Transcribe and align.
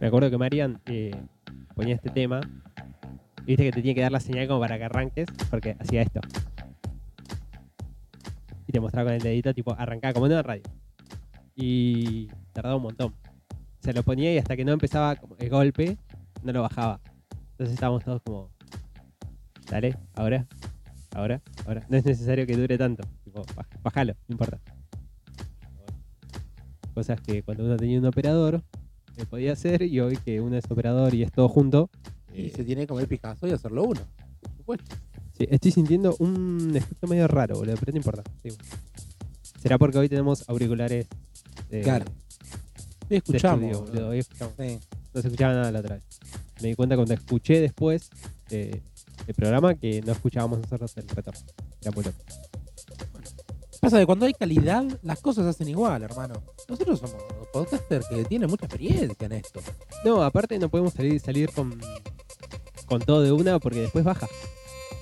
Me 0.00 0.06
acuerdo 0.06 0.30
que 0.30 0.38
Marian 0.38 0.80
eh, 0.86 1.10
ponía 1.74 1.96
este 1.96 2.10
tema. 2.10 2.40
Viste 3.44 3.64
que 3.64 3.72
te 3.72 3.82
tiene 3.82 3.94
que 3.96 4.02
dar 4.02 4.12
la 4.12 4.20
señal 4.20 4.46
como 4.46 4.60
para 4.60 4.78
que 4.78 4.84
arranques, 4.84 5.26
porque 5.50 5.76
hacía 5.80 6.02
esto. 6.02 6.20
Y 8.66 8.72
te 8.72 8.80
mostraba 8.80 9.08
con 9.08 9.14
el 9.14 9.22
dedito, 9.22 9.52
tipo, 9.54 9.74
arrancaba 9.76 10.12
como 10.12 10.26
en 10.26 10.32
una 10.32 10.42
radio. 10.42 10.62
Y 11.56 12.28
tardaba 12.52 12.76
un 12.76 12.82
montón. 12.82 13.14
Se 13.80 13.92
lo 13.92 14.02
ponía 14.02 14.32
y 14.32 14.38
hasta 14.38 14.56
que 14.56 14.64
no 14.64 14.72
empezaba 14.72 15.16
el 15.38 15.48
golpe, 15.48 15.96
no 16.44 16.52
lo 16.52 16.62
bajaba. 16.62 17.00
Entonces 17.52 17.74
estábamos 17.74 18.04
todos 18.04 18.22
como, 18.22 18.50
dale, 19.68 19.96
ahora, 20.14 20.46
ahora, 21.14 21.40
ahora. 21.66 21.86
No 21.88 21.96
es 21.96 22.04
necesario 22.04 22.46
que 22.46 22.56
dure 22.56 22.78
tanto. 22.78 23.02
Tipo, 23.24 23.42
bájalo, 23.82 24.14
no 24.28 24.34
importa. 24.34 24.60
Cosas 26.94 27.20
que 27.20 27.42
cuando 27.42 27.64
uno 27.64 27.76
tenía 27.76 27.98
un 27.98 28.06
operador, 28.06 28.62
eh, 29.18 29.24
podía 29.28 29.52
hacer 29.52 29.82
y 29.82 30.00
hoy 30.00 30.16
que 30.16 30.40
uno 30.40 30.56
es 30.56 30.64
operador 30.70 31.14
y 31.14 31.22
es 31.22 31.32
todo 31.32 31.48
junto. 31.48 31.90
Y 32.34 32.46
eh, 32.46 32.52
se 32.54 32.64
tiene 32.64 32.82
que 32.82 32.86
comer 32.88 33.08
Picasso 33.08 33.46
y 33.46 33.50
hacerlo 33.52 33.84
uno. 33.84 34.00
Por 34.40 34.56
supuesto. 34.56 34.96
Sí, 35.36 35.46
estoy 35.50 35.70
sintiendo 35.70 36.16
un 36.18 36.72
efecto 36.74 37.06
medio 37.06 37.28
raro, 37.28 37.56
boludo, 37.56 37.76
pero 37.78 37.92
no 37.92 37.98
importa. 37.98 38.22
sí. 38.42 38.50
Será 39.60 39.76
porque 39.76 39.98
hoy 39.98 40.08
tenemos 40.08 40.48
auriculares 40.48 41.08
de, 41.68 41.80
Claro. 41.82 42.04
de 43.08 43.16
escuchamos. 43.16 43.64
estudio, 43.64 43.80
boludo. 43.80 43.92
boludo, 43.92 44.08
hoy 44.10 44.18
escuchamos. 44.20 44.54
Sí. 44.58 44.78
No 45.14 45.20
se 45.22 45.28
escuchaba 45.28 45.52
nada 45.54 45.72
la 45.72 45.80
otra 45.80 45.94
vez. 45.96 46.04
Me 46.62 46.68
di 46.68 46.74
cuenta 46.74 46.94
cuando 46.96 47.14
escuché 47.14 47.60
después 47.60 48.10
eh, 48.50 48.80
el 49.26 49.34
programa 49.34 49.74
que 49.74 50.00
no 50.02 50.12
escuchábamos 50.12 50.60
nosotros 50.60 50.96
el 50.96 51.08
retorno. 51.08 51.40
Era 51.80 51.90
muy 51.92 52.04
loco. 52.04 52.18
Pasa 53.80 53.98
que 53.98 54.06
cuando 54.06 54.26
hay 54.26 54.34
calidad, 54.34 54.84
las 55.02 55.20
cosas 55.20 55.44
se 55.44 55.50
hacen 55.50 55.68
igual, 55.68 56.02
hermano. 56.02 56.42
Nosotros 56.68 56.98
somos 56.98 57.22
podcasters 57.52 58.06
que 58.08 58.24
tienen 58.24 58.48
mucha 58.50 58.66
experiencia 58.66 59.26
en 59.26 59.32
esto. 59.32 59.60
No, 60.04 60.22
aparte 60.22 60.58
no 60.58 60.68
podemos 60.68 60.92
salir, 60.92 61.20
salir 61.20 61.50
con, 61.52 61.80
con 62.86 63.00
todo 63.00 63.22
de 63.22 63.32
una 63.32 63.58
porque 63.58 63.80
después 63.80 64.04
baja. 64.04 64.28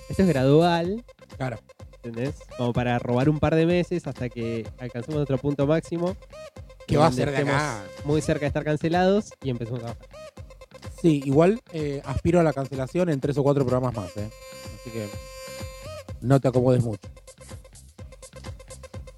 Esto 0.09 0.23
es 0.23 0.29
gradual, 0.29 1.05
Claro. 1.37 1.59
¿entendés? 2.03 2.37
Como 2.57 2.73
para 2.73 2.99
robar 2.99 3.29
un 3.29 3.41
par 3.41 3.55
de 3.57 3.67
meses 3.67 4.07
hasta 4.07 4.29
que 4.29 4.67
alcancemos 4.79 5.17
nuestro 5.17 5.39
punto 5.39 5.67
máximo. 5.67 6.17
Que 6.87 6.97
va 6.97 7.09
a 7.09 7.13
ser 7.13 7.33
de 7.33 7.39
acá. 7.39 7.85
Muy 8.05 8.23
cerca 8.23 8.43
de 8.43 8.47
estar 8.47 8.63
cancelados 8.65 9.31
y 9.43 9.51
empezamos 9.51 9.81
a 9.81 9.87
bajar. 9.87 9.99
Sí, 11.03 11.21
igual 11.25 11.61
eh, 11.73 12.01
aspiro 12.05 12.39
a 12.39 12.45
la 12.45 12.53
cancelación 12.53 13.09
en 13.09 13.21
tres 13.21 13.37
o 13.39 13.43
cuatro 13.43 13.65
programas 13.67 13.95
más, 13.95 14.17
¿eh? 14.17 14.31
Así 14.81 14.91
que 14.91 15.09
no 16.21 16.41
te 16.41 16.47
acomodes 16.49 16.83
mucho. 16.85 17.09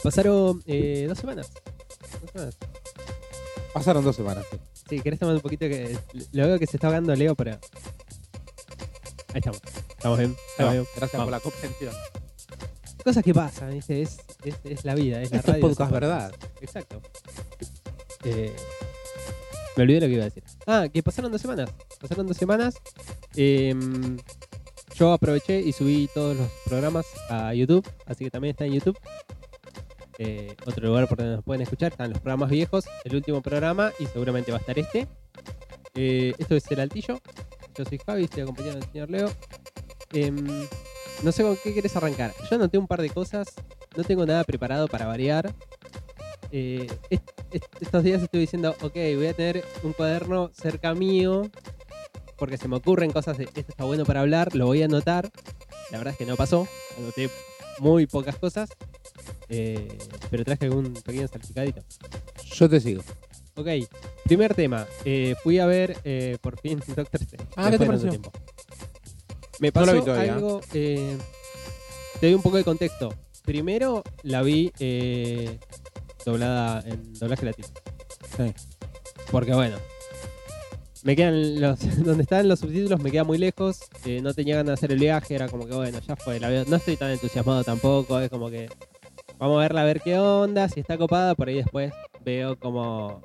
Pasaron 0.02 0.62
eh, 0.66 1.04
dos 1.08 1.18
semanas. 1.18 1.50
Dos 2.22 2.30
semanas. 2.32 2.56
Pasaron 3.72 4.04
dos 4.04 4.16
semanas, 4.16 4.44
sí. 4.50 4.58
Sí, 4.88 5.00
querés 5.00 5.18
tomar 5.20 5.34
un 5.34 5.40
poquito 5.40 5.66
que. 5.68 5.96
Lo 6.32 6.46
veo 6.46 6.58
que 6.58 6.66
se 6.66 6.76
está 6.76 6.86
ahogando 6.88 7.14
Leo, 7.14 7.34
pero. 7.34 7.52
Ahí 9.34 9.38
estamos. 9.40 9.60
Estamos 9.90 10.18
bien. 10.18 10.36
Estamos 10.50 10.72
bien. 10.72 10.84
Gracias 10.96 11.12
Vamos. 11.12 11.26
por 11.26 11.32
la 11.32 11.40
comprensión. 11.40 11.92
Cosas 13.04 13.22
que 13.24 13.34
pasan, 13.34 13.70
¿viste? 13.74 14.02
Es, 14.02 14.18
es, 14.44 14.54
es 14.64 14.84
la 14.84 14.94
vida, 14.94 15.20
es 15.22 15.30
la 15.30 15.38
Esto 15.38 15.50
es 15.52 15.54
radio. 15.56 15.68
podcast 15.68 15.90
son 15.90 16.00
verdad. 16.00 16.32
Exacto. 16.60 17.02
Eh, 18.24 18.54
me 19.76 19.82
olvidé 19.84 20.00
lo 20.00 20.06
que 20.06 20.12
iba 20.14 20.22
a 20.22 20.24
decir. 20.24 20.42
Ah, 20.66 20.86
que 20.92 21.02
pasaron 21.02 21.30
dos 21.30 21.40
semanas. 21.40 21.70
Pasaron 22.00 22.26
dos 22.26 22.36
semanas. 22.36 22.74
Em, 23.36 24.18
yo 24.96 25.12
aproveché 25.12 25.60
y 25.60 25.72
subí 25.72 26.08
todos 26.12 26.36
los 26.36 26.48
programas 26.64 27.06
a 27.30 27.54
YouTube, 27.54 27.86
así 28.06 28.24
que 28.24 28.30
también 28.30 28.50
está 28.52 28.64
en 28.66 28.72
YouTube. 28.74 28.98
Eh, 30.18 30.56
otro 30.66 30.86
lugar 30.88 31.08
por 31.08 31.18
donde 31.18 31.36
nos 31.36 31.44
pueden 31.44 31.62
escuchar 31.62 31.92
están 31.92 32.10
los 32.10 32.18
programas 32.20 32.50
viejos, 32.50 32.84
el 33.04 33.14
último 33.14 33.40
programa 33.40 33.92
y 34.00 34.06
seguramente 34.06 34.50
va 34.50 34.58
a 34.58 34.60
estar 34.60 34.78
este. 34.78 35.06
Eh, 35.94 36.34
esto 36.38 36.56
es 36.56 36.68
El 36.70 36.80
Altillo. 36.80 37.20
Yo 37.76 37.84
soy 37.84 37.98
Javi, 38.04 38.24
estoy 38.24 38.42
acompañado 38.42 38.80
del 38.80 38.90
señor 38.90 39.10
Leo. 39.10 39.30
Em, 40.12 40.66
no 41.22 41.32
sé 41.32 41.42
con 41.44 41.56
qué 41.62 41.72
querés 41.72 41.94
arrancar. 41.96 42.32
Yo 42.50 42.56
anoté 42.56 42.78
un 42.78 42.86
par 42.88 43.00
de 43.00 43.10
cosas. 43.10 43.48
No 43.96 44.02
tengo 44.04 44.26
nada 44.26 44.42
preparado 44.44 44.88
para 44.88 45.06
variar. 45.06 45.54
Eh, 46.50 46.86
est- 47.10 47.28
est- 47.52 47.64
estos 47.82 48.02
días 48.02 48.22
estoy 48.22 48.40
diciendo, 48.40 48.74
ok, 48.80 48.94
voy 49.16 49.26
a 49.28 49.34
tener 49.34 49.64
un 49.84 49.92
cuaderno 49.92 50.50
cerca 50.52 50.94
mío. 50.94 51.48
Porque 52.36 52.56
se 52.56 52.66
me 52.68 52.76
ocurren 52.76 53.10
cosas 53.12 53.38
de 53.38 53.44
esto 53.44 53.60
está 53.68 53.84
bueno 53.84 54.04
para 54.04 54.20
hablar. 54.20 54.54
Lo 54.56 54.66
voy 54.66 54.82
a 54.82 54.86
anotar. 54.86 55.30
La 55.92 55.98
verdad 55.98 56.12
es 56.12 56.18
que 56.18 56.26
no 56.26 56.36
pasó. 56.36 56.66
Anoté 56.96 57.30
muy 57.80 58.06
pocas 58.06 58.36
cosas. 58.36 58.70
eh, 59.48 59.96
pero 60.30 60.44
traje 60.44 60.66
algún 60.66 60.92
pequeño 60.94 61.26
salpicadito. 61.28 61.82
Yo 62.54 62.68
te 62.68 62.80
sigo. 62.80 63.02
Ok, 63.56 63.66
primer 64.24 64.54
tema. 64.54 64.86
Eh, 65.04 65.34
fui 65.42 65.58
a 65.58 65.66
ver 65.66 65.96
eh, 66.04 66.36
por 66.40 66.58
fin 66.60 66.78
Doctor 66.86 67.20
Strange. 67.22 67.46
Ah, 67.56 67.70
¿qué 67.70 67.78
te 67.78 67.86
pareció? 67.86 68.10
tiempo. 68.10 68.30
Me 69.60 69.68
No 69.68 69.72
pasó 69.72 70.04
todavía. 70.04 70.34
algo. 70.34 70.60
eh, 70.72 71.16
te 72.20 72.26
doy 72.26 72.34
un 72.34 72.42
poco 72.42 72.56
de 72.56 72.64
contexto. 72.64 73.12
Primero 73.44 74.04
la 74.22 74.42
vi 74.42 74.72
eh, 74.78 75.58
doblada 76.24 76.82
en 76.86 77.14
doblaje 77.14 77.46
latino. 77.46 77.68
Sí. 78.36 78.52
Porque 79.32 79.54
bueno. 79.54 79.78
Me 81.08 81.16
quedan 81.16 81.58
los. 81.58 81.78
Donde 82.04 82.22
estaban 82.22 82.48
los 82.48 82.60
subtítulos 82.60 83.00
me 83.00 83.10
queda 83.10 83.24
muy 83.24 83.38
lejos. 83.38 83.80
eh, 84.04 84.20
no 84.20 84.34
tenía 84.34 84.56
ganas 84.56 84.66
de 84.66 84.72
hacer 84.74 84.92
el 84.92 84.98
viaje. 84.98 85.36
Era 85.36 85.48
como 85.48 85.66
que 85.66 85.72
bueno, 85.72 85.98
ya 86.06 86.16
fue. 86.16 86.38
La 86.38 86.50
veo. 86.50 86.66
No 86.66 86.76
estoy 86.76 86.98
tan 86.98 87.10
entusiasmado 87.10 87.64
tampoco. 87.64 88.20
Es 88.20 88.28
como 88.28 88.50
que. 88.50 88.68
Vamos 89.38 89.56
a 89.56 89.60
verla 89.60 89.80
a 89.80 89.84
ver 89.86 90.02
qué 90.02 90.18
onda. 90.18 90.68
Si 90.68 90.80
está 90.80 90.98
copada, 90.98 91.34
por 91.34 91.48
ahí 91.48 91.54
después 91.54 91.94
veo 92.26 92.58
cómo, 92.58 93.22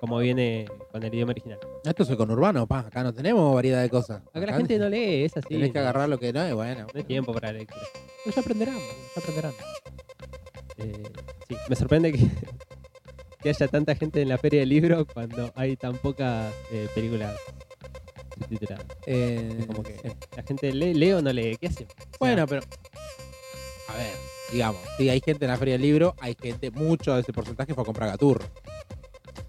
cómo 0.00 0.16
viene 0.16 0.64
con 0.90 1.02
el 1.02 1.12
idioma 1.12 1.32
original. 1.32 1.58
Esto 1.84 2.04
es 2.04 2.16
con 2.16 2.30
urbano, 2.30 2.66
pa. 2.66 2.78
Acá 2.78 3.02
no 3.02 3.12
tenemos 3.12 3.54
variedad 3.54 3.82
de 3.82 3.90
cosas. 3.90 4.22
Acá 4.32 4.46
la 4.46 4.56
gente 4.56 4.78
no 4.78 4.88
lee, 4.88 5.24
es 5.24 5.36
así. 5.36 5.48
Tenés 5.48 5.72
que 5.72 5.78
agarrar 5.78 6.08
lo 6.08 6.18
que 6.18 6.32
no 6.32 6.42
es 6.42 6.54
bueno. 6.54 6.86
No 6.86 6.98
hay 6.98 7.04
tiempo 7.04 7.34
para 7.34 7.52
la 7.52 7.58
lectura. 7.58 7.82
Pues 8.24 8.34
ya 8.34 8.40
aprenderán, 8.40 8.78
ya 9.14 9.20
aprenderán. 9.20 9.52
Eh, 10.78 11.02
sí, 11.48 11.56
me 11.68 11.76
sorprende 11.76 12.12
que, 12.12 12.30
que 13.46 13.50
haya 13.50 13.68
tanta 13.68 13.94
gente 13.94 14.20
en 14.22 14.28
la 14.28 14.38
feria 14.38 14.58
del 14.58 14.70
libro 14.70 15.06
cuando 15.06 15.52
hay 15.54 15.76
tan 15.76 15.96
pocas 15.98 16.52
eh, 16.72 16.88
películas 16.96 17.38
subtituladas. 18.36 18.84
Eh, 19.06 19.64
como 19.68 19.84
que 19.84 20.16
la 20.36 20.42
gente 20.42 20.72
lee, 20.72 20.94
lee 20.94 21.12
o 21.12 21.22
no 21.22 21.32
lee. 21.32 21.56
¿Qué 21.56 21.68
hace? 21.68 21.84
O 21.84 21.86
sea, 21.86 22.06
Bueno, 22.18 22.44
pero. 22.48 22.62
A 23.88 23.96
ver, 23.96 24.14
digamos, 24.50 24.80
si 24.96 25.08
hay 25.08 25.20
gente 25.20 25.44
en 25.44 25.52
la 25.52 25.56
feria 25.56 25.74
del 25.74 25.82
libro, 25.82 26.16
hay 26.18 26.34
gente, 26.34 26.72
mucho 26.72 27.14
de 27.14 27.20
ese 27.20 27.32
porcentaje 27.32 27.72
fue 27.72 27.82
a 27.82 27.84
comprar 27.84 28.10
gaturro. 28.10 28.44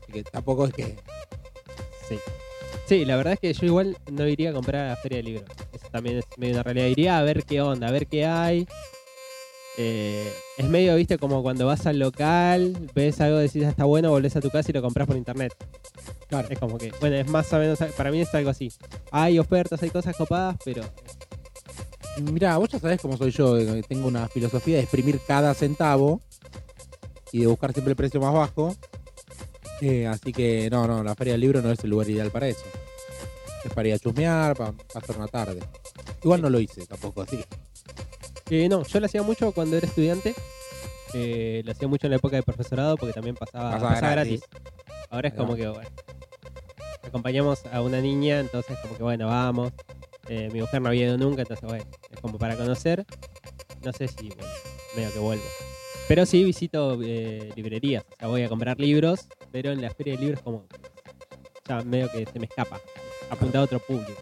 Así 0.04 0.14
que 0.14 0.24
tampoco 0.24 0.68
es 0.68 0.74
que. 0.74 0.96
sí. 2.08 2.20
Sí, 2.86 3.04
la 3.04 3.16
verdad 3.16 3.34
es 3.34 3.40
que 3.40 3.52
yo 3.52 3.66
igual 3.66 3.98
no 4.12 4.28
iría 4.28 4.52
a 4.52 4.54
comprar 4.54 4.86
a 4.86 4.90
la 4.90 4.96
feria 4.96 5.18
del 5.18 5.26
libro. 5.26 5.46
Eso 5.74 5.88
también 5.92 6.20
es 6.20 6.26
medio 6.38 6.54
una 6.54 6.64
realidad. 6.64 6.86
Iría 6.86 7.18
a 7.18 7.24
ver 7.24 7.44
qué 7.46 7.62
onda, 7.62 7.88
a 7.88 7.92
ver 7.92 8.06
qué 8.06 8.28
hay. 8.28 8.68
Eh, 9.78 10.34
es 10.58 10.68
medio, 10.68 10.96
viste, 10.96 11.18
como 11.20 11.44
cuando 11.44 11.68
vas 11.68 11.86
al 11.86 12.00
local, 12.00 12.76
ves 12.96 13.22
algo, 13.22 13.38
decís 13.38 13.64
"Ah, 13.66 13.70
está 13.70 13.86
bueno, 13.86 14.10
volvés 14.10 14.36
a 14.36 14.42
tu 14.42 14.50
casa 14.50 14.72
y 14.72 14.74
lo 14.74 14.82
compras 14.82 15.08
por 15.08 15.16
internet. 15.16 15.54
Claro. 16.28 16.48
Es 16.50 16.60
como 16.60 16.78
que, 16.78 16.92
bueno, 17.00 17.16
es 17.16 17.28
más 17.30 17.52
o 17.54 17.58
menos, 17.60 17.80
para 17.96 18.12
mí 18.12 18.20
es 18.20 18.34
algo 18.34 18.50
así. 18.50 18.72
Hay 19.12 19.38
ofertas, 19.40 19.82
hay 19.84 19.90
cosas 19.92 20.16
copadas, 20.18 20.58
pero 20.66 20.84
Mirá, 22.22 22.58
vos 22.58 22.70
ya 22.70 22.80
sabés 22.80 23.00
cómo 23.00 23.16
soy 23.16 23.30
yo. 23.32 23.56
que 23.56 23.84
Tengo 23.88 24.08
una 24.08 24.28
filosofía 24.28 24.78
de 24.78 24.84
exprimir 24.84 25.20
cada 25.28 25.54
centavo 25.54 26.20
y 27.32 27.42
de 27.42 27.48
buscar 27.48 27.74
siempre 27.74 27.92
el 27.92 27.96
precio 27.96 28.20
más 28.20 28.34
bajo. 28.34 28.76
Eh, 29.82 30.08
así 30.08 30.34
que 30.34 30.68
no, 30.72 30.88
no, 30.88 31.04
la 31.04 31.14
feria 31.14 31.34
del 31.34 31.42
libro 31.42 31.62
no 31.62 31.72
es 31.72 31.84
el 31.84 31.92
lugar 31.92 32.10
ideal 32.10 32.32
para 32.32 32.48
eso. 32.48 32.64
Es 33.64 33.72
para 33.72 33.90
ir 33.90 33.94
a 33.94 34.00
chusmear, 34.00 34.56
para 34.56 34.72
pasar 34.72 35.18
una 35.18 35.28
tarde. 35.28 35.60
Igual 36.24 36.42
no 36.42 36.50
lo 36.50 36.60
hice 36.60 36.86
tampoco 36.88 37.22
así. 37.22 37.44
Eh, 38.50 38.70
no, 38.70 38.84
yo 38.84 39.00
lo 39.00 39.06
hacía 39.06 39.24
mucho 39.24 39.52
cuando 39.52 39.78
era 39.78 39.88
estudiante. 39.88 40.34
Eh, 41.14 41.62
lo 41.66 41.72
hacía 41.72 41.88
mucho 41.88 42.08
en 42.08 42.12
la 42.12 42.18
época 42.18 42.36
de 42.38 42.44
profesorado 42.44 42.98
porque 42.98 43.14
también 43.14 43.36
pasaba, 43.36 43.72
Pasaba 43.72 43.90
pasaba 43.94 44.12
gratis. 44.12 44.42
gratis. 44.50 44.62
Ahora 45.10 45.28
es 45.30 45.34
como 45.36 45.56
que, 45.56 45.68
bueno, 45.68 45.90
acompañamos 47.04 47.66
a 47.72 47.82
una 47.82 48.02
niña, 48.02 48.40
entonces 48.40 48.78
como 48.82 48.98
que, 48.98 49.04
bueno, 49.04 49.28
vamos. 49.28 49.72
Eh, 50.30 50.50
mi 50.52 50.60
mujer 50.60 50.82
no 50.82 50.90
había 50.90 51.06
ido 51.06 51.18
nunca, 51.18 51.42
entonces, 51.44 51.66
bueno, 51.68 51.86
es 52.12 52.20
como 52.20 52.38
para 52.38 52.56
conocer. 52.58 53.06
No 53.84 53.94
sé 53.94 54.08
si, 54.10 54.28
bueno, 54.30 54.52
medio 54.96 55.14
que 55.14 55.20
vuelvo. 55.20 55.44
Pero 56.08 56.26
sí 56.26 56.44
visito 56.44 57.00
eh, 57.04 57.52
librerías, 57.56 58.04
o 58.04 58.16
sea, 58.18 58.28
voy 58.28 58.44
a 58.44 58.50
comprar 58.50 58.80
libros, 58.80 59.28
pero 59.52 59.72
en 59.72 59.82
la 59.82 59.90
feria 59.92 60.16
de 60.16 60.20
libros 60.20 60.42
como, 60.42 60.66
ya 61.68 61.82
medio 61.84 62.10
que 62.12 62.26
se 62.26 62.40
me 62.40 62.46
escapa. 62.46 62.80
Apunta 63.30 63.60
a 63.60 63.64
otro 63.64 63.80
público. 63.80 64.14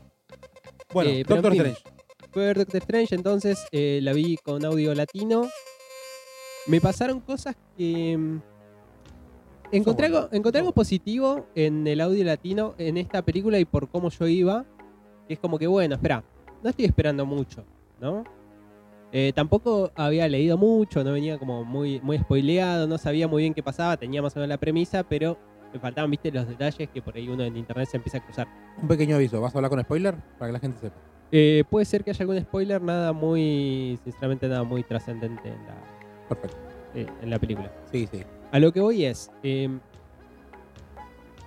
Bueno, 0.93 1.11
Eh, 1.11 1.23
Doctor 1.27 1.51
fin. 1.51 1.61
Strange. 1.61 1.94
Ver 2.35 2.57
Doctor 2.57 2.81
Strange, 2.81 3.15
entonces 3.15 3.65
eh, 3.71 3.99
la 4.03 4.13
vi 4.13 4.37
con 4.37 4.63
audio 4.65 4.93
latino. 4.93 5.47
Me 6.67 6.81
pasaron 6.81 7.19
cosas 7.21 7.55
que. 7.77 8.17
mm, 8.17 8.39
Encontré, 9.71 10.05
algo, 10.05 10.29
encontré 10.31 10.59
algo 10.59 10.73
positivo 10.73 11.47
en 11.55 11.87
el 11.87 11.99
audio 11.99 12.23
latino 12.23 12.75
en 12.77 12.97
esta 12.97 13.23
película 13.23 13.59
y 13.59 13.65
por 13.65 13.89
cómo 13.89 14.09
yo 14.09 14.27
iba. 14.27 14.63
Es 15.27 15.39
como 15.39 15.57
que, 15.57 15.65
bueno, 15.65 15.95
espera, 15.95 16.23
no 16.63 16.69
estoy 16.69 16.85
esperando 16.85 17.25
mucho, 17.25 17.65
¿no? 17.99 18.23
Eh, 19.11 19.31
tampoco 19.33 19.91
había 19.95 20.27
leído 20.27 20.57
mucho, 20.57 21.03
no 21.03 21.11
venía 21.11 21.39
como 21.39 21.63
muy, 21.65 21.99
muy 22.01 22.19
spoileado, 22.19 22.87
no 22.87 22.97
sabía 22.97 23.27
muy 23.27 23.41
bien 23.43 23.53
qué 23.53 23.63
pasaba, 23.63 23.97
tenía 23.97 24.21
más 24.21 24.35
o 24.35 24.39
menos 24.39 24.49
la 24.49 24.57
premisa, 24.57 25.03
pero 25.03 25.37
me 25.73 25.79
faltaban, 25.79 26.11
viste, 26.11 26.31
los 26.31 26.47
detalles 26.47 26.89
que 26.89 27.01
por 27.01 27.15
ahí 27.15 27.27
uno 27.27 27.43
en 27.43 27.57
internet 27.57 27.89
se 27.89 27.97
empieza 27.97 28.19
a 28.19 28.23
cruzar. 28.23 28.47
Un 28.81 28.87
pequeño 28.87 29.15
aviso, 29.15 29.41
¿vas 29.41 29.55
a 29.55 29.57
hablar 29.57 29.71
con 29.71 29.81
spoiler? 29.81 30.15
Para 30.37 30.49
que 30.49 30.53
la 30.53 30.59
gente 30.59 30.79
sepa. 30.79 31.14
Eh, 31.31 31.63
puede 31.69 31.85
ser 31.85 32.03
que 32.03 32.11
haya 32.11 32.23
algún 32.23 32.39
spoiler, 32.39 32.81
nada 32.81 33.11
muy, 33.11 33.99
sinceramente, 34.03 34.47
nada 34.47 34.63
muy 34.63 34.83
trascendente 34.83 35.49
en 35.49 35.65
la, 35.65 35.75
Perfecto. 36.29 36.57
eh, 36.93 37.07
en 37.21 37.29
la 37.29 37.39
película. 37.39 37.71
Sí, 37.91 38.07
sí. 38.11 38.23
A 38.51 38.59
lo 38.59 38.71
que 38.71 38.79
voy 38.79 39.05
es, 39.05 39.31
eh, 39.43 39.69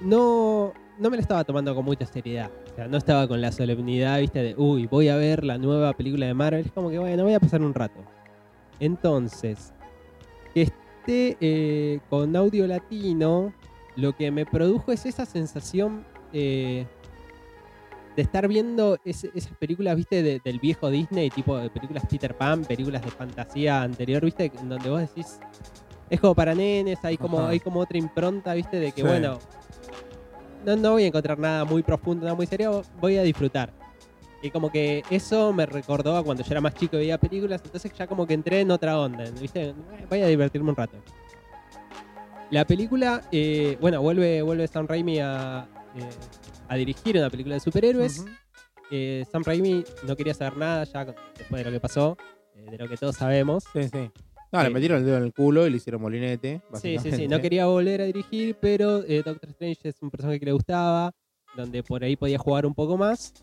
no, 0.00 0.72
no 0.98 1.10
me 1.10 1.16
lo 1.16 1.20
estaba 1.22 1.44
tomando 1.44 1.74
con 1.74 1.84
mucha 1.84 2.06
seriedad. 2.06 2.50
O 2.72 2.74
sea, 2.74 2.88
no 2.88 2.96
estaba 2.98 3.26
con 3.26 3.40
la 3.40 3.50
solemnidad, 3.52 4.20
viste, 4.20 4.42
de, 4.42 4.54
uy, 4.56 4.86
voy 4.86 5.08
a 5.08 5.16
ver 5.16 5.44
la 5.44 5.58
nueva 5.58 5.92
película 5.94 6.26
de 6.26 6.34
Marvel. 6.34 6.66
Es 6.66 6.72
como 6.72 6.90
que, 6.90 6.98
bueno, 6.98 7.24
voy 7.24 7.34
a 7.34 7.40
pasar 7.40 7.62
un 7.62 7.74
rato. 7.74 8.00
Entonces, 8.80 9.72
que 10.54 10.62
esté 10.62 11.36
eh, 11.40 12.00
con 12.10 12.34
audio 12.36 12.66
latino, 12.66 13.52
lo 13.96 14.14
que 14.14 14.30
me 14.30 14.46
produjo 14.46 14.92
es 14.92 15.06
esa 15.06 15.24
sensación 15.26 16.04
eh, 16.32 16.86
de 18.18 18.22
estar 18.22 18.48
viendo 18.48 18.98
ese- 19.04 19.30
esas 19.32 19.52
películas, 19.58 19.94
viste, 19.94 20.24
de- 20.24 20.40
del 20.40 20.58
viejo 20.58 20.90
Disney, 20.90 21.30
tipo 21.30 21.56
de 21.56 21.70
películas 21.70 22.02
Peter 22.10 22.34
Pan, 22.36 22.64
películas 22.64 23.00
de 23.04 23.12
fantasía 23.12 23.80
anterior, 23.80 24.24
viste, 24.24 24.50
en 24.60 24.68
donde 24.68 24.90
vos 24.90 25.00
decís, 25.02 25.38
es 26.10 26.18
como 26.20 26.34
para 26.34 26.52
nenes, 26.52 26.98
hay 27.04 27.16
como, 27.16 27.38
Ajá. 27.38 27.50
hay 27.50 27.60
como 27.60 27.78
otra 27.78 27.96
impronta, 27.96 28.54
viste, 28.54 28.80
de 28.80 28.90
que 28.90 29.02
Sí. 29.02 29.06
bueno, 29.06 29.38
no, 30.66 30.74
no 30.74 30.90
voy 30.90 31.04
a 31.04 31.06
encontrar 31.06 31.38
nada 31.38 31.64
muy 31.64 31.84
profundo, 31.84 32.24
nada 32.24 32.34
muy 32.34 32.46
serio, 32.48 32.82
voy 33.00 33.18
a 33.18 33.22
disfrutar. 33.22 33.72
Y 34.42 34.50
como 34.50 34.68
que 34.72 35.04
eso 35.10 35.52
me 35.52 35.64
recordó 35.66 36.16
a 36.16 36.24
cuando 36.24 36.42
yo 36.42 36.50
era 36.50 36.60
más 36.60 36.74
chico 36.74 36.96
y 36.96 37.00
veía 37.00 37.18
películas, 37.18 37.60
entonces 37.64 37.92
ya 37.96 38.08
como 38.08 38.26
que 38.26 38.34
entré 38.34 38.62
en 38.62 38.72
otra 38.72 38.98
onda, 38.98 39.30
¿viste? 39.40 39.74
Voy 40.10 40.22
a 40.22 40.26
divertirme 40.26 40.70
un 40.70 40.76
rato. 40.76 40.96
La 42.50 42.64
película, 42.64 43.22
eh, 43.30 43.78
bueno, 43.80 44.02
vuelve, 44.02 44.42
vuelve 44.42 44.66
Sam 44.66 44.88
Raimi 44.88 45.20
a, 45.20 45.68
eh, 45.94 46.08
a 46.68 46.76
dirigir 46.76 47.16
una 47.16 47.30
película 47.30 47.54
de 47.54 47.60
superhéroes. 47.60 48.24
Eh, 48.90 49.24
Sam 49.30 49.42
Raimi 49.44 49.84
no 50.06 50.16
quería 50.16 50.34
saber 50.34 50.56
nada 50.56 50.84
ya 50.84 51.04
después 51.04 51.60
de 51.60 51.64
lo 51.64 51.70
que 51.70 51.80
pasó, 51.80 52.16
eh, 52.54 52.70
de 52.70 52.78
lo 52.78 52.88
que 52.88 52.96
todos 52.96 53.16
sabemos. 53.16 53.64
Sí, 53.72 53.82
sí. 53.84 54.10
No, 54.50 54.62
le 54.62 54.68
Eh, 54.68 54.70
metieron 54.70 54.98
el 54.98 55.04
dedo 55.04 55.18
en 55.18 55.24
el 55.24 55.32
culo 55.34 55.66
y 55.66 55.70
le 55.70 55.76
hicieron 55.76 56.00
molinete. 56.00 56.62
Sí, 56.80 56.98
sí, 56.98 57.12
sí. 57.12 57.28
No 57.28 57.38
quería 57.42 57.66
volver 57.66 58.00
a 58.00 58.04
dirigir, 58.04 58.56
pero 58.60 59.04
eh, 59.04 59.22
Doctor 59.24 59.50
Strange 59.50 59.88
es 59.90 60.00
un 60.02 60.10
personaje 60.10 60.40
que 60.40 60.46
le 60.46 60.52
gustaba, 60.52 61.12
donde 61.54 61.82
por 61.82 62.02
ahí 62.02 62.16
podía 62.16 62.38
jugar 62.38 62.64
un 62.64 62.74
poco 62.74 62.96
más. 62.96 63.34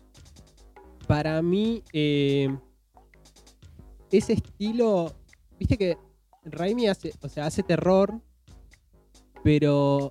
Para 1.06 1.40
mí, 1.42 1.84
ese 4.10 4.32
estilo, 4.32 5.12
viste 5.58 5.76
que 5.78 5.96
Raimi 6.44 6.88
hace, 6.88 7.12
o 7.22 7.28
sea, 7.28 7.46
hace 7.46 7.62
terror, 7.62 8.20
pero 9.44 10.10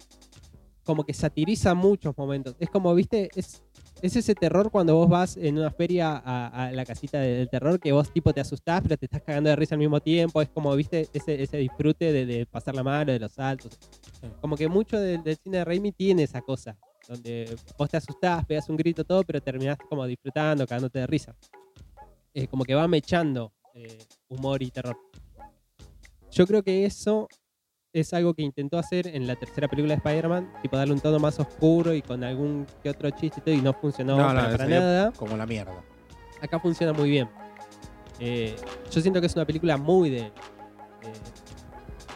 como 0.85 1.03
que 1.03 1.13
satiriza 1.13 1.73
muchos 1.73 2.15
momentos. 2.17 2.55
Es 2.59 2.69
como, 2.69 2.93
viste, 2.93 3.29
es, 3.35 3.63
es 4.01 4.15
ese 4.15 4.35
terror 4.35 4.69
cuando 4.71 4.95
vos 4.95 5.09
vas 5.09 5.35
en 5.35 5.57
una 5.57 5.71
feria 5.71 6.21
a, 6.23 6.67
a 6.67 6.71
la 6.71 6.85
casita 6.85 7.19
de- 7.19 7.35
del 7.37 7.49
terror, 7.49 7.79
que 7.79 7.91
vos 7.91 8.11
tipo 8.13 8.31
te 8.33 8.39
asustás, 8.41 8.81
pero 8.83 8.95
te 8.95 9.05
estás 9.05 9.21
cagando 9.23 9.49
de 9.49 9.55
risa 9.55 9.75
al 9.75 9.79
mismo 9.79 9.99
tiempo. 9.99 10.41
Es 10.41 10.49
como, 10.49 10.75
viste, 10.75 11.09
ese, 11.11 11.41
ese 11.41 11.57
disfrute 11.57 12.13
de, 12.13 12.25
de 12.25 12.45
pasar 12.45 12.75
la 12.75 12.83
mano, 12.83 13.11
de 13.11 13.19
los 13.19 13.31
saltos. 13.33 13.77
Como 14.41 14.55
que 14.55 14.67
mucho 14.67 14.99
del, 14.99 15.23
del 15.23 15.37
cine 15.37 15.57
de 15.57 15.65
Raimi 15.65 15.91
tiene 15.91 16.23
esa 16.23 16.41
cosa, 16.41 16.77
donde 17.07 17.55
vos 17.77 17.89
te 17.89 17.97
asustás, 17.97 18.45
pegas 18.45 18.69
un 18.69 18.77
grito, 18.77 19.03
todo, 19.03 19.23
pero 19.23 19.41
terminás 19.41 19.77
como 19.89 20.05
disfrutando, 20.05 20.65
cagándote 20.67 20.99
de 20.99 21.07
risa. 21.07 21.35
Eh, 22.33 22.47
como 22.47 22.63
que 22.63 22.75
va 22.75 22.87
mechando 22.87 23.53
eh, 23.73 23.97
humor 24.29 24.61
y 24.61 24.69
terror. 24.69 24.97
Yo 26.31 26.45
creo 26.45 26.61
que 26.63 26.85
eso 26.85 27.27
es 27.99 28.13
algo 28.13 28.33
que 28.33 28.41
intentó 28.41 28.77
hacer 28.77 29.07
en 29.07 29.25
la 29.25 29.35
tercera 29.37 29.69
película 29.69 29.93
de 29.95 29.97
Spider-Man, 29.99 30.51
tipo 30.61 30.75
darle 30.75 30.93
un 30.93 30.99
tono 30.99 31.17
más 31.17 31.39
oscuro 31.39 31.93
y 31.93 32.01
con 32.01 32.23
algún 32.25 32.65
que 32.83 32.89
otro 32.89 33.09
chiste 33.11 33.39
y 33.39 33.41
todo, 33.43 33.55
y 33.55 33.61
no 33.61 33.73
funcionó 33.73 34.17
No, 34.17 34.33
no, 34.33 34.41
para, 34.51 34.65
nada. 34.67 35.11
Como 35.13 35.37
la 35.37 35.45
mierda. 35.45 35.71
Acá 36.41 36.59
funciona 36.59 36.91
muy 36.91 37.09
bien. 37.09 37.29
Eh, 38.19 38.53
yo 38.91 38.99
siento 39.01 39.21
que 39.21 39.27
es 39.27 39.35
una 39.35 39.45
película 39.45 39.77
muy 39.77 40.09
de. 40.09 40.19
eh, 40.19 40.31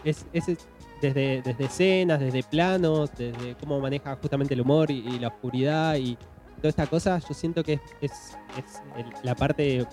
es, 0.03 0.25
es- 0.33 0.49
es 0.49 0.67
desde, 1.01 1.41
desde 1.41 1.63
escenas, 1.63 2.19
desde 2.19 2.43
planos, 2.43 3.09
desde 3.17 3.55
cómo 3.55 3.79
maneja 3.79 4.17
justamente 4.21 4.53
el 4.53 4.59
humor 4.61 4.91
y, 4.91 4.97
y 4.99 5.17
la 5.19 5.29
oscuridad 5.29 5.95
y 5.95 6.17
toda 6.57 6.67
esta 6.69 6.87
cosa. 6.87 7.19
Yo 7.19 7.33
siento 7.33 7.63
que 7.63 7.73
es, 7.73 7.81
es- 8.01 8.37
es 8.57 8.81
el- 8.97 9.13
la 9.23 9.33
parte 9.35 9.85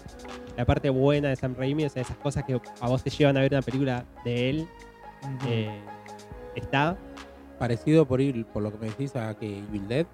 la 0.57 0.65
parte 0.65 0.89
buena 0.91 1.29
de 1.29 1.37
Sam 1.37 1.55
Raimi, 1.57 1.85
o 1.85 1.89
sea, 1.91 2.01
esas 2.03 2.17
cosas 2.17 2.43
que 2.45 2.59
a 2.81 2.89
vos 2.89 3.05
te 3.05 3.11
llevan 3.11 3.37
a 3.37 3.41
ver 3.41 3.53
una 3.53 3.63
película 3.63 4.05
de 4.25 4.51
él. 4.51 4.69
Eh, 5.47 5.81
está. 6.55 6.97
Parecido 7.59 8.07
por 8.07 8.21
ir, 8.21 8.45
por 8.47 8.63
lo 8.63 8.71
que 8.73 8.79
me 8.79 8.87
decís, 8.89 9.15
a 9.17 9.35
que 9.39 9.59
Evil 9.61 9.89
Dead 9.89 10.07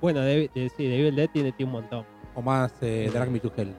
Bueno, 0.00 0.20
de, 0.20 0.48
de- 0.54 0.68
sí, 0.76 0.86
de 0.86 0.98
Evil 1.00 1.16
Dead 1.16 1.28
tiene, 1.30 1.52
tiene 1.52 1.72
un 1.72 1.80
montón. 1.80 2.04
o 2.34 2.42
más 2.42 2.72
eh, 2.82 3.10
Drag 3.12 3.30
Me 3.30 3.40
to 3.40 3.52
Hell. 3.56 3.74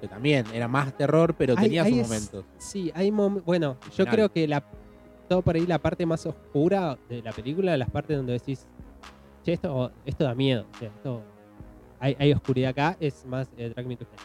Que 0.00 0.08
también 0.08 0.44
era 0.52 0.68
más 0.68 0.92
terror, 0.96 1.34
pero 1.34 1.54
Hay- 1.56 1.64
tenía 1.64 1.82
hay 1.84 1.92
sus 1.92 2.00
es- 2.02 2.08
momentos. 2.08 2.44
Sí, 2.58 2.90
hay 2.94 3.10
momentos. 3.10 3.46
Bueno, 3.46 3.76
yo 3.84 3.90
Final. 4.04 4.12
creo 4.14 4.28
que 4.32 4.46
la 4.48 4.64
todo 5.28 5.42
por 5.42 5.56
ahí 5.56 5.66
la 5.66 5.78
parte 5.80 6.06
más 6.06 6.24
oscura 6.24 6.96
de 7.08 7.20
la 7.20 7.32
película, 7.32 7.76
las 7.76 7.90
partes 7.90 8.16
donde 8.16 8.34
decís, 8.34 8.64
che, 9.42 9.54
esto, 9.54 9.90
esto 10.04 10.22
da 10.24 10.34
miedo. 10.36 10.66
o 10.72 10.78
sea, 10.78 10.88
esto, 10.88 11.22
hay, 11.98 12.14
hay 12.18 12.32
oscuridad 12.32 12.70
acá, 12.70 12.96
es 13.00 13.24
más 13.26 13.48
eh, 13.56 13.70
Drag 13.70 13.86
Me 13.86 13.96
to 13.96 14.04
Hell. 14.04 14.20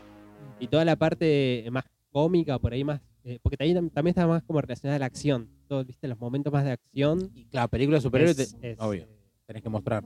Y 0.59 0.67
toda 0.67 0.85
la 0.85 0.95
parte 0.95 1.67
más 1.71 1.85
cómica, 2.11 2.59
por 2.59 2.73
ahí 2.73 2.83
más. 2.83 3.01
Eh, 3.23 3.39
porque 3.41 3.57
también, 3.57 3.89
también 3.89 4.11
está 4.11 4.25
más 4.27 4.43
como 4.43 4.61
relacionada 4.61 4.95
a 4.95 4.99
la 4.99 5.05
acción. 5.05 5.47
Todo, 5.67 5.83
¿viste? 5.85 6.07
Los 6.07 6.19
momentos 6.19 6.51
más 6.51 6.63
de 6.65 6.71
acción. 6.71 7.31
Y 7.35 7.45
claro, 7.45 7.67
película 7.69 7.99
superhéroes, 8.01 8.37
es- 8.39 8.55
te- 8.59 8.71
es, 8.71 8.79
obvio, 8.79 9.03
eh, 9.03 9.07
tenés 9.45 9.61
que 9.63 9.69
mostrar. 9.69 10.03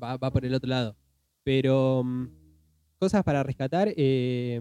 va, 0.00 0.16
va 0.16 0.30
por 0.30 0.44
el 0.44 0.54
otro 0.54 0.68
lado. 0.68 0.96
Pero 1.44 2.02
mm, 2.04 2.26
cosas 2.98 3.22
para 3.24 3.42
rescatar. 3.42 3.88
eh, 3.96 4.60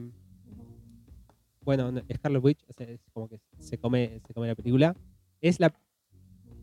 bueno, 1.61 1.91
no, 1.91 2.01
Scarlet 2.15 2.43
Witch 2.43 2.63
o 2.69 2.73
sea, 2.73 2.87
es 2.87 3.01
como 3.13 3.27
que 3.27 3.39
se 3.59 3.77
come, 3.77 4.21
se 4.25 4.33
come 4.33 4.47
la 4.47 4.55
película. 4.55 4.95
Es 5.41 5.59
la. 5.59 5.73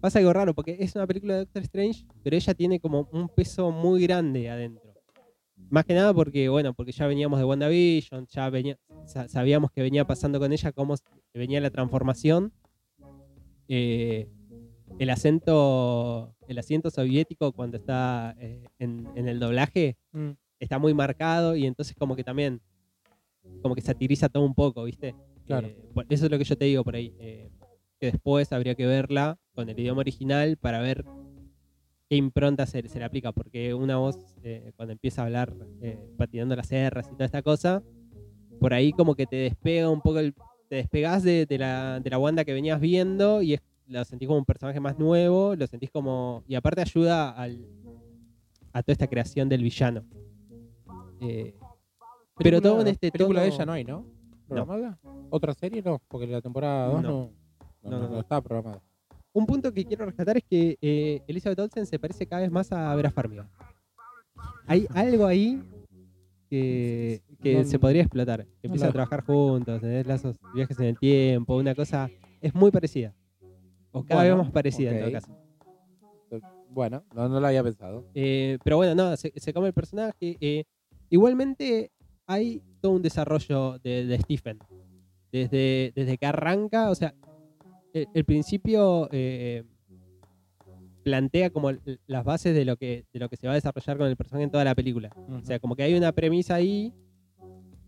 Pasa 0.00 0.18
algo 0.18 0.32
raro 0.32 0.54
porque 0.54 0.76
es 0.80 0.94
una 0.94 1.06
película 1.06 1.34
de 1.34 1.40
Doctor 1.40 1.62
Strange, 1.62 2.04
pero 2.22 2.36
ella 2.36 2.54
tiene 2.54 2.80
como 2.80 3.08
un 3.12 3.28
peso 3.28 3.70
muy 3.70 4.02
grande 4.02 4.48
adentro. 4.50 4.93
Más 5.70 5.84
que 5.84 5.94
nada 5.94 6.14
porque, 6.14 6.48
bueno, 6.48 6.72
porque 6.74 6.92
ya 6.92 7.06
veníamos 7.06 7.38
de 7.38 7.44
WandaVision, 7.44 8.26
ya 8.28 8.48
venía, 8.50 8.76
sa- 9.06 9.28
sabíamos 9.28 9.70
que 9.72 9.82
venía 9.82 10.06
pasando 10.06 10.38
con 10.38 10.52
ella 10.52 10.72
cómo 10.72 10.94
venía 11.32 11.60
la 11.60 11.70
transformación. 11.70 12.52
Eh, 13.68 14.28
el 14.98 15.10
acento 15.10 16.34
el 16.46 16.58
asiento 16.58 16.90
soviético 16.90 17.52
cuando 17.52 17.78
está 17.78 18.36
eh, 18.38 18.68
en, 18.78 19.08
en 19.16 19.26
el 19.28 19.40
doblaje 19.40 19.96
está 20.60 20.78
muy 20.78 20.92
marcado 20.94 21.56
y 21.56 21.66
entonces 21.66 21.96
como 21.96 22.14
que 22.14 22.22
también 22.22 22.60
como 23.62 23.74
que 23.74 23.80
satiriza 23.80 24.28
todo 24.28 24.44
un 24.44 24.54
poco, 24.54 24.84
¿viste? 24.84 25.14
Claro. 25.46 25.68
Eh, 25.68 25.76
eso 26.10 26.26
es 26.26 26.30
lo 26.30 26.38
que 26.38 26.44
yo 26.44 26.56
te 26.56 26.66
digo 26.66 26.84
por 26.84 26.94
ahí. 26.96 27.10
que 27.98 28.06
después 28.12 28.52
habría 28.52 28.74
que 28.74 28.86
verla 28.86 29.38
con 29.54 29.68
el 29.68 29.78
idioma 29.78 30.00
original 30.00 30.56
para 30.58 30.80
ver 30.80 31.04
qué 32.14 32.18
impronta 32.18 32.64
se, 32.66 32.88
se 32.88 32.98
le 33.00 33.04
aplica, 33.04 33.32
porque 33.32 33.74
una 33.74 33.96
voz 33.96 34.16
eh, 34.44 34.72
cuando 34.76 34.92
empieza 34.92 35.22
a 35.22 35.24
hablar 35.24 35.52
eh, 35.80 35.98
patinando 36.16 36.54
las 36.54 36.70
erras 36.70 37.08
y 37.10 37.12
toda 37.14 37.24
esta 37.24 37.42
cosa, 37.42 37.82
por 38.60 38.72
ahí 38.72 38.92
como 38.92 39.16
que 39.16 39.26
te 39.26 39.34
despega 39.34 39.90
un 39.90 40.00
poco 40.00 40.20
el, 40.20 40.32
te 40.68 40.76
despegas 40.76 41.24
de, 41.24 41.44
de 41.44 41.58
la, 41.58 41.98
de 41.98 42.10
la 42.10 42.18
Wanda 42.18 42.44
que 42.44 42.52
venías 42.52 42.80
viendo 42.80 43.42
y 43.42 43.54
es, 43.54 43.62
lo 43.88 44.04
sentís 44.04 44.28
como 44.28 44.38
un 44.38 44.44
personaje 44.44 44.78
más 44.78 44.96
nuevo, 44.96 45.56
lo 45.56 45.66
sentís 45.66 45.90
como. 45.90 46.44
Y 46.46 46.54
aparte 46.54 46.80
ayuda 46.82 47.30
al, 47.32 47.66
a 48.72 48.82
toda 48.82 48.92
esta 48.92 49.08
creación 49.08 49.48
del 49.48 49.62
villano. 49.64 50.04
Eh, 51.20 51.54
pero 52.38 52.60
todo 52.62 52.80
en 52.80 52.86
este 52.88 53.10
película 53.10 53.42
de 53.42 53.48
tono- 53.50 53.54
ella 53.56 53.66
no 53.66 53.72
hay, 53.72 53.84
¿no? 53.84 54.06
¿Programada? 54.48 54.98
¿Otra 55.30 55.52
serie 55.54 55.82
no? 55.82 56.00
Porque 56.08 56.26
la 56.28 56.40
temporada 56.40 56.86
2 56.86 57.02
No. 57.02 57.08
no. 57.10 57.30
No, 57.82 57.90
No, 57.90 57.90
no, 57.90 57.98
no, 57.98 58.08
no 58.08 58.14
no. 58.14 58.20
estaba 58.20 58.40
programada. 58.40 58.80
Un 59.34 59.46
punto 59.46 59.72
que 59.72 59.84
quiero 59.84 60.06
rescatar 60.06 60.36
es 60.38 60.44
que 60.48 60.78
eh, 60.80 61.20
Elizabeth 61.26 61.58
Olsen 61.58 61.84
se 61.86 61.98
parece 61.98 62.26
cada 62.26 62.42
vez 62.42 62.50
más 62.50 62.72
a 62.72 62.94
Vera 62.94 63.10
Farmiga. 63.10 63.46
Hay 64.66 64.86
algo 64.94 65.26
ahí 65.26 65.62
que, 66.48 67.20
que 67.42 67.54
No- 67.58 67.64
se 67.64 67.78
podría 67.78 68.02
explotar. 68.02 68.46
Empiezan 68.62 68.86
la- 68.86 68.90
a 68.90 68.92
trabajar 68.92 69.24
juntos, 69.24 69.80
tener 69.80 70.06
lazos, 70.06 70.36
viajes 70.54 70.78
en 70.78 70.86
el 70.86 70.98
tiempo, 70.98 71.56
una 71.56 71.74
cosa. 71.74 72.08
Es 72.40 72.54
muy 72.54 72.70
parecida. 72.70 73.12
O 73.92 74.02
cada 74.04 74.20
Bueno, 74.22 74.36
vez 74.36 74.44
más 74.46 74.52
parecida 74.52 74.90
en 74.92 75.00
todo 75.00 75.12
caso. 75.12 75.38
Bueno, 76.70 77.04
no, 77.14 77.28
no 77.28 77.40
lo 77.40 77.46
había 77.46 77.62
pensado. 77.62 78.04
Eh, 78.14 78.58
pero 78.64 78.76
bueno, 78.76 78.94
no, 78.94 79.16
se, 79.16 79.32
se 79.36 79.52
come 79.52 79.68
el 79.68 79.72
personaje. 79.74 80.36
eh, 80.40 80.64
igualmente 81.10 81.90
hay 82.26 82.62
todo 82.80 82.92
un 82.92 83.02
desarrollo 83.02 83.78
de, 83.78 84.06
de 84.06 84.18
Stephen. 84.20 84.58
Desde, 85.30 85.92
desde 85.94 86.16
que 86.18 86.26
arranca, 86.26 86.90
o 86.90 86.94
sea, 86.94 87.14
el, 87.94 88.08
el 88.12 88.24
principio 88.24 89.08
eh, 89.12 89.64
plantea 91.02 91.50
como 91.50 91.70
las 92.06 92.24
bases 92.24 92.54
de 92.54 92.64
lo, 92.64 92.76
que, 92.76 93.06
de 93.12 93.20
lo 93.20 93.28
que 93.28 93.36
se 93.36 93.46
va 93.46 93.52
a 93.52 93.56
desarrollar 93.56 93.96
con 93.96 94.08
el 94.08 94.16
personaje 94.16 94.44
en 94.44 94.50
toda 94.50 94.64
la 94.64 94.74
película. 94.74 95.10
O 95.30 95.40
sea, 95.44 95.58
como 95.58 95.76
que 95.76 95.84
hay 95.84 95.94
una 95.94 96.12
premisa 96.12 96.56
ahí 96.56 96.92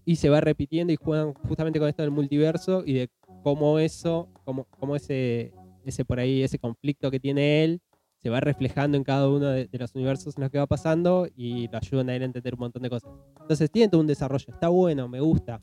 y 0.04 0.16
se 0.16 0.28
va 0.28 0.40
repitiendo 0.40 0.92
y 0.92 0.96
juegan 0.96 1.34
justamente 1.34 1.78
con 1.78 1.88
esto 1.88 2.02
del 2.02 2.12
multiverso 2.12 2.84
y 2.86 2.92
de 2.94 3.10
cómo 3.42 3.78
eso, 3.78 4.28
cómo, 4.44 4.64
cómo 4.78 4.96
ese, 4.96 5.52
ese 5.84 6.04
por 6.04 6.20
ahí, 6.20 6.42
ese 6.42 6.58
conflicto 6.58 7.10
que 7.10 7.18
tiene 7.18 7.64
él, 7.64 7.80
se 8.22 8.30
va 8.30 8.40
reflejando 8.40 8.96
en 8.96 9.04
cada 9.04 9.28
uno 9.28 9.48
de, 9.48 9.66
de 9.66 9.78
los 9.78 9.94
universos 9.94 10.36
en 10.36 10.42
los 10.42 10.50
que 10.50 10.58
va 10.58 10.66
pasando 10.66 11.26
y 11.36 11.68
lo 11.68 11.78
ayudan 11.78 12.10
a 12.10 12.16
él 12.16 12.22
a 12.22 12.26
entender 12.26 12.54
un 12.54 12.60
montón 12.60 12.82
de 12.82 12.90
cosas. 12.90 13.10
Entonces 13.40 13.70
tiene 13.70 13.88
todo 13.88 14.00
un 14.00 14.06
desarrollo, 14.06 14.46
está 14.48 14.68
bueno, 14.68 15.08
me 15.08 15.20
gusta. 15.20 15.60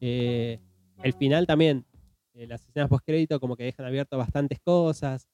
Eh, 0.00 0.58
el 1.02 1.12
final 1.12 1.46
también, 1.46 1.84
eh, 2.34 2.46
las 2.46 2.66
escenas 2.66 2.88
post 2.88 3.04
crédito 3.04 3.38
como 3.40 3.56
que 3.56 3.64
dejan 3.64 3.86
abierto 3.86 4.16
bastantes 4.18 4.60
cosas. 4.60 5.28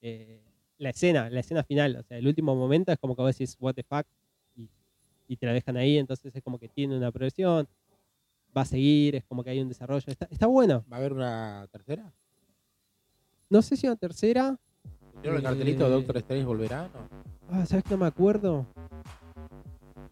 Eh, 0.00 0.40
la 0.78 0.90
escena, 0.90 1.30
la 1.30 1.40
escena 1.40 1.62
final, 1.62 1.96
o 1.96 2.02
sea, 2.02 2.18
el 2.18 2.26
último 2.26 2.54
momento 2.56 2.90
es 2.92 2.98
como 2.98 3.14
que 3.14 3.22
vos 3.22 3.36
decís, 3.36 3.56
what 3.60 3.74
the 3.74 3.84
fuck, 3.84 4.04
y, 4.56 4.68
y 5.28 5.36
te 5.36 5.46
la 5.46 5.52
dejan 5.52 5.76
ahí, 5.76 5.96
entonces 5.96 6.34
es 6.34 6.42
como 6.42 6.58
que 6.58 6.68
tiene 6.68 6.96
una 6.96 7.12
progresión, 7.12 7.68
va 8.56 8.62
a 8.62 8.64
seguir, 8.66 9.14
es 9.16 9.24
como 9.24 9.44
que 9.44 9.50
hay 9.50 9.60
un 9.60 9.68
desarrollo, 9.68 10.04
está, 10.06 10.26
está 10.30 10.46
bueno. 10.46 10.84
¿Va 10.90 10.96
a 10.96 10.98
haber 11.00 11.12
una 11.12 11.68
tercera? 11.70 12.12
No 13.48 13.62
sé 13.62 13.76
si 13.76 13.86
una 13.86 13.96
tercera, 13.96 14.58
¿Vieron 15.20 15.36
el 15.38 15.44
cartelito 15.44 15.86
Eh, 15.86 15.90
Doctor 15.90 16.16
Strange 16.16 16.44
volverá? 16.44 16.88
No. 16.88 17.08
ah, 17.50 17.64
¿sabes 17.66 17.84
que 17.84 17.90
no 17.90 17.98
me 17.98 18.06
acuerdo? 18.06 18.66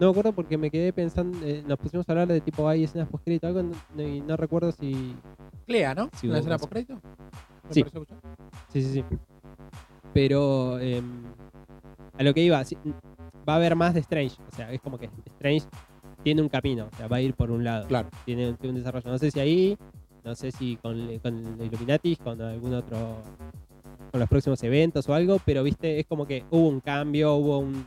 No 0.00 0.06
me 0.06 0.10
acuerdo 0.12 0.32
porque 0.32 0.56
me 0.56 0.70
quedé 0.70 0.94
pensando, 0.94 1.46
eh, 1.46 1.62
nos 1.66 1.78
pusimos 1.78 2.08
a 2.08 2.12
hablar 2.12 2.28
de 2.28 2.40
tipo, 2.40 2.66
hay 2.66 2.84
escenas 2.84 3.06
post 3.08 3.22
crédito 3.22 3.46
algo, 3.46 3.62
no, 3.62 4.02
y 4.02 4.22
no 4.22 4.34
recuerdo 4.34 4.72
si, 4.72 5.14
Clea, 5.66 5.94
¿no? 5.94 6.08
¿Una 6.22 6.32
hubo 6.32 6.36
escena 6.38 6.56
caso. 6.56 6.68
post 6.68 6.72
crédito? 6.72 7.00
Sí. 7.68 7.84
Sí, 8.72 8.82
sí, 8.82 8.92
sí. 8.94 9.04
Pero 10.14 10.78
em, 10.80 11.04
a 12.18 12.22
lo 12.22 12.32
que 12.32 12.42
iba, 12.42 12.64
sí, 12.64 12.78
va 13.46 13.52
a 13.52 13.56
haber 13.56 13.76
más 13.76 13.92
de 13.92 14.00
Strange. 14.00 14.36
O 14.50 14.56
sea, 14.56 14.72
es 14.72 14.80
como 14.80 14.98
que 14.98 15.10
Strange 15.26 15.66
tiene 16.22 16.40
un 16.40 16.48
camino, 16.48 16.88
o 16.90 16.96
sea, 16.96 17.06
va 17.06 17.16
a 17.16 17.20
ir 17.20 17.34
por 17.34 17.50
un 17.50 17.62
lado. 17.62 17.86
Claro. 17.86 18.08
Tiene, 18.24 18.54
tiene 18.54 18.70
un 18.70 18.76
desarrollo. 18.76 19.10
No 19.10 19.18
sé 19.18 19.30
si 19.30 19.38
ahí, 19.38 19.76
no 20.24 20.34
sé 20.34 20.50
si 20.50 20.76
con, 20.76 21.18
con 21.18 21.62
Illuminati, 21.62 22.16
con 22.16 22.40
algún 22.40 22.72
otro, 22.72 23.22
con 24.10 24.18
los 24.18 24.28
próximos 24.30 24.62
eventos 24.62 25.06
o 25.10 25.14
algo, 25.14 25.38
pero 25.44 25.62
viste, 25.62 26.00
es 26.00 26.06
como 26.06 26.26
que 26.26 26.42
hubo 26.50 26.68
un 26.68 26.80
cambio, 26.80 27.34
hubo 27.34 27.58
un, 27.58 27.84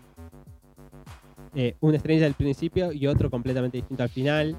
eh, 1.56 1.76
un 1.82 1.96
Strange 1.96 2.26
al 2.26 2.34
principio 2.34 2.92
y 2.92 3.08
otro 3.08 3.30
completamente 3.30 3.78
distinto 3.78 4.04
al 4.04 4.10
final. 4.10 4.58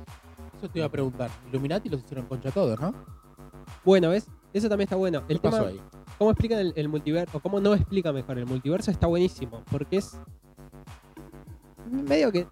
Eso 0.56 0.68
te 0.68 0.78
iba 0.78 0.86
a 0.86 0.90
preguntar. 0.90 1.30
Illuminati 1.50 1.88
los 1.88 2.02
hicieron 2.02 2.26
concha 2.26 2.50
todos, 2.50 2.78
¿no? 2.80 2.94
Bueno, 3.84 4.10
¿ves? 4.10 4.28
Eso 4.52 4.68
también 4.68 4.86
está 4.86 4.96
bueno. 4.96 5.26
¿Qué 5.26 5.34
El 5.34 5.40
pasó 5.40 5.56
tema, 5.58 5.68
ahí? 5.68 5.80
cómo 6.18 6.30
explican 6.30 6.58
el, 6.60 6.72
el 6.76 6.88
multiverso, 6.88 7.36
o 7.36 7.40
cómo 7.40 7.60
no 7.60 7.74
explica 7.74 8.12
mejor 8.12 8.38
el 8.38 8.46
multiverso, 8.46 8.90
está 8.90 9.06
buenísimo, 9.06 9.62
porque 9.70 9.96
es 9.96 10.16
medio 11.90 12.30
que 12.30 12.46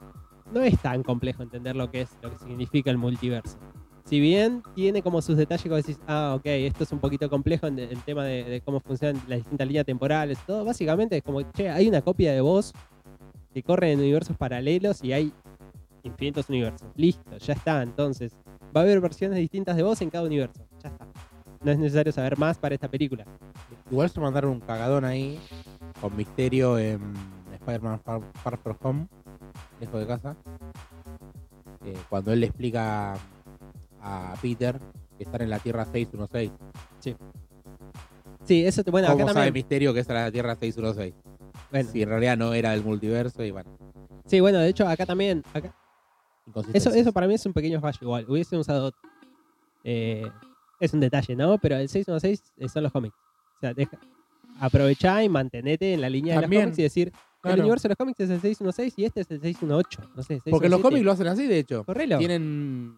no 0.53 0.61
es 0.61 0.79
tan 0.81 1.03
complejo 1.03 1.43
entender 1.43 1.77
lo 1.77 1.91
que 1.91 2.03
es, 2.03 2.11
lo 2.23 2.31
que 2.31 2.39
significa 2.39 2.91
el 2.91 2.99
multiverso. 2.99 3.57
Si 4.05 4.21
bien 4.21 4.63
tiene 4.75 5.01
como 5.01 5.23
sus 5.23 5.37
detalles, 5.37 5.63
como 5.63 5.77
decís, 5.77 5.99
ah, 6.07 6.35
ok, 6.37 6.45
esto 6.45 6.85
es 6.85 6.93
un 6.93 6.99
poquito 6.99 7.31
complejo 7.31 7.67
en 7.69 7.79
el 7.79 8.03
tema 8.03 8.25
de, 8.25 8.45
de 8.45 8.61
cómo 8.61 8.81
funcionan 8.81 9.23
las 9.29 9.39
distintas 9.39 9.67
líneas 9.67 9.87
temporales, 9.87 10.39
todo, 10.45 10.65
básicamente 10.65 11.17
es 11.17 11.23
como, 11.23 11.41
che, 11.53 11.71
hay 11.71 11.89
una 11.89 12.03
copia 12.03 12.33
de 12.33 12.41
vos 12.41 12.73
que 13.53 13.63
corre 13.63 13.93
en 13.93 14.01
universos 14.01 14.37
paralelos 14.37 15.03
y 15.03 15.13
hay 15.13 15.33
infinitos 16.03 16.49
universos. 16.49 16.89
Listo, 16.97 17.37
ya 17.39 17.55
está, 17.55 17.83
entonces, 17.83 18.33
va 18.75 18.81
a 18.81 18.85
haber 18.85 19.01
versiones 19.01 19.39
distintas 19.39 19.77
de 19.77 19.83
vos 19.83 20.01
en 20.01 20.11
cada 20.11 20.25
universo, 20.25 20.65
ya 20.83 20.89
está. 20.89 21.07
No 21.63 21.71
es 21.71 21.79
necesario 21.79 22.13
saber 22.13 22.39
más 22.39 22.59
para 22.59 22.75
esta 22.75 22.89
película. 22.89 23.25
Igual 23.91 24.11
se 24.11 24.21
mandaron 24.21 24.51
un 24.51 24.61
cagadón 24.61 25.05
ahí 25.05 25.39
con 26.01 26.17
misterio 26.17 26.79
en 26.79 27.01
Spider-Man 27.55 28.01
Far, 28.01 28.21
Far 28.43 28.59
From 28.59 28.77
Home, 28.83 29.09
lejos 29.81 30.01
de 30.01 30.07
casa. 30.07 30.37
Eh, 31.85 31.97
cuando 32.09 32.33
él 32.33 32.41
le 32.41 32.47
explica 32.47 33.15
a 34.01 34.35
Peter 34.41 34.81
que 35.17 35.25
están 35.25 35.43
en 35.43 35.51
la 35.51 35.59
Tierra 35.61 35.85
616. 35.85 36.51
Sí, 38.45 38.67
eso 38.67 38.83
te, 38.83 38.91
bueno, 38.91 39.07
acá 39.07 39.15
¿Cómo 39.15 39.29
sabe 39.29 39.35
también. 39.35 39.55
misterio 39.55 39.95
que 39.95 40.01
era 40.01 40.25
la 40.25 40.33
Tierra 40.33 40.57
616? 40.57 41.15
Bueno, 41.73 41.91
Si 41.91 42.03
en 42.03 42.09
realidad 42.09 42.37
no 42.37 42.55
era 42.55 42.71
del 42.71 42.85
multiverso 42.85 43.43
y 43.45 43.51
bueno. 43.51 43.77
sí, 44.27 44.39
bueno, 44.41 44.59
de 44.59 44.69
hecho, 44.69 44.87
acá 44.87 45.05
también. 45.07 45.43
acá- 45.53 45.75
eso, 46.75 46.91
eso 46.91 47.13
para 47.13 47.27
mí 47.27 47.35
es 47.35 47.47
un 47.47 47.53
pequeño 47.53 47.81
fallo 47.81 47.99
igual. 48.03 48.27
Hubiese 48.29 48.57
usado. 48.57 48.93
eh, 49.85 50.31
es 50.79 50.93
un 50.95 51.01
detalle, 51.01 51.35
¿no? 51.35 51.59
Pero 51.59 51.77
el 51.77 51.89
616 51.89 52.71
son 52.73 52.83
los 52.85 52.93
cómics. 52.93 53.17
O 53.57 53.61
sea, 53.61 53.73
deja, 53.75 53.99
aprovechá 54.61 55.23
y 55.25 55.29
mantenete 55.29 55.95
en 55.95 56.01
la 56.01 56.09
línea 56.11 56.35
de 56.37 56.41
También, 56.43 56.63
los 56.63 56.67
cómics 56.67 56.79
y 56.79 56.83
decir: 56.83 57.13
Claro. 57.41 57.55
el 57.57 57.61
universo 57.63 57.85
de 57.85 57.89
los 57.91 57.99
cómics 57.99 58.21
es 58.21 58.31
el 58.31 58.41
616 58.41 58.95
y 58.97 59.05
este 59.05 59.21
es 59.23 59.31
el 59.31 59.41
618. 59.41 60.01
No 60.15 60.23
sé, 60.23 60.41
Porque 60.51 60.69
los 60.69 60.81
617. 60.81 60.83
cómics 60.83 61.05
lo 61.05 61.13
hacen 61.13 61.27
así, 61.29 61.47
de 61.47 61.59
hecho. 61.59 61.85
Correlo. 61.85 62.19
Tienen. 62.19 62.97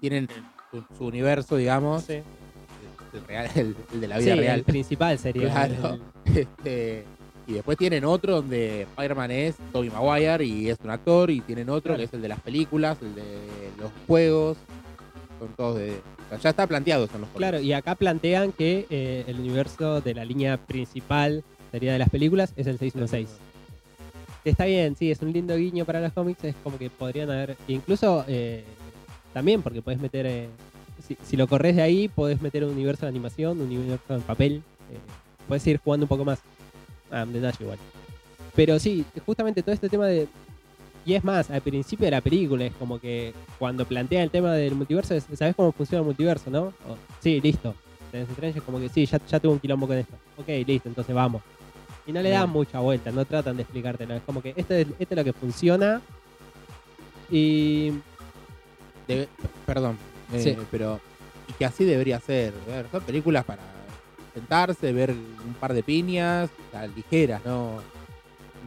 Tienen 0.00 0.28
su, 0.70 0.84
su 0.96 1.04
universo, 1.06 1.56
digamos. 1.56 2.04
Sí. 2.04 2.20
El, 3.14 3.24
real, 3.26 3.50
el- 3.54 3.76
el 3.94 4.00
de 4.02 4.08
la 4.08 4.18
Sí, 4.18 4.24
vida 4.24 4.32
el 4.34 4.38
real. 4.40 4.62
principal 4.62 5.18
sería. 5.18 5.50
Claro. 5.50 5.94
el- 5.94 6.02
Este, 6.36 7.06
y 7.46 7.52
después 7.52 7.78
tienen 7.78 8.04
otro 8.04 8.36
donde 8.36 8.82
Spider-Man 8.82 9.30
es 9.30 9.56
Tobey 9.72 9.90
Maguire 9.90 10.44
y 10.44 10.68
es 10.68 10.78
un 10.82 10.90
actor. 10.90 11.30
Y 11.30 11.40
tienen 11.40 11.68
otro 11.70 11.94
Claro. 11.94 11.98
que 11.98 12.04
es 12.04 12.12
el 12.12 12.22
de 12.22 12.28
las 12.28 12.40
películas, 12.40 12.98
el 13.02 13.14
de 13.14 13.24
los 13.78 13.90
juegos. 14.06 14.56
Son 15.38 15.48
todos 15.56 15.76
de. 15.78 15.90
o 16.26 16.28
sea, 16.30 16.38
ya 16.38 16.50
está 16.50 16.66
planteado 16.66 17.04
eso 17.04 17.14
en 17.14 17.20
los 17.22 17.30
cómics. 17.30 17.38
Claro, 17.38 17.60
y 17.60 17.72
acá 17.72 17.94
plantean 17.94 18.52
que 18.52 18.86
eh, 18.90 19.24
el 19.26 19.38
universo 19.40 20.00
de 20.00 20.14
la 20.14 20.24
línea 20.24 20.56
principal 20.56 21.44
sería 21.70 21.92
de 21.92 21.98
las 21.98 22.08
películas 22.08 22.52
es 22.56 22.66
el 22.66 22.78
616. 22.78 23.28
Que 24.42 24.50
Está 24.50 24.64
bien, 24.64 24.96
sí, 24.96 25.10
es 25.10 25.20
un 25.22 25.32
lindo 25.32 25.56
guiño 25.56 25.84
para 25.84 26.00
los 26.00 26.12
cómics, 26.12 26.42
es 26.44 26.54
como 26.62 26.78
que 26.78 26.88
podrían 26.88 27.30
haber, 27.30 27.56
incluso 27.68 28.24
eh, 28.28 28.64
también 29.34 29.60
porque 29.60 29.82
puedes 29.82 30.00
meter, 30.00 30.24
eh, 30.26 30.48
si, 31.06 31.18
si 31.22 31.36
lo 31.36 31.48
corres 31.48 31.74
de 31.76 31.82
ahí, 31.82 32.08
podés 32.08 32.40
meter 32.40 32.64
un 32.64 32.70
universo 32.70 33.06
de 33.06 33.10
animación, 33.10 33.60
un 33.60 33.66
universo 33.66 34.14
en 34.14 34.22
papel, 34.22 34.62
eh, 34.90 34.98
puedes 35.48 35.66
ir 35.66 35.78
jugando 35.82 36.04
un 36.04 36.08
poco 36.08 36.24
más. 36.24 36.38
Ah, 37.10 37.22
un 37.24 37.32
detalle 37.32 37.56
igual. 37.60 37.78
Pero 38.54 38.78
sí, 38.78 39.04
justamente 39.24 39.62
todo 39.62 39.72
este 39.74 39.88
tema 39.88 40.06
de... 40.06 40.26
Y 41.04 41.14
es 41.14 41.22
más, 41.22 41.50
al 41.50 41.60
principio 41.60 42.04
de 42.06 42.10
la 42.10 42.20
película 42.20 42.64
es 42.64 42.72
como 42.74 42.98
que 42.98 43.32
cuando 43.58 43.84
plantean 43.84 44.22
el 44.24 44.30
tema 44.30 44.52
del 44.54 44.74
multiverso, 44.74 45.14
es, 45.14 45.24
¿sabes 45.34 45.54
cómo 45.54 45.70
funciona 45.72 46.00
el 46.00 46.06
multiverso, 46.06 46.50
no? 46.50 46.72
Sí, 47.20 47.40
listo. 47.40 47.74
Tenés 48.10 48.28
Strange 48.30 48.58
es 48.58 48.64
como 48.64 48.80
que 48.80 48.88
sí, 48.88 49.06
ya, 49.06 49.20
ya 49.24 49.38
tuve 49.38 49.52
un 49.52 49.60
quilombo 49.60 49.86
con 49.86 49.96
esto. 49.98 50.14
Ok, 50.36 50.48
listo, 50.66 50.88
entonces 50.88 51.14
vamos. 51.14 51.42
Y 52.06 52.12
no 52.12 52.22
le 52.22 52.30
dan 52.30 52.50
mucha 52.50 52.80
vuelta, 52.80 53.10
no 53.12 53.24
tratan 53.24 53.56
de 53.56 53.62
explicártelo. 53.62 54.14
Es 54.14 54.22
como 54.22 54.42
que 54.42 54.52
esto 54.56 54.74
es, 54.74 54.86
esto 54.98 55.14
es 55.14 55.16
lo 55.16 55.24
que 55.24 55.32
funciona. 55.32 56.00
Y 57.30 57.92
Debe- 59.06 59.28
perdón, 59.64 59.98
eh, 60.32 60.40
Sí. 60.42 60.56
pero 60.70 61.00
y 61.48 61.52
que 61.52 61.64
así 61.64 61.84
debería 61.84 62.18
ser. 62.20 62.52
Son 62.90 63.02
películas 63.02 63.44
para 63.44 63.62
sentarse, 64.40 64.92
ver 64.92 65.10
un 65.12 65.54
par 65.58 65.72
de 65.72 65.82
piñas, 65.82 66.50
o 66.68 66.70
sea, 66.70 66.86
ligeras, 66.86 67.42
no 67.44 67.80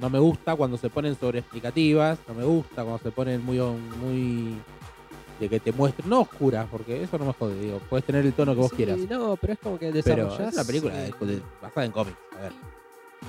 no 0.01 0.09
me 0.09 0.17
gusta 0.17 0.55
cuando 0.55 0.77
se 0.77 0.89
ponen 0.89 1.13
sobre 1.19 1.39
explicativas, 1.39 2.17
no 2.27 2.33
me 2.33 2.45
gusta 2.45 2.83
cuando 2.83 2.99
se 2.99 3.11
ponen 3.11 3.43
muy 3.45 3.59
muy 3.59 4.55
de 5.39 5.47
que 5.49 5.59
te 5.59 5.71
muestren, 5.71 6.09
no 6.09 6.21
oscuras, 6.21 6.67
porque 6.71 7.03
eso 7.03 7.17
no 7.17 7.25
me 7.25 7.33
jode, 7.33 7.59
digo, 7.59 7.79
puedes 7.89 8.05
tener 8.05 8.25
el 8.25 8.33
tono 8.33 8.53
que 8.53 8.59
vos 8.61 8.69
sí, 8.71 8.77
quieras, 8.77 8.97
No, 9.09 9.35
pero 9.37 9.53
es 9.53 9.59
como 9.59 9.77
que 9.77 9.91
pero 9.91 10.25
desarrollás. 10.27 10.47
es 10.49 10.53
una 10.55 10.63
película 10.65 11.05
eh, 11.05 11.13
de- 11.19 11.25
de- 11.35 11.41
basada 11.61 11.85
en 11.85 11.91
cómics, 11.91 12.17
a 12.37 12.41
ver. 12.41 12.51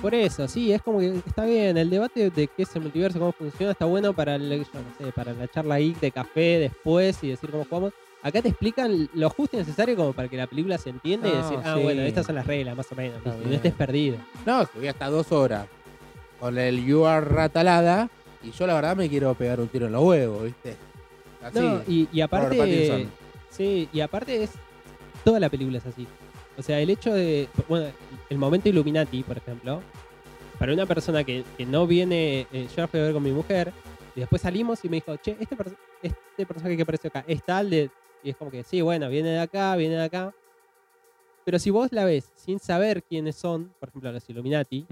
Por 0.01 0.15
eso, 0.15 0.47
sí, 0.47 0.71
es 0.71 0.81
como 0.81 0.99
que 0.99 1.09
está 1.25 1.43
bien. 1.45 1.77
El 1.77 1.89
debate 1.89 2.29
de 2.31 2.47
qué 2.47 2.63
es 2.63 2.75
el 2.75 2.81
multiverso, 2.81 3.19
cómo 3.19 3.33
funciona, 3.33 3.73
está 3.73 3.85
bueno 3.85 4.13
para, 4.13 4.35
el, 4.35 4.49
yo 4.49 4.57
no 4.73 5.05
sé, 5.05 5.11
para 5.11 5.33
la 5.33 5.47
charla 5.49 5.77
geek 5.79 5.99
de 5.99 6.11
café 6.11 6.57
después 6.59 7.21
y 7.23 7.29
decir 7.29 7.51
cómo 7.51 7.65
jugamos. 7.65 7.93
Acá 8.23 8.41
te 8.41 8.49
explican 8.49 9.09
lo 9.13 9.29
justo 9.29 9.55
y 9.57 9.59
necesario 9.59 9.95
como 9.95 10.13
para 10.13 10.27
que 10.27 10.37
la 10.37 10.47
película 10.47 10.77
se 10.77 10.89
entienda 10.91 11.27
y 11.27 11.31
No, 11.31 11.37
decir, 11.41 11.59
ah, 11.63 11.73
sí. 11.75 11.83
bueno, 11.83 12.01
estas 12.03 12.25
son 12.25 12.35
las 12.35 12.45
reglas, 12.45 12.77
más 12.77 12.91
o 12.91 12.95
menos. 12.95 13.17
Está 13.17 13.29
y 13.29 13.33
no 13.33 13.39
bien. 13.43 13.53
estés 13.53 13.73
perdido. 13.73 14.17
No, 14.45 14.67
voy 14.75 14.87
hasta 14.87 15.09
dos 15.09 15.31
horas 15.31 15.67
con 16.39 16.57
el 16.57 16.85
You 16.85 17.05
Are 17.05 17.25
Ratalada 17.25 18.09
y 18.43 18.51
yo 18.51 18.67
la 18.67 18.73
verdad 18.75 18.95
me 18.95 19.09
quiero 19.09 19.33
pegar 19.33 19.59
un 19.59 19.67
tiro 19.67 19.87
en 19.87 19.91
los 19.93 20.03
huevos, 20.03 20.43
¿viste? 20.43 20.75
Así. 21.43 21.59
No, 21.59 21.81
y, 21.87 22.07
y 22.11 22.21
Robert 22.21 22.33
aparte. 22.33 22.57
Pattinson. 22.57 23.11
Sí, 23.49 23.89
y 23.91 23.99
aparte 24.01 24.43
es. 24.43 24.51
Toda 25.23 25.39
la 25.39 25.49
película 25.49 25.77
es 25.79 25.85
así. 25.85 26.07
O 26.57 26.61
sea, 26.61 26.79
el 26.79 26.89
hecho 26.91 27.13
de. 27.13 27.47
Bueno, 27.67 27.87
el 28.29 28.37
momento 28.37 28.69
Illuminati, 28.69 29.23
por 29.23 29.37
ejemplo. 29.37 29.81
Para 30.59 30.73
una 30.73 30.85
persona 30.85 31.23
que, 31.23 31.43
que 31.57 31.65
no 31.65 31.87
viene. 31.87 32.45
eh, 32.51 32.67
yo 32.75 32.81
la 32.83 32.87
fui 32.87 32.99
a 32.99 33.03
ver 33.03 33.13
con 33.13 33.23
mi 33.23 33.31
mujer. 33.31 33.73
Y 34.15 34.19
después 34.19 34.41
salimos 34.43 34.83
y 34.85 34.89
me 34.89 34.97
dijo, 34.97 35.15
che, 35.17 35.37
este, 35.39 35.55
este 36.03 36.45
personaje 36.45 36.75
que 36.75 36.83
apareció 36.83 37.07
acá 37.09 37.23
es 37.27 37.43
tal 37.43 37.69
de. 37.71 37.89
Y 38.23 38.29
es 38.31 38.35
como 38.37 38.51
que, 38.51 38.63
sí, 38.63 38.81
bueno, 38.81 39.09
viene 39.09 39.29
de 39.29 39.39
acá, 39.39 39.75
viene 39.75 39.95
de 39.95 40.03
acá. 40.03 40.33
Pero 41.43 41.57
si 41.59 41.69
vos 41.71 41.91
la 41.91 42.05
ves 42.05 42.31
sin 42.35 42.59
saber 42.59 43.03
quiénes 43.03 43.35
son, 43.35 43.73
por 43.79 43.89
ejemplo, 43.89 44.11
los 44.11 44.29
Illuminati, 44.29 44.85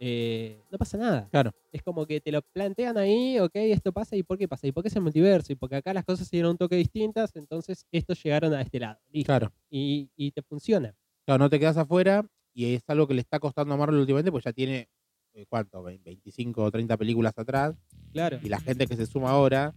eh, 0.00 0.60
no 0.70 0.78
pasa 0.78 0.96
nada. 0.98 1.28
Claro. 1.30 1.52
Es 1.72 1.82
como 1.82 2.04
que 2.06 2.20
te 2.20 2.32
lo 2.32 2.42
plantean 2.42 2.98
ahí, 2.98 3.38
ok, 3.38 3.52
esto 3.54 3.92
pasa 3.92 4.16
y 4.16 4.22
por 4.22 4.38
qué 4.38 4.48
pasa. 4.48 4.66
Y 4.66 4.72
por 4.72 4.82
qué 4.82 4.88
es 4.88 4.96
el 4.96 5.02
multiverso. 5.02 5.52
Y 5.52 5.56
porque 5.56 5.76
acá 5.76 5.92
las 5.94 6.04
cosas 6.04 6.26
se 6.28 6.36
dieron 6.36 6.52
un 6.52 6.56
toque 6.58 6.76
distintas, 6.76 7.34
entonces 7.36 7.86
estos 7.92 8.20
llegaron 8.22 8.54
a 8.54 8.60
este 8.60 8.80
lado. 8.80 8.98
Listo. 9.12 9.26
Claro. 9.28 9.52
Y, 9.70 10.10
y 10.16 10.32
te 10.32 10.42
funciona. 10.42 10.94
Claro, 11.24 11.44
no 11.44 11.50
te 11.50 11.60
quedas 11.60 11.76
afuera 11.76 12.24
y 12.54 12.74
es 12.74 12.82
algo 12.88 13.06
que 13.06 13.14
le 13.14 13.20
está 13.20 13.38
costando 13.38 13.74
a 13.74 13.76
Marvel 13.76 14.00
últimamente, 14.00 14.32
pues 14.32 14.44
ya 14.44 14.52
tiene, 14.52 14.88
eh, 15.34 15.46
¿cuánto? 15.48 15.82
Ve- 15.84 16.00
25 16.04 16.64
o 16.64 16.70
30 16.72 16.96
películas 16.96 17.34
atrás. 17.36 17.76
Claro. 18.12 18.38
Y 18.42 18.48
la 18.48 18.58
gente 18.60 18.86
que 18.86 18.96
se 18.96 19.06
suma 19.06 19.30
ahora, 19.30 19.74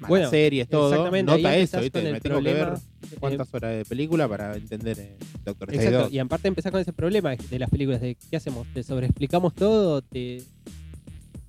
más 0.00 0.08
Bueno, 0.08 0.30
series, 0.30 0.68
todo, 0.68 0.90
exactamente, 0.90 1.32
ahí 1.32 1.42
nota 1.42 1.56
eso, 1.56 1.76
empezás 1.76 1.82
¿viste? 1.82 2.12
Me 2.12 2.20
tengo 2.20 2.38
que 2.42 2.52
ver 2.52 2.64
problema. 2.66 2.80
¿Cuántas 3.20 3.54
horas 3.54 3.76
de 3.76 3.84
película 3.84 4.28
para 4.28 4.54
entender 4.56 4.98
eh, 4.98 5.16
Doctor 5.44 5.74
Exacto, 5.74 5.98
2? 6.04 6.12
y 6.12 6.18
aparte 6.18 6.48
empezás 6.48 6.70
con 6.72 6.80
ese 6.80 6.92
problema 6.92 7.34
de 7.34 7.58
las 7.58 7.70
películas, 7.70 8.00
de 8.00 8.16
¿qué 8.30 8.36
hacemos? 8.36 8.66
¿Te 8.74 8.82
sobreexplicamos 8.82 9.54
todo? 9.54 10.02
¿Te 10.02 10.42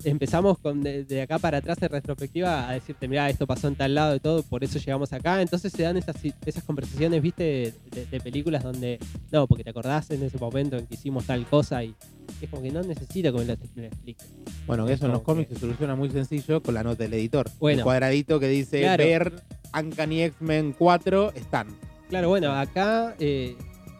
empezamos 0.04 0.58
con 0.58 0.82
de, 0.82 1.04
de 1.04 1.22
acá 1.22 1.38
para 1.38 1.58
atrás 1.58 1.78
en 1.82 1.88
retrospectiva 1.88 2.68
a 2.68 2.72
decirte, 2.72 3.06
mira, 3.08 3.28
esto 3.28 3.46
pasó 3.46 3.68
en 3.68 3.74
tal 3.76 3.94
lado 3.94 4.16
y 4.16 4.20
todo, 4.20 4.42
por 4.42 4.64
eso 4.64 4.78
llegamos 4.78 5.12
acá? 5.12 5.40
Entonces 5.42 5.72
se 5.72 5.82
dan 5.82 5.96
esas, 5.96 6.16
esas 6.46 6.64
conversaciones, 6.64 7.20
viste, 7.22 7.74
de, 7.90 8.06
de 8.06 8.20
películas 8.20 8.62
donde, 8.62 8.98
no, 9.30 9.46
porque 9.46 9.64
te 9.64 9.70
acordás 9.70 10.10
en 10.10 10.22
ese 10.22 10.38
momento 10.38 10.76
en 10.78 10.86
que 10.86 10.94
hicimos 10.94 11.24
tal 11.26 11.46
cosa 11.46 11.84
y 11.84 11.94
es 12.40 12.48
como 12.48 12.62
que 12.62 12.70
no 12.70 12.82
necesita 12.82 13.30
que 13.32 13.38
me 13.38 13.44
lo 13.44 13.56
me 13.74 13.82
lo 13.82 13.88
expliques. 13.88 14.26
Bueno, 14.66 14.86
que 14.86 14.92
eso 14.94 15.06
en 15.06 15.12
los 15.12 15.22
cómics 15.22 15.48
que- 15.48 15.54
se 15.56 15.60
soluciona 15.60 15.94
muy 15.94 16.10
sencillo 16.10 16.62
con 16.62 16.74
la 16.74 16.82
nota 16.82 17.02
del 17.02 17.14
editor. 17.14 17.50
Bueno. 17.58 17.78
El 17.80 17.84
cuadradito 17.84 18.40
que 18.40 18.48
dice 18.48 18.80
Claro. 18.80 19.04
ver 19.04 19.42
Uncanny 19.78 20.22
X-Men 20.22 20.74
4 20.78 21.32
están. 21.34 21.68
Claro, 22.08 22.28
bueno, 22.28 22.52
acá 22.52 23.14
eh, 23.20 23.56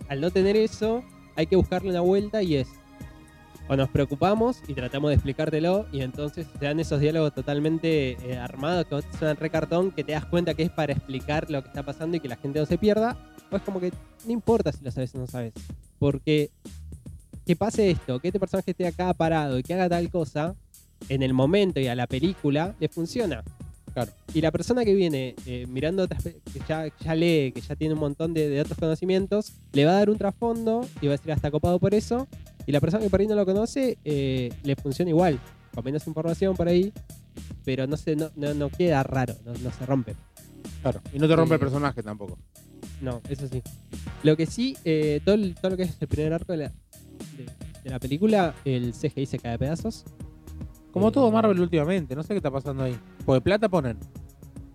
al 0.08 0.20
no 0.20 0.30
tener 0.30 0.56
eso, 0.56 1.04
hay 1.36 1.46
que 1.46 1.56
buscarle 1.56 1.90
una 1.90 2.00
vuelta 2.00 2.42
y 2.42 2.56
es. 2.56 2.68
O 3.70 3.76
nos 3.76 3.88
preocupamos 3.88 4.62
y 4.66 4.74
tratamos 4.74 5.10
de 5.10 5.14
explicártelo, 5.14 5.86
y 5.92 6.00
entonces 6.00 6.48
te 6.58 6.66
dan 6.66 6.80
esos 6.80 6.98
diálogos 6.98 7.32
totalmente 7.32 8.16
eh, 8.28 8.36
armados 8.36 8.84
que 8.86 9.00
son 9.16 9.36
re 9.36 9.48
cartón, 9.48 9.92
que 9.92 10.02
te 10.02 10.10
das 10.10 10.24
cuenta 10.24 10.54
que 10.54 10.64
es 10.64 10.70
para 10.70 10.92
explicar 10.92 11.48
lo 11.48 11.62
que 11.62 11.68
está 11.68 11.84
pasando 11.84 12.16
y 12.16 12.20
que 12.20 12.26
la 12.26 12.34
gente 12.34 12.58
no 12.58 12.66
se 12.66 12.78
pierda. 12.78 13.16
O 13.48 13.54
es 13.54 13.62
como 13.62 13.78
que 13.78 13.92
no 14.26 14.32
importa 14.32 14.72
si 14.72 14.82
lo 14.82 14.90
sabes 14.90 15.14
o 15.14 15.18
no 15.18 15.28
sabes. 15.28 15.52
Porque 16.00 16.50
que 17.46 17.54
pase 17.54 17.90
esto, 17.90 18.18
que 18.18 18.26
este 18.26 18.40
personaje 18.40 18.72
esté 18.72 18.88
acá 18.88 19.14
parado 19.14 19.56
y 19.56 19.62
que 19.62 19.74
haga 19.74 19.88
tal 19.88 20.10
cosa, 20.10 20.56
en 21.08 21.22
el 21.22 21.32
momento 21.32 21.78
y 21.78 21.86
a 21.86 21.94
la 21.94 22.08
película 22.08 22.74
le 22.80 22.88
funciona. 22.88 23.44
Claro. 23.94 24.10
Y 24.34 24.40
la 24.40 24.50
persona 24.50 24.84
que 24.84 24.96
viene 24.96 25.36
eh, 25.46 25.66
mirando 25.68 26.02
otras 26.02 26.24
que 26.24 26.60
ya, 26.68 26.88
ya 27.04 27.14
lee, 27.14 27.52
que 27.52 27.60
ya 27.60 27.76
tiene 27.76 27.94
un 27.94 28.00
montón 28.00 28.34
de, 28.34 28.48
de 28.48 28.62
otros 28.62 28.78
conocimientos, 28.78 29.52
le 29.72 29.84
va 29.84 29.92
a 29.92 29.94
dar 29.94 30.10
un 30.10 30.18
trasfondo 30.18 30.84
y 31.00 31.06
va 31.06 31.14
a 31.14 31.16
decir 31.16 31.30
hasta 31.30 31.52
copado 31.52 31.78
por 31.78 31.94
eso. 31.94 32.26
Y 32.70 32.72
la 32.72 32.80
persona 32.80 33.02
que 33.02 33.10
por 33.10 33.18
ahí 33.20 33.26
no 33.26 33.34
lo 33.34 33.44
conoce, 33.44 33.98
eh, 34.04 34.48
le 34.62 34.76
funciona 34.76 35.08
igual, 35.10 35.40
con 35.74 35.84
menos 35.84 36.06
información 36.06 36.54
por 36.54 36.68
ahí, 36.68 36.92
pero 37.64 37.88
no 37.88 37.96
se, 37.96 38.14
no, 38.14 38.30
no, 38.36 38.54
no 38.54 38.68
queda 38.70 39.02
raro, 39.02 39.34
no, 39.44 39.52
no 39.54 39.72
se 39.72 39.84
rompe. 39.86 40.14
Claro. 40.80 41.00
Y 41.12 41.18
no 41.18 41.26
te 41.26 41.34
rompe 41.34 41.54
Eh, 41.54 41.56
el 41.56 41.60
personaje 41.60 42.00
tampoco. 42.00 42.38
No, 43.00 43.20
eso 43.28 43.48
sí. 43.48 43.60
Lo 44.22 44.36
que 44.36 44.46
sí, 44.46 44.76
eh, 44.84 45.20
todo, 45.24 45.34
el- 45.34 45.56
todo 45.56 45.72
lo 45.72 45.76
que 45.76 45.82
es 45.82 45.96
el 46.00 46.06
primer 46.06 46.32
arco 46.32 46.52
de 46.52 46.58
la, 46.58 46.68
de, 47.36 47.46
de 47.82 47.90
la 47.90 47.98
película, 47.98 48.54
el 48.64 48.92
CGI 48.94 49.26
se 49.26 49.40
cae 49.40 49.54
a 49.54 49.58
pedazos. 49.58 50.04
Como 50.92 51.08
eh, 51.08 51.12
todo 51.12 51.28
Marvel 51.32 51.58
últimamente, 51.58 52.14
no 52.14 52.22
sé 52.22 52.28
qué 52.28 52.36
está 52.36 52.52
pasando 52.52 52.84
ahí. 52.84 52.96
Porque 53.26 53.40
plata 53.40 53.68
ponen. 53.68 53.96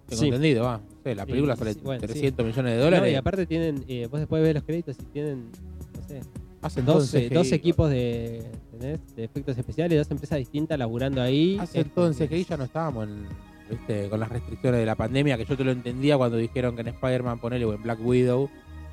Tengo 0.10 0.22
Sí. 0.22 0.26
entendido, 0.28 0.66
va. 0.66 0.82
No 1.06 1.14
la 1.16 1.24
Sí, 1.24 1.30
película 1.32 1.56
sale 1.56 1.76
bueno, 1.76 2.02
sí. 2.02 2.08
300 2.08 2.46
millones 2.46 2.72
de 2.74 2.78
No, 2.78 2.84
dólares. 2.84 3.14
y 3.14 3.16
aparte 3.16 3.46
tienen, 3.46 3.86
eh, 3.88 4.08
vos 4.12 4.20
después 4.20 4.44
ves 4.44 4.54
los 4.54 4.64
créditos 4.64 4.98
y 5.00 5.04
tienen, 5.14 5.50
no 5.96 6.08
sé, 6.10 6.20
hacen 6.66 6.86
todo 6.86 6.96
en 6.96 7.02
12, 7.02 7.20
CGI, 7.28 7.34
12 7.36 7.56
equipos 7.56 7.90
de, 7.90 8.38
¿entendés? 8.74 9.16
de 9.16 9.24
efectos 9.24 9.58
especiales, 9.58 9.98
dos 9.98 10.12
empresas 10.12 10.38
distintas 10.40 10.78
laburando 10.80 11.22
ahí. 11.22 11.58
Hacen 11.60 11.82
Es 11.88 11.94
todo 11.94 12.08
en 12.08 12.14
como 12.14 12.30
que- 12.30 12.44
ya 12.44 12.58
no 12.58 12.64
estábamos 12.66 13.08
en, 13.08 13.28
¿viste? 13.70 14.10
con 14.10 14.20
las 14.20 14.30
restricciones 14.30 14.80
de 14.80 14.86
la 14.86 14.96
pandemia, 14.96 15.38
que 15.38 15.46
yo 15.46 15.56
te 15.58 15.64
lo 15.64 15.72
entendía 15.72 16.18
cuando 16.18 16.38
dijeron 16.38 16.76
que 16.76 16.82
en 16.82 16.88
Spider-Man, 16.90 17.40
ponele, 17.40 17.66
o 17.66 17.74
en 17.74 17.82
Black 17.84 18.00
Widow, 18.04 18.50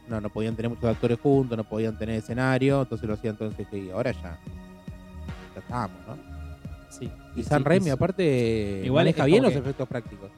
no, 0.09 0.21
no 0.21 0.29
podían 0.31 0.55
tener 0.57 0.69
muchos 0.69 0.85
actores 0.85 1.19
juntos, 1.21 1.57
no 1.57 1.65
podían 1.65 1.97
tener 1.97 2.17
escenario, 2.17 2.83
entonces 2.83 3.07
lo 3.09 3.15
hacían 3.15 3.37
todo 3.37 3.49
en 3.49 3.55
CGI. 3.55 3.91
Ahora 3.91 4.13
ya, 4.13 4.39
ya 5.55 5.61
estábamos, 5.61 5.97
¿no? 6.07 6.17
Sí. 6.91 7.11
Y 7.35 7.43
sí, 7.43 7.49
San 7.49 7.65
Raimi, 7.65 7.85
sí. 7.87 7.91
aparte, 7.91 8.83
Igual 8.85 9.05
maneja 9.05 9.21
es 9.23 9.27
bien 9.27 9.43
los 9.43 9.53
que- 9.53 9.59
efectos 9.61 9.89
prácticos. 9.89 10.31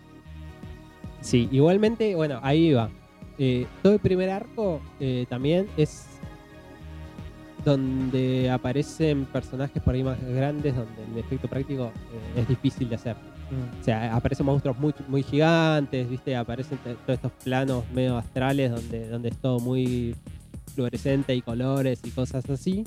Sí, 1.21 1.49
igualmente, 1.50 2.14
bueno, 2.14 2.38
ahí 2.43 2.73
va. 2.73 2.91
Eh, 3.38 3.67
todo 3.83 3.95
el 3.95 3.99
primer 3.99 4.31
arco 4.31 4.81
eh, 5.00 5.26
también 5.29 5.67
es 5.76 6.07
donde 7.64 8.50
aparecen 8.50 9.24
personajes 9.27 9.83
por 9.83 9.94
ahí 9.94 10.03
más 10.03 10.20
grandes, 10.22 10.74
donde 10.74 11.05
el 11.12 11.18
efecto 11.18 11.48
práctico 11.48 11.87
eh, 11.87 12.40
es 12.40 12.48
difícil 12.48 12.88
de 12.88 12.96
hacer. 12.96 13.16
O 13.81 13.85
sea, 13.85 14.14
aparecen 14.14 14.46
monstruos 14.46 14.79
muy, 14.79 14.94
muy 15.09 15.22
gigantes, 15.22 16.09
¿viste? 16.09 16.35
Aparecen 16.35 16.79
todos 16.79 16.96
estos 17.09 17.33
planos 17.44 17.85
medio 17.92 18.16
astrales 18.16 18.70
donde, 18.70 19.09
donde 19.09 19.29
es 19.29 19.37
todo 19.37 19.61
muy 19.61 20.16
fluorescente 20.74 21.35
y 21.35 21.42
colores 21.42 22.00
y 22.05 22.11
cosas 22.11 22.48
así. 22.48 22.85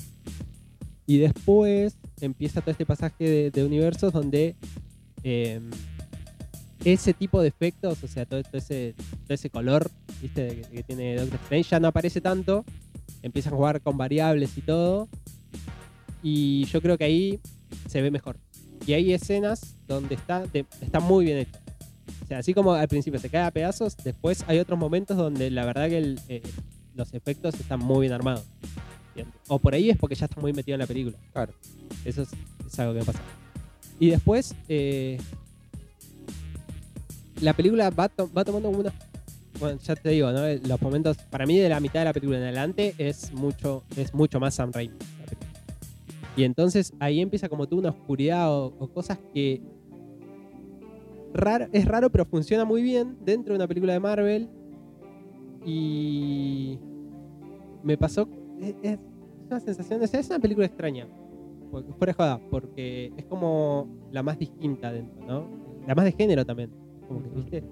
Y 1.06 1.18
después 1.18 1.96
empieza 2.20 2.60
todo 2.60 2.72
este 2.72 2.84
pasaje 2.84 3.24
de, 3.24 3.50
de 3.50 3.64
universos 3.64 4.12
donde 4.12 4.56
eh, 5.22 5.60
ese 6.84 7.14
tipo 7.14 7.40
de 7.40 7.48
efectos, 7.48 8.02
o 8.02 8.08
sea, 8.08 8.26
todo, 8.26 8.42
todo 8.42 8.58
ese, 8.58 8.94
todo 9.24 9.34
ese 9.34 9.48
color 9.48 9.90
¿viste? 10.20 10.62
Que, 10.62 10.76
que 10.76 10.82
tiene 10.82 11.16
Doctor 11.16 11.40
Strange 11.44 11.70
ya 11.70 11.80
no 11.80 11.88
aparece 11.88 12.20
tanto. 12.20 12.64
Empiezan 13.22 13.52
a 13.52 13.56
jugar 13.56 13.80
con 13.80 13.96
variables 13.96 14.56
y 14.56 14.62
todo. 14.62 15.08
Y 16.22 16.64
yo 16.66 16.80
creo 16.82 16.98
que 16.98 17.04
ahí 17.04 17.40
se 17.88 18.00
ve 18.02 18.10
mejor. 18.10 18.36
Y 18.86 18.92
hay 18.94 19.12
escenas 19.12 19.74
donde 19.86 20.14
está, 20.14 20.46
de- 20.46 20.66
está 20.80 21.00
muy 21.00 21.24
bien 21.26 21.38
hecho. 21.38 21.58
O 22.22 22.26
sea, 22.26 22.38
así 22.38 22.54
como 22.54 22.72
al 22.74 22.88
principio 22.88 23.18
se 23.20 23.28
cae 23.30 23.42
a 23.44 23.50
pedazos, 23.50 23.96
después 24.04 24.44
hay 24.48 24.58
otros 24.58 24.78
momentos 24.78 25.16
donde 25.16 25.50
la 25.50 25.64
verdad 25.64 25.88
que 25.88 25.98
el, 25.98 26.20
eh, 26.28 26.42
los 26.94 27.12
efectos 27.14 27.54
están 27.54 27.80
muy 27.80 28.02
bien 28.02 28.12
armados. 28.12 28.44
O 29.48 29.58
por 29.58 29.74
ahí 29.74 29.90
es 29.90 29.96
porque 29.96 30.14
ya 30.14 30.26
está 30.26 30.40
muy 30.40 30.52
metido 30.52 30.74
en 30.76 30.80
la 30.80 30.86
película. 30.86 31.16
Claro. 31.32 31.52
Eso 32.04 32.22
es, 32.22 32.28
es 32.66 32.78
algo 32.78 32.92
que 32.92 33.00
me 33.00 33.04
pasa. 33.04 33.20
Y 33.98 34.10
después, 34.10 34.54
eh, 34.68 35.18
la 37.40 37.52
película 37.54 37.90
va, 37.90 38.08
to- 38.08 38.30
va 38.32 38.44
tomando 38.44 38.68
unos. 38.70 38.92
Bueno, 39.58 39.78
ya 39.82 39.96
te 39.96 40.10
digo, 40.10 40.30
¿no? 40.30 40.40
Los 40.68 40.80
momentos, 40.80 41.16
para 41.30 41.44
mí, 41.46 41.58
de 41.58 41.68
la 41.68 41.80
mitad 41.80 42.00
de 42.00 42.04
la 42.04 42.12
película 42.12 42.38
en 42.38 42.44
adelante, 42.44 42.94
es 42.98 43.32
mucho, 43.32 43.82
es 43.96 44.14
mucho 44.14 44.38
más 44.38 44.54
Sam 44.54 44.70
Raimi. 44.72 44.94
Y 46.36 46.44
entonces 46.44 46.92
ahí 47.00 47.20
empieza 47.20 47.48
como 47.48 47.66
tú 47.66 47.78
una 47.78 47.90
oscuridad 47.90 48.52
o, 48.54 48.66
o 48.78 48.88
cosas 48.88 49.18
que. 49.34 49.60
Raro, 51.34 51.66
es 51.72 51.84
raro, 51.84 52.10
pero 52.10 52.24
funciona 52.24 52.64
muy 52.64 52.82
bien 52.82 53.16
dentro 53.24 53.52
de 53.52 53.58
una 53.58 53.66
película 53.66 53.92
de 53.92 54.00
Marvel. 54.00 54.48
Y. 55.66 56.78
Me 57.82 57.96
pasó. 57.98 58.28
Es, 58.60 58.74
es 58.82 58.98
una 59.48 59.60
sensación. 59.60 60.02
es 60.02 60.28
una 60.30 60.38
película 60.38 60.66
extraña. 60.66 61.08
Porque- 61.72 61.92
Fuera 61.94 62.12
joda, 62.14 62.40
porque 62.50 63.12
es 63.16 63.24
como 63.24 63.88
la 64.12 64.22
más 64.22 64.38
distinta 64.38 64.92
dentro, 64.92 65.26
¿no? 65.26 65.44
La 65.86 65.94
más 65.96 66.04
de 66.04 66.12
género 66.12 66.46
también. 66.46 66.70
Como 67.08 67.22
que, 67.22 67.28
¿viste? 67.30 67.64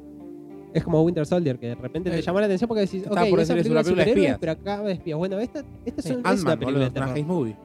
Es 0.77 0.85
como 0.85 1.01
Winter 1.03 1.25
Soldier, 1.25 1.59
que 1.59 1.69
de 1.69 1.75
repente 1.75 2.11
te 2.11 2.19
Eh, 2.19 2.23
llamó 2.23 2.39
la 2.39 2.45
atención 2.45 2.69
porque 2.69 2.83
decís, 2.83 3.05
ok, 3.07 3.19
por 3.31 3.41
esa 3.41 3.55
decir, 3.55 3.73
es 3.73 3.81
película 3.81 3.81
una 3.81 4.05
película 4.05 4.39
pero 4.39 4.53
acá 4.53 4.83
de 4.83 4.93
espías. 4.93 5.17
Bueno, 5.17 5.39
esta, 5.39 5.65
esta 5.87 6.01
es, 6.33 6.43
una 6.43 6.55
película 6.59 6.85
de 6.85 6.91
terror. 6.91 7.25
movie. 7.25 7.57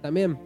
También. 0.00 0.38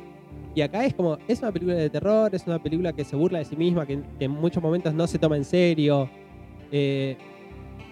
Y 0.56 0.62
acá 0.62 0.84
es 0.84 0.94
como, 0.94 1.16
es 1.28 1.38
una 1.42 1.52
película 1.52 1.76
de 1.76 1.88
terror, 1.88 2.34
es 2.34 2.44
una 2.44 2.60
película 2.60 2.92
que 2.92 3.04
se 3.04 3.14
burla 3.14 3.38
de 3.38 3.44
sí 3.44 3.54
misma, 3.54 3.86
que, 3.86 4.00
que 4.18 4.24
en 4.24 4.32
muchos 4.32 4.60
momentos 4.60 4.92
no 4.94 5.06
se 5.06 5.18
toma 5.18 5.36
en 5.36 5.44
serio. 5.44 6.10
eh, 6.72 7.16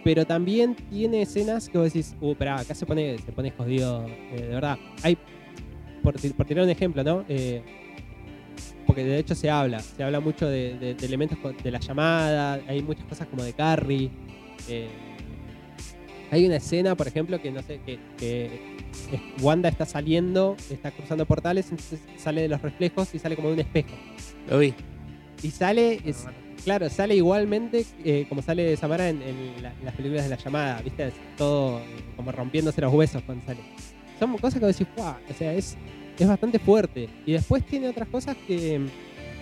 pero 0.03 0.27
también 0.27 0.75
tiene 0.91 1.23
escenas 1.23 1.69
que 1.69 1.79
vos 1.79 1.87
decís, 1.93 2.15
uh, 2.21 2.35
pero 2.39 2.53
acá 2.55 2.75
se 2.75 2.85
pone, 2.85 3.17
se 3.19 3.33
pone 3.33 3.51
jodido, 3.53 4.05
eh, 4.07 4.43
de 4.43 4.49
verdad. 4.49 4.77
Hay, 5.03 5.17
por, 6.03 6.15
por 6.37 6.47
tirar 6.47 6.65
un 6.65 6.71
ejemplo, 6.71 7.03
¿no? 7.05 7.25
Eh, 7.29 7.63
porque 8.87 9.05
de 9.05 9.19
hecho 9.19 9.35
se 9.35 9.51
habla, 9.51 9.81
se 9.81 10.03
habla 10.03 10.21
mucho 10.21 10.47
de, 10.49 10.79
de- 10.79 10.95
de 10.95 11.07
elementos 11.07 11.39
de 11.63 11.71
la 11.71 11.79
llamada, 11.81 12.61
hay 12.67 12.83
muchas 12.83 13.05
cosas 13.07 13.27
como 13.29 13.43
de 13.43 13.53
Carrie. 13.53 14.11
eh, 14.69 14.89
hay 16.31 16.47
una 16.47 16.57
escena, 16.57 16.97
por 16.97 17.07
ejemplo, 17.07 17.41
que 17.41 17.53
no 17.53 17.63
sé, 17.63 17.81
que, 18.19 18.75
Wanda 19.41 19.69
está 19.69 19.87
saliendo, 19.87 20.57
está 20.71 20.91
cruzando 20.91 21.27
portales, 21.27 21.71
entonces 21.71 22.01
sale 22.17 22.43
de 22.43 22.49
los 22.49 22.61
reflejos 22.63 23.15
y 23.15 23.19
sale 23.19 23.37
como 23.37 23.49
de 23.49 23.55
un 23.55 23.61
espejo. 23.61 23.91
Lo 24.49 24.59
vi. 24.59 24.75
Y 25.43 25.51
sale, 25.51 26.01
es- 26.05 26.25
claro, 26.65 26.89
sale 26.89 27.15
igualmente 27.15 27.85
eh, 28.05 28.27
como 28.29 28.43
sale 28.43 28.77
Samara 28.77 29.09
en, 29.11 29.23
en 29.23 29.63
la- 29.63 29.73
en 29.79 29.85
las 29.85 29.95
películas 29.95 30.25
de 30.25 30.31
la 30.31 30.37
llamada, 30.37 30.81
¿viste? 30.83 31.07
Es 31.09 31.15
todo 31.37 31.79
eh, 31.81 31.83
como 32.17 32.33
rompiéndose 32.33 32.81
los 32.81 32.93
huesos 32.93 33.23
cuando 33.25 33.45
sale. 33.45 33.61
Son 34.19 34.33
cosas 34.39 34.55
que 34.61 34.67
vos 34.67 34.77
decís, 34.77 34.89
"Fua", 34.97 35.19
o 35.31 35.35
sea, 35.35 35.53
es, 35.53 35.77
es 36.23 36.29
bastante 36.29 36.59
fuerte. 36.59 37.09
Y 37.27 37.33
después 37.33 37.65
tiene 37.65 37.89
otras 37.89 38.09
cosas 38.09 38.37
que 38.47 38.81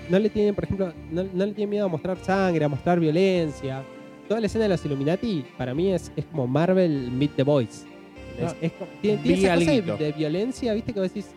no 0.09 0.19
le 0.19 0.31
tienen, 0.31 0.55
por 0.55 0.65
ejemplo, 0.65 0.93
no, 1.11 1.25
no 1.33 1.47
le 1.47 1.53
tiene 1.53 1.71
miedo 1.71 1.87
a 1.87 1.89
mostrar 1.89 2.17
sangre, 2.19 2.65
a 2.65 2.69
mostrar 2.69 2.99
violencia. 2.99 3.83
Toda 4.29 4.41
la 4.41 4.47
escena 4.47 4.65
de 4.65 4.71
los 4.71 4.85
Illuminati, 4.85 5.45
para 5.59 5.75
mí, 5.75 5.93
es, 5.93 6.11
es 6.17 6.25
como 6.27 6.47
Marvel 6.47 7.11
Meet 7.11 7.37
the 7.37 7.43
Boys. 7.43 7.85
Ah, 8.43 8.55
Es 8.63 8.73
tiene, 9.03 9.21
esa 9.35 9.55
cosa 9.55 9.97
de, 9.99 10.15
violencia, 10.17 10.73
¿viste? 10.73 10.93
Que 10.93 11.01
vos 11.01 11.13
decís, 11.13 11.31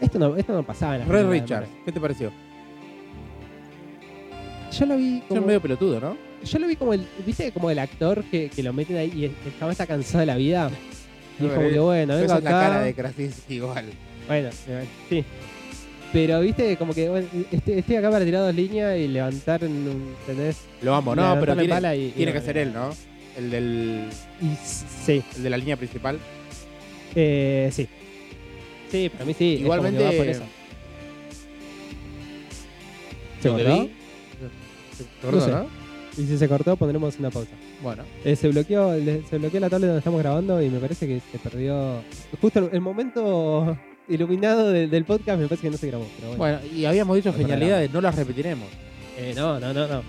esto 0.00 0.18
no, 0.18 0.36
esto 0.36 0.52
no 0.54 0.62
pasaba 0.62 0.94
en 0.94 1.00
las 1.00 1.08
Red 1.08 1.24
Marvel". 1.24 1.68
¿qué 1.84 1.92
te 1.92 2.00
pareció? 2.00 2.32
Yo 4.72 4.86
lo 4.86 4.96
vi 4.96 5.22
como, 5.28 5.42
medio 5.42 5.60
pelotudo, 5.60 6.00
¿no? 6.00 6.16
yo 6.44 6.58
lo 6.58 6.66
vi 6.66 6.76
como 6.76 6.92
el, 6.94 7.06
viste, 7.26 7.50
como 7.52 7.70
el 7.70 7.78
actor 7.78 8.22
que, 8.24 8.48
que 8.48 8.62
lo 8.62 8.72
meten 8.72 8.96
ahí 8.96 9.12
y 9.14 9.24
el, 9.24 9.34
el 9.44 9.58
chabón 9.58 9.72
está 9.72 9.86
cansado 9.86 10.20
de 10.20 10.26
la 10.26 10.36
vida. 10.36 10.70
Y 11.40 11.46
es 11.46 11.52
como 11.52 11.68
que 11.68 11.78
bueno, 11.78 12.14
vengo 12.14 12.24
es 12.24 12.28
la 12.30 12.36
acá. 12.36 12.50
cara 12.50 12.80
de 12.82 12.94
Krasinski 12.94 13.54
igual. 13.54 13.86
Bueno, 14.28 14.50
eh, 14.68 14.84
sí. 15.08 15.24
Pero 16.12 16.40
viste, 16.40 16.76
como 16.76 16.94
que 16.94 17.08
bueno, 17.08 17.26
este- 17.50 17.78
estoy 17.80 17.96
acá 17.96 18.10
para 18.10 18.24
tirar 18.24 18.42
dos 18.42 18.54
líneas 18.54 18.96
y 18.98 19.08
levantar, 19.08 19.62
¿entendés? 19.64 20.58
Lo 20.82 20.94
amo, 20.94 21.14
no, 21.14 21.36
pero 21.40 21.54
tiene, 21.54 21.68
pala 21.68 21.94
y- 21.96 22.06
y 22.06 22.10
tiene 22.12 22.32
que 22.32 22.40
ser 22.40 22.56
él, 22.58 22.72
¿no? 22.72 22.90
El 23.36 23.50
del. 23.50 24.04
Y 24.40 24.46
sí, 25.04 25.22
El 25.36 25.42
de 25.42 25.50
la 25.50 25.56
línea 25.58 25.76
principal. 25.76 26.18
eh, 27.14 27.68
sí. 27.72 27.86
Sí, 28.90 29.10
para 29.10 29.24
mí 29.26 29.34
sí. 29.34 29.54
es 29.56 29.60
como 29.62 29.72
que 29.74 29.78
Igualmente, 29.78 30.04
va 30.04 30.10
por 30.12 30.26
eso. 30.28 30.42
¿Se 33.42 33.48
cortó? 33.50 33.82
vi- 33.82 33.90
¿Se 34.96 35.04
cortó, 35.26 35.40
sé. 35.44 35.50
no? 35.50 35.66
Y 36.16 36.26
si 36.26 36.38
se 36.38 36.48
cortó, 36.48 36.76
pondremos 36.76 37.18
una 37.18 37.30
pausa. 37.30 37.50
Bueno. 37.82 38.02
Eh, 38.24 38.34
se 38.34 38.48
bloqueó 38.48 38.92
se 39.30 39.38
bloqueó 39.38 39.60
la 39.60 39.70
tablet 39.70 39.86
donde 39.88 39.98
estamos 39.98 40.20
grabando 40.20 40.60
y 40.60 40.68
me 40.68 40.80
parece 40.80 41.06
que 41.06 41.20
se 41.30 41.38
perdió. 41.38 42.02
Justo 42.40 42.68
el 42.72 42.80
momento 42.80 43.78
iluminado 44.08 44.70
de- 44.70 44.86
del 44.88 45.04
podcast 45.04 45.38
me 45.40 45.46
parece 45.48 45.62
que 45.66 45.70
no 45.70 45.76
se 45.76 45.86
grabó. 45.88 46.06
Pero 46.16 46.36
bueno. 46.36 46.58
Bueno, 46.60 46.74
y 46.76 46.84
habíamos 46.84 47.16
dicho 47.16 47.32
genialidades, 47.32 47.92
no 47.92 48.00
las 48.00 48.14
repetiremos. 48.14 48.68
Eh, 49.16 49.32
no, 49.36 49.58
no, 49.60 49.72
no, 49.72 49.86
no. 49.86 50.02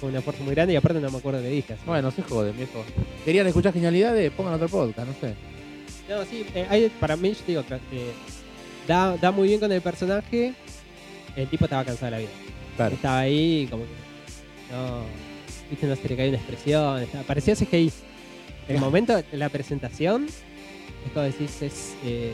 Fue 0.00 0.08
un 0.10 0.16
esfuerzo 0.16 0.42
muy 0.44 0.54
grande 0.54 0.74
y 0.74 0.76
aparte 0.76 1.00
no 1.00 1.10
me 1.10 1.18
acuerdo 1.18 1.40
qué 1.42 1.48
dije. 1.48 1.74
así. 1.74 1.82
Bueno, 1.86 2.10
se 2.10 2.22
joden, 2.22 2.56
viejo. 2.56 2.84
¿Querían 3.24 3.46
escuchar 3.46 3.72
genialidades? 3.72 4.30
Pongan 4.32 4.54
otro 4.54 4.68
podcast, 4.68 5.08
no 5.08 5.14
sé. 5.20 5.34
No, 6.08 6.24
sí, 6.24 6.44
eh, 6.54 6.66
hay- 6.68 6.88
para 7.00 7.16
mí, 7.16 7.30
yo 7.30 7.36
te 7.36 7.44
digo, 7.52 7.62
eh, 7.92 8.12
da, 8.86 9.16
da 9.16 9.30
muy 9.30 9.48
bien 9.48 9.60
con 9.60 9.70
el 9.72 9.80
personaje. 9.80 10.52
El 11.36 11.48
tipo 11.48 11.64
estaba 11.64 11.84
cansado 11.84 12.06
de 12.06 12.10
la 12.12 12.18
vida. 12.18 12.30
Claro. 12.76 12.94
Estaba 12.94 13.18
ahí 13.20 13.66
como 13.70 13.84
que. 13.84 13.90
No. 14.74 15.02
Viste, 15.70 15.86
no 15.86 15.96
se 15.96 16.08
le 16.08 16.16
caía 16.16 16.28
una 16.28 16.38
expresión. 16.38 17.02
estaba- 17.02 17.24
parecía 17.24 17.54
CGI. 17.56 17.90
El 18.68 18.78
momento 18.78 19.20
la 19.32 19.48
presentación. 19.48 20.26
Es 20.26 21.12
como 21.12 21.24
decís, 21.24 21.62
es. 21.62 21.94
Eh, 22.04 22.32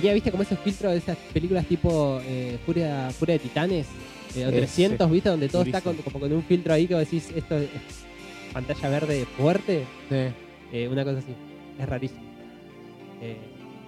tenía, 0.00 0.12
viste, 0.12 0.30
como 0.30 0.42
esos 0.42 0.58
filtros 0.58 0.92
de 0.92 0.98
esas 0.98 1.16
películas 1.32 1.64
tipo 1.66 2.20
eh, 2.24 2.58
Furia, 2.66 3.10
Furia 3.10 3.34
de 3.34 3.38
Titanes. 3.38 3.86
eh, 4.36 4.44
o 4.44 4.48
Ese. 4.48 4.58
300, 4.58 5.10
viste, 5.10 5.28
donde 5.30 5.48
todo 5.48 5.62
está 5.62 5.80
con, 5.80 5.96
como 5.96 6.20
con 6.20 6.32
un 6.32 6.42
filtro 6.42 6.74
ahí 6.74 6.86
que 6.86 6.94
vos 6.94 7.04
decís, 7.04 7.32
esto 7.34 7.56
es 7.56 7.70
pantalla 8.52 8.88
verde 8.90 9.24
fuerte. 9.38 9.84
Sí. 10.08 10.16
Eh, 10.72 10.88
una 10.90 11.02
cosa 11.04 11.18
así. 11.18 11.32
Es 11.80 11.88
rarísimo. 11.88 12.20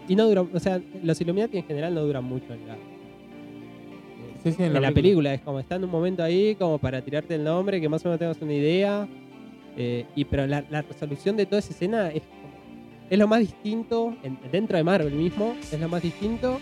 Y 0.09 0.17
no 0.17 0.27
dura, 0.27 0.41
o 0.41 0.59
sea, 0.59 0.81
los 1.03 1.21
Illuminati 1.21 1.59
en 1.59 1.65
general 1.65 1.95
no 1.95 2.03
duran 2.03 2.25
mucho 2.25 2.55
en 2.55 2.67
la, 2.67 2.77
Sí, 4.43 4.53
sí, 4.53 4.63
en 4.63 4.81
la 4.81 4.91
película. 4.93 5.35
Es 5.35 5.43
como 5.43 5.61
está 5.61 5.75
en 5.75 5.85
un 5.85 5.91
momento 5.91 6.23
ahí 6.23 6.55
como 6.55 6.79
para 6.79 7.03
tirarte 7.03 7.35
el 7.35 7.45
nombre, 7.45 7.79
que 7.81 7.89
más 7.91 8.03
o 8.05 8.09
menos 8.09 8.19
tengas 8.19 8.41
una 8.41 8.55
idea. 8.55 9.07
Y 10.17 10.25
pero 10.25 10.47
la, 10.47 10.65
la 10.71 10.81
resolución 10.83 11.37
de 11.37 11.45
toda 11.45 11.59
esa 11.59 11.73
escena 11.73 12.09
es, 12.11 12.23
es 13.11 13.19
lo 13.19 13.27
más 13.29 13.41
distinto, 13.41 14.17
en- 14.23 14.39
dentro 14.51 14.77
de 14.77 14.85
Marvel 14.85 15.13
mismo, 15.15 15.57
es 15.73 15.79
lo 15.81 15.89
más 15.89 16.03
distinto. 16.03 16.61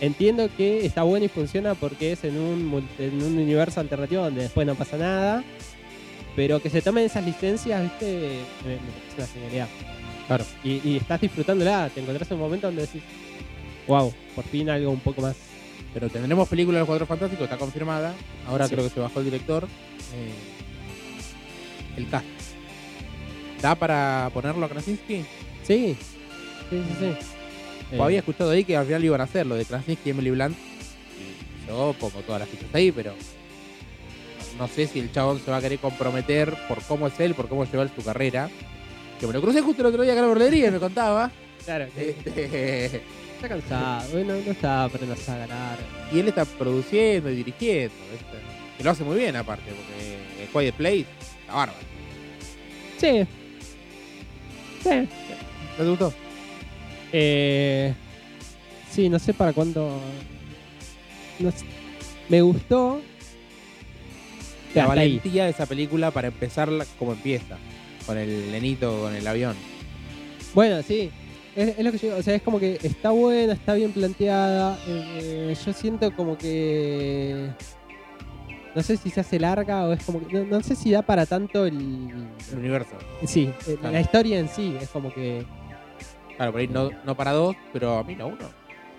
Entiendo 0.00 0.48
que 0.56 0.84
está 0.84 1.02
bueno 1.04 1.24
y 1.24 1.28
funciona 1.28 1.74
porque 1.74 2.12
es 2.12 2.24
en 2.24 2.36
un, 2.38 2.86
en 2.98 3.22
un 3.22 3.38
universo 3.38 3.80
alternativo 3.80 4.22
donde 4.24 4.42
después 4.42 4.66
no 4.66 4.74
pasa 4.74 4.96
nada. 4.98 5.42
Pero 6.34 6.60
que 6.60 6.68
se 6.68 6.82
tomen 6.82 7.04
esas 7.04 7.24
licencias, 7.24 7.82
viste, 7.82 8.40
me, 8.64 8.72
me 8.74 8.78
parece 8.78 9.16
una 9.16 9.26
genialidad. 9.26 9.68
Claro. 10.26 10.44
Y, 10.62 10.86
y 10.86 10.96
estás 10.98 11.18
disfrutándola, 11.20 11.88
te 11.94 12.00
encontrás 12.00 12.30
en 12.30 12.34
un 12.36 12.42
momento 12.42 12.66
donde 12.66 12.82
decís, 12.82 13.02
wow, 13.86 14.12
por 14.34 14.44
fin 14.44 14.68
algo 14.68 14.90
un 14.90 15.00
poco 15.00 15.22
más. 15.22 15.34
Pero 15.94 16.10
tendremos 16.10 16.46
película 16.46 16.76
de 16.76 16.80
los 16.80 16.86
Cuatro 16.88 17.06
Fantásticos, 17.06 17.44
está 17.44 17.56
confirmada. 17.56 18.12
Ahora 18.46 18.66
Sí. 18.68 18.74
creo 18.74 18.86
que 18.86 18.92
se 18.92 19.00
bajó 19.00 19.20
el 19.20 19.24
director. 19.24 19.64
Eh, 19.64 20.32
el 21.96 22.06
cast. 22.10 22.26
¿Da 23.62 23.74
para 23.74 24.28
ponerlo 24.34 24.66
a 24.66 24.68
Krasinski? 24.68 25.24
Sí, 25.66 25.96
sí, 26.70 26.82
sí, 26.98 27.14
sí. 27.90 27.96
O 27.98 28.04
había 28.04 28.18
escuchado 28.18 28.50
ahí 28.50 28.64
que 28.64 28.76
al 28.76 28.86
final 28.86 29.04
iban 29.04 29.20
a 29.20 29.24
hacer 29.24 29.46
lo 29.46 29.54
de 29.54 29.64
Krasinski 29.64 30.08
y 30.08 30.10
Emily 30.10 30.30
Blunt. 30.30 30.56
Y 30.56 31.68
yo 31.68 31.94
pongo 31.98 32.20
todas 32.20 32.40
las 32.40 32.48
fichas 32.48 32.68
ahí, 32.74 32.90
pero 32.92 33.14
no 34.58 34.68
sé 34.68 34.86
si 34.86 35.00
el 35.00 35.12
chabón 35.12 35.40
se 35.44 35.50
va 35.50 35.58
a 35.58 35.60
querer 35.60 35.78
comprometer 35.78 36.54
por 36.68 36.82
cómo 36.82 37.06
es 37.06 37.18
él, 37.20 37.34
por 37.34 37.48
cómo 37.48 37.64
lleva 37.64 37.86
su 37.88 38.02
carrera. 38.02 38.48
Que 39.20 39.26
me 39.26 39.32
lo 39.32 39.40
crucé 39.40 39.60
justo 39.62 39.82
el 39.82 39.86
otro 39.86 40.02
día 40.02 40.12
acá 40.12 40.20
en 40.20 40.26
la 40.26 40.32
bordería 40.32 40.68
y 40.68 40.70
me 40.70 40.78
contaba. 40.78 41.30
Claro, 41.64 41.86
que 41.94 42.10
Este, 42.10 43.02
está 43.34 43.48
cansado, 43.48 44.08
bueno, 44.12 44.34
no 44.34 44.50
está 44.52 44.88
para 44.88 45.04
una 45.04 45.16
saga 45.16 45.46
larga. 45.46 45.82
y 46.12 46.18
él 46.20 46.28
está 46.28 46.44
produciendo 46.44 47.30
y 47.30 47.36
dirigiendo. 47.36 47.94
¿viste? 48.12 48.36
Que 48.78 48.84
lo 48.84 48.90
hace 48.90 49.04
muy 49.04 49.16
bien 49.18 49.36
aparte, 49.36 49.70
porque 49.70 50.42
el 50.44 50.48
Quiet 50.48 50.74
Place 50.74 51.06
está 51.40 51.54
bárbaro. 51.54 51.78
Sí. 52.98 53.26
Sí. 54.82 55.08
¿No 55.78 55.84
te 55.84 55.90
gustó? 55.90 56.12
Eh, 57.12 57.94
sí, 58.90 59.08
no 59.08 59.18
sé 59.18 59.34
para 59.34 59.52
cuándo. 59.52 60.00
No 61.38 61.50
sé. 61.50 61.64
Me 62.28 62.40
gustó. 62.42 63.00
La 64.74 64.82
Hasta 64.84 64.92
ahí. 65.00 65.08
valentía 65.18 65.44
de 65.44 65.50
esa 65.50 65.66
película 65.66 66.10
para 66.10 66.28
empezarla 66.28 66.84
como 66.98 67.12
empieza. 67.12 67.56
Con 68.06 68.18
el 68.18 68.50
nenito, 68.52 69.00
con 69.00 69.14
el 69.14 69.26
avión. 69.26 69.56
Bueno, 70.54 70.82
sí. 70.82 71.10
Es, 71.54 71.78
es 71.78 71.84
lo 71.84 71.90
que 71.92 71.98
yo 71.98 72.08
digo. 72.08 72.16
O 72.18 72.22
sea, 72.22 72.34
es 72.34 72.42
como 72.42 72.58
que 72.60 72.78
está 72.82 73.10
buena, 73.10 73.52
está 73.54 73.74
bien 73.74 73.92
planteada. 73.92 74.78
eh, 74.86 75.54
yo 75.64 75.72
siento 75.72 76.14
como 76.14 76.36
que. 76.36 77.48
No 78.74 78.82
sé 78.82 78.98
si 78.98 79.08
se 79.08 79.20
hace 79.20 79.38
larga 79.38 79.86
o 79.86 79.92
es 79.92 80.02
como 80.04 80.26
que. 80.26 80.34
No, 80.34 80.44
no 80.44 80.62
sé 80.62 80.76
si 80.76 80.90
da 80.90 81.00
para 81.02 81.24
tanto 81.26 81.64
el. 81.64 81.74
El 82.52 82.58
universo. 82.58 82.92
Sí, 83.26 83.50
eh, 83.66 83.76
Claro. 83.80 83.92
la 83.94 84.00
historia 84.00 84.38
en 84.38 84.48
sí. 84.48 84.76
Es 84.80 84.88
como 84.90 85.12
que. 85.12 85.44
Claro, 86.36 86.52
por 86.52 86.60
ahí 86.60 86.68
no, 86.68 86.90
no 87.04 87.16
para 87.16 87.32
dos, 87.32 87.56
pero 87.72 87.98
a 87.98 88.04
mí 88.04 88.14
no 88.14 88.28
uno. 88.28 88.48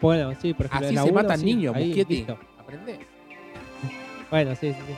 Bueno, 0.02 0.34
sí, 0.42 0.54
por 0.54 0.66
ejemplo. 0.68 0.88
Así 0.88 0.96
la 0.96 1.04
se 1.04 1.10
uno, 1.12 1.22
matan 1.22 1.40
sí, 1.40 1.46
niños, 1.46 1.76
ahí, 1.76 1.88
Muschietti. 1.88 2.16
listo. 2.18 2.38
Aprende. 2.60 3.00
Bueno, 4.30 4.54
sí, 4.56 4.74
sí, 4.74 4.80
sí. 4.86 4.94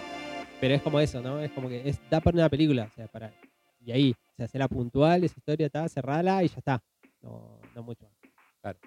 Pero 0.59 0.73
es 0.73 0.81
como 0.81 0.99
eso, 0.99 1.21
¿no? 1.21 1.39
Es 1.39 1.51
como 1.51 1.69
que 1.69 1.87
es, 1.87 1.99
da 2.09 2.19
para 2.19 2.35
una 2.35 2.49
película, 2.49 2.89
o 2.91 2.95
sea, 2.95 3.07
para. 3.07 3.31
Y 3.79 3.91
ahí, 3.91 4.11
o 4.11 4.35
sea, 4.35 4.45
hacerla 4.45 4.67
puntual, 4.67 5.23
esa 5.23 5.35
historia 5.37 5.67
está, 5.67 5.87
cerrala 5.87 6.43
y 6.43 6.47
ya 6.47 6.55
está. 6.57 6.83
No, 7.21 7.59
no 7.75 7.83
mucho 7.83 8.05
más. 8.05 8.13
Claro. 8.61 8.79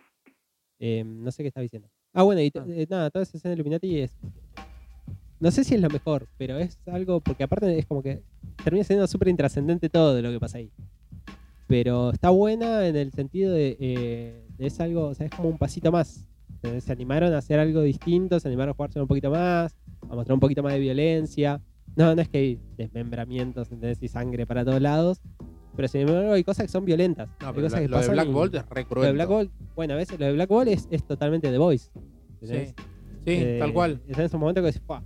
Eh, 0.81 1.05
no 1.05 1.31
sé 1.31 1.43
qué 1.45 1.49
estaba 1.49 1.63
diciendo. 1.63 1.89
Ah, 2.13 2.25
bueno, 2.25 2.41
y 2.43 2.51
Ah. 2.57 2.65
eh, 2.69 2.87
nada, 2.91 3.11
toda 3.11 3.23
esa 3.23 3.37
escena 3.37 3.51
de 3.51 3.55
Illuminati 3.61 4.01
es. 4.01 4.19
No 5.39 5.51
sé 5.53 5.63
si 5.65 5.75
es 5.77 5.81
lo 5.81 5.89
mejor, 5.89 6.27
pero 6.37 6.59
es 6.59 6.77
algo. 6.87 7.21
Porque 7.21 7.45
aparte 7.45 7.79
es 7.79 7.87
como 7.87 8.03
que 8.03 8.23
termina 8.65 8.85
siendo 8.85 9.07
súper 9.07 9.29
intrascendente 9.29 9.89
todo 9.89 10.15
de 10.15 10.23
lo 10.23 10.31
que 10.33 10.41
pasa 10.41 10.59
ahí. 10.59 10.71
Pero 11.73 12.11
está 12.11 12.29
buena 12.29 12.87
en 12.87 12.97
el 12.97 13.13
sentido 13.13 13.55
de. 13.55 13.79
eh, 13.81 14.45
de 14.59 14.67
es 14.67 14.79
algo, 14.79 15.07
o 15.07 15.15
sea, 15.15 15.25
es 15.25 15.33
como 15.33 15.49
un 15.49 15.57
pasito 15.57 15.91
más. 15.91 16.29
Eh, 16.65 16.83
Se 16.83 16.93
animaron 16.93 17.33
a 17.33 17.39
hacer 17.39 17.59
algo 17.59 17.81
distinto, 17.81 18.39
se 18.39 18.49
animaron 18.49 18.73
a 18.73 18.75
jugarse 18.75 19.01
un 19.01 19.07
poquito 19.09 19.31
más, 19.31 19.75
a 20.03 20.15
mostrar 20.15 20.35
un 20.35 20.41
poquito 20.41 20.63
más 20.63 20.75
de 20.75 20.81
violencia. 20.81 21.63
No, 21.97 22.15
no 22.15 22.21
es 22.21 22.29
que 22.29 22.37
hay 22.37 22.61
desmembramientos 22.77 23.73
¿entendés? 23.73 24.03
y 24.03 24.09
sangre 24.09 24.47
para 24.47 24.67
todos 24.67 24.83
lados, 24.83 25.23
pero 25.75 25.89
sin 25.89 26.03
embargo 26.03 26.33
hay 26.35 26.45
cosas 26.45 26.67
que 26.67 26.73
son 26.73 26.85
violentas. 26.85 27.31
No, 27.41 27.47
hay 27.49 27.53
pero 27.55 27.67
cosas 27.69 27.81
lo, 27.81 27.87
que 27.87 27.89
lo 27.89 28.01
de 28.03 28.09
Black 28.11 28.29
y- 28.29 28.33
Bolt 28.33 28.55
es 28.55 28.69
re 28.69 28.87
Lo 28.95 29.01
de 29.03 29.13
Black 29.13 29.29
Bolt, 29.31 29.51
bueno, 29.75 29.95
a 29.95 29.97
veces 29.97 30.21
lo 30.21 30.27
de 30.27 30.33
Black 30.35 30.49
Bolt 30.51 30.69
es, 30.69 30.89
es 30.91 31.05
totalmente 31.07 31.51
The 31.51 31.57
Voice. 31.57 31.89
¿entendés? 32.43 32.69
Sí, 32.69 32.75
sí 33.25 33.33
Eh, 33.33 33.57
tal 33.59 33.73
cual. 33.73 33.99
Es 34.09 34.19
en 34.19 34.25
ese 34.27 34.37
momento 34.37 34.61
que 34.61 34.67
decís, 34.67 34.83
"Fua, 34.87 35.03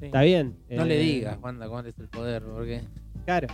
Sí. 0.00 0.06
está 0.06 0.22
bien. 0.22 0.56
No 0.68 0.84
le 0.84 0.98
digas, 0.98 1.38
Wanda, 1.40 1.68
cuál 1.68 1.86
es 1.86 1.96
el 2.00 2.08
poder, 2.08 2.42
porque 2.42 2.80
Claro. 3.24 3.46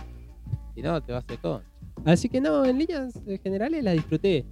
si 0.73 0.81
no 0.81 0.99
te 1.03 1.11
vas 1.13 1.27
de 1.27 1.37
con. 1.37 1.61
Así 2.05 2.29
que 2.29 2.39
no, 2.41 2.65
en 2.65 2.77
líneas 2.77 3.19
generales 3.43 3.83
la 3.83 3.91
disfruté. 3.91 4.45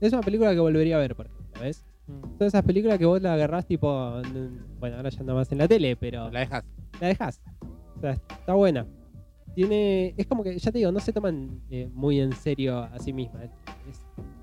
Es 0.00 0.12
una 0.12 0.22
película 0.22 0.52
que 0.52 0.60
volvería 0.60 0.96
a 0.96 1.00
ver, 1.00 1.14
por 1.14 1.26
ejemplo, 1.26 1.60
¿ves? 1.60 1.84
Son 2.06 2.46
esas 2.46 2.62
películas 2.62 2.98
que 2.98 3.04
vos 3.06 3.20
la 3.20 3.34
agarrás 3.34 3.66
tipo. 3.66 4.20
en- 4.24 4.64
Bueno, 4.78 4.96
ahora 4.96 5.08
ya 5.10 5.20
anda 5.20 5.34
más 5.34 5.50
en 5.52 5.58
la 5.58 5.66
tele, 5.68 5.96
pero 5.96 6.30
La 6.30 6.40
dejas. 6.40 6.64
la 7.00 7.08
dejas. 7.08 7.42
O 7.96 8.00
sea, 8.00 8.12
está 8.12 8.54
buena. 8.54 8.86
Tiene. 9.56 10.12
Es 10.18 10.26
como 10.26 10.44
que, 10.44 10.58
ya 10.58 10.70
te 10.70 10.76
digo, 10.76 10.92
no 10.92 11.00
se 11.00 11.14
toman 11.14 11.62
eh, 11.70 11.88
muy 11.94 12.20
en 12.20 12.34
serio 12.34 12.78
a 12.78 12.98
sí 12.98 13.10
misma. 13.14 13.42
Es, 13.42 13.50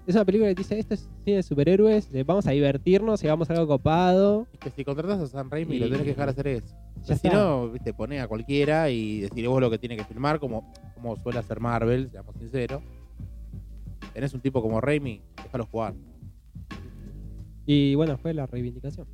es 0.07 0.15
una 0.15 0.25
película 0.25 0.49
que 0.49 0.55
te 0.55 0.61
dice: 0.63 0.79
esto 0.79 0.95
es 0.95 1.07
cine 1.23 1.35
de 1.37 1.43
superhéroes, 1.43 2.11
eh, 2.15 2.23
vamos 2.23 2.47
a 2.47 2.51
divertirnos 2.51 3.23
y 3.23 3.27
vamos 3.27 3.47
a 3.47 3.53
algo 3.53 3.67
copado. 3.67 4.47
Es 4.51 4.59
que 4.59 4.71
si 4.71 4.83
contratas 4.83 5.19
a 5.19 5.27
Sam 5.27 5.51
Raimi, 5.51 5.75
Y- 5.75 5.79
lo 5.79 5.85
tenés 5.85 6.01
que 6.01 6.09
dejar 6.09 6.29
hacer 6.29 6.47
eso. 6.47 6.75
Ya 7.05 7.15
si 7.15 7.27
está. 7.27 7.37
no, 7.37 7.69
viste, 7.69 7.93
poné 7.93 8.21
a 8.21 8.27
cualquiera 8.27 8.89
y 8.89 9.19
decirle 9.21 9.47
vos 9.49 9.61
lo 9.61 9.69
que 9.69 9.77
tiene 9.77 9.95
que 9.95 10.03
filmar, 10.03 10.39
como, 10.39 10.63
como 10.95 11.15
suele 11.17 11.37
hacer 11.37 11.59
Marvel, 11.59 12.09
seamos 12.09 12.35
sinceros. 12.37 12.81
Tenés 14.15 14.33
un 14.33 14.41
tipo 14.41 14.63
como 14.63 14.81
Raimi, 14.81 15.21
déjalo 15.43 15.67
jugar. 15.67 15.93
Y 17.67 17.93
bueno, 17.93 18.17
fue 18.17 18.33
la 18.33 18.47
reivindicación. 18.47 19.05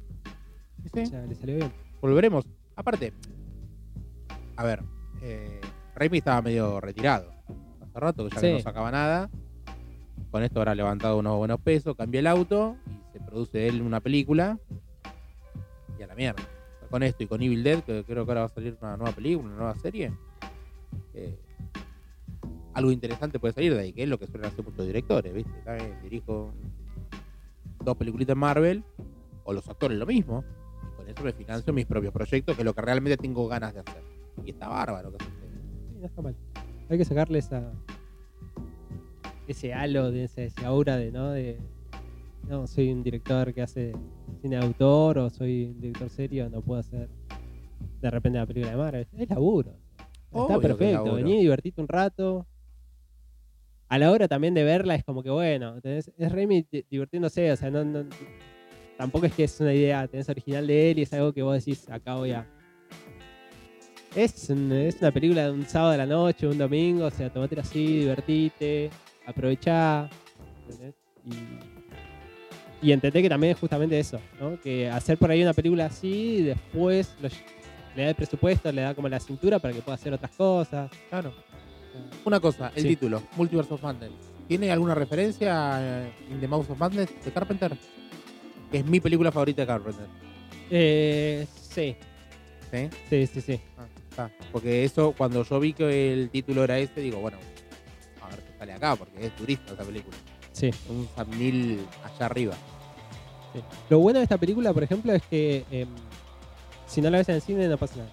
¿Sí, 0.81 0.89
sí? 0.93 0.99
O 1.01 1.05
sea, 1.07 1.25
le 1.25 1.35
salió 1.35 1.57
bien. 1.57 1.73
Volveremos. 2.01 2.45
Aparte, 2.77 3.11
a 4.55 4.63
ver, 4.63 4.81
eh, 5.21 5.59
Raimi 5.99 6.19
estaba 6.19 6.41
medio 6.41 6.79
retirado. 6.79 7.33
Hace 7.81 7.99
rato 7.99 8.29
que 8.29 8.35
ya 8.35 8.41
que 8.41 8.53
no 8.53 8.59
sacaba 8.61 8.89
nada. 8.89 9.29
Con 10.31 10.43
esto 10.43 10.61
habrá 10.61 10.73
levantado 10.73 11.17
unos 11.17 11.35
buenos 11.35 11.59
pesos, 11.59 11.95
cambia 11.97 12.19
el 12.19 12.27
auto 12.27 12.77
y 12.87 13.11
se 13.11 13.19
produce 13.19 13.67
él 13.67 13.81
una 13.81 13.99
película. 13.99 14.57
Y 15.99 16.03
a 16.03 16.07
la 16.07 16.15
mierda. 16.15 16.41
Con 16.89 17.03
esto 17.03 17.23
y 17.23 17.27
con 17.27 17.41
Evil 17.41 17.63
Dead, 17.63 17.83
que 17.83 18.05
creo 18.05 18.25
que 18.25 18.31
ahora 18.31 18.41
va 18.41 18.47
a 18.47 18.49
salir 18.49 18.77
una 18.81 18.95
nueva 18.95 19.11
película, 19.13 19.47
una 19.49 19.57
nueva 19.57 19.75
serie. 19.75 20.13
eh, 21.13 21.37
algo 22.73 22.91
interesante 22.91 23.39
puede 23.39 23.53
salir 23.53 23.73
de 23.73 23.81
ahí, 23.81 23.91
que 23.91 24.03
es 24.03 24.09
lo 24.09 24.17
que 24.17 24.25
suelen 24.27 24.45
hacer 24.45 24.63
muchos 24.63 24.85
directores, 24.85 25.33
¿viste? 25.33 25.51
Dirijo 26.01 26.53
dos 27.83 27.97
peliculitas 27.97 28.35
en 28.35 28.39
Marvel, 28.39 28.83
o 29.43 29.51
los 29.51 29.67
actores 29.67 29.97
lo 29.97 30.05
mismo, 30.05 30.45
y 30.87 30.95
con 30.95 31.09
eso 31.09 31.23
me 31.23 31.33
financio 31.33 31.73
mis 31.73 31.85
propios 31.85 32.13
proyectos, 32.13 32.55
que 32.55 32.61
es 32.61 32.65
lo 32.65 32.73
que 32.73 32.81
realmente 32.81 33.17
tengo 33.17 33.47
ganas 33.49 33.73
de 33.73 33.81
hacer. 33.81 34.01
Y 34.45 34.51
está 34.51 34.69
bárbaro 34.69 35.11
que 35.11 35.17
no 35.99 36.05
está 36.07 36.21
mal. 36.21 36.35
Hay 36.89 36.97
que 36.97 37.05
sacarle 37.05 37.39
esa. 37.39 37.71
ese 39.47 39.73
halo, 39.73 40.11
de 40.11 40.25
ese, 40.25 40.45
ese 40.45 40.65
aura 40.65 40.97
de, 40.97 41.11
¿no? 41.11 41.31
De. 41.31 41.57
No, 42.47 42.65
soy 42.67 42.91
un 42.91 43.03
director 43.03 43.53
que 43.53 43.61
hace 43.61 43.93
cine 44.41 44.57
de 44.57 44.63
autor 44.65 45.17
o 45.19 45.29
soy 45.29 45.65
un 45.65 45.81
director 45.81 46.09
serio, 46.09 46.49
no 46.49 46.61
puedo 46.61 46.79
hacer 46.79 47.09
de 48.01 48.09
repente 48.09 48.37
una 48.39 48.47
película 48.47 48.71
de 48.71 48.77
Marvel. 48.77 49.07
Es 49.17 49.29
laburo. 49.29 49.75
Obvio 50.31 50.43
Está 50.43 50.59
perfecto. 50.61 51.03
Vení, 51.15 51.39
divertite 51.41 51.81
un 51.81 51.87
rato. 51.87 52.47
A 53.87 53.97
la 53.97 54.11
hora 54.11 54.27
también 54.27 54.53
de 54.53 54.63
verla 54.63 54.95
es 54.95 55.03
como 55.03 55.23
que 55.23 55.29
bueno, 55.31 55.81
tenés- 55.81 56.11
es 56.17 56.33
di- 56.71 56.85
divirtiéndose, 56.89 57.51
o 57.51 57.55
sea, 57.55 57.71
no, 57.71 57.83
no- 57.83 58.05
tampoco 58.97 59.25
es 59.25 59.33
que 59.33 59.43
es 59.45 59.59
una 59.59 59.73
idea, 59.73 60.07
tenés 60.07 60.29
original 60.29 60.65
de 60.67 60.91
él 60.91 60.99
y 60.99 61.01
es 61.03 61.13
algo 61.13 61.33
que 61.33 61.41
vos 61.41 61.53
decís, 61.55 61.89
acá 61.89 62.15
voy 62.15 62.31
a. 62.31 62.47
Es, 64.15 64.49
es 64.49 64.95
una 65.01 65.11
película 65.11 65.45
de 65.45 65.51
un 65.51 65.65
sábado 65.65 65.91
a 65.93 65.97
la 65.97 66.05
noche, 66.05 66.47
un 66.47 66.57
domingo, 66.57 67.05
o 67.05 67.11
sea, 67.11 67.29
tomátela 67.31 67.61
así, 67.61 67.99
divertite, 67.99 68.89
aprovechá. 69.25 70.09
¿entendés? 70.67 70.95
Y, 72.81 72.87
y 72.87 72.91
entendé 72.91 73.21
que 73.21 73.29
también 73.29 73.51
es 73.53 73.59
justamente 73.59 73.99
eso, 73.99 74.19
¿no? 74.39 74.59
Que 74.61 74.89
hacer 74.89 75.17
por 75.17 75.29
ahí 75.29 75.41
una 75.43 75.53
película 75.53 75.85
así 75.85 76.37
y 76.39 76.43
después 76.43 77.13
lo 77.21 77.29
le 77.95 78.03
da 78.03 78.09
el 78.09 78.15
presupuesto, 78.15 78.71
le 78.71 78.81
da 78.81 78.93
como 78.95 79.09
la 79.09 79.19
cintura 79.19 79.59
para 79.59 79.73
que 79.73 79.81
pueda 79.81 79.95
hacer 79.95 80.13
otras 80.13 80.31
cosas. 80.31 80.89
Claro. 81.09 81.33
Una 82.23 82.39
cosa, 82.39 82.71
el 82.75 82.83
Sí. 82.83 82.87
título, 82.89 83.21
Multiverse 83.35 83.73
of 83.73 83.81
Madness. 83.83 84.11
¿Tiene 84.47 84.71
alguna 84.71 84.95
referencia 84.95 85.75
a 85.75 86.03
In 86.31 86.39
the 86.39 86.47
Mouse 86.47 86.69
of 86.69 86.77
Madness 86.79 87.09
de 87.25 87.31
Carpenter? 87.31 87.75
Que 88.71 88.77
es 88.77 88.85
mi 88.85 88.99
película 88.99 89.31
favorita 89.31 89.61
de 89.63 89.67
Carpenter. 89.67 90.05
Eh, 90.69 91.45
sí, 91.53 91.95
¿Sí? 92.71 92.89
sí, 93.09 93.27
sí, 93.27 93.41
sí. 93.41 93.59
Ah, 93.77 93.85
está. 94.27 94.45
Porque 94.51 94.83
eso, 94.83 95.13
cuando 95.17 95.43
yo 95.43 95.59
vi 95.59 95.73
que 95.73 96.13
el 96.13 96.29
título 96.29 96.63
era 96.63 96.77
ese, 96.79 97.01
digo, 97.01 97.19
bueno, 97.19 97.37
a 98.21 98.27
ver 98.29 98.39
qué 98.39 98.57
sale 98.57 98.73
acá, 98.73 98.95
porque 98.95 99.25
es 99.25 99.35
turista 99.35 99.73
esa 99.73 99.83
película. 99.83 100.15
sí. 100.53 100.71
Un 100.89 101.07
thumbnail 101.15 101.85
allá 102.03 102.25
arriba. 102.25 102.53
Sí. 103.53 103.61
Lo 103.89 103.99
bueno 103.99 104.19
de 104.19 104.23
esta 104.23 104.37
película, 104.37 104.73
por 104.73 104.83
ejemplo, 104.83 105.11
es 105.13 105.23
que 105.23 105.65
em, 105.71 105.87
si 106.85 107.01
no 107.01 107.09
la 107.09 107.17
ves 107.19 107.29
en 107.29 107.35
el 107.35 107.41
cine 107.41 107.67
no 107.67 107.77
pasa 107.77 107.95
nada. 107.97 108.09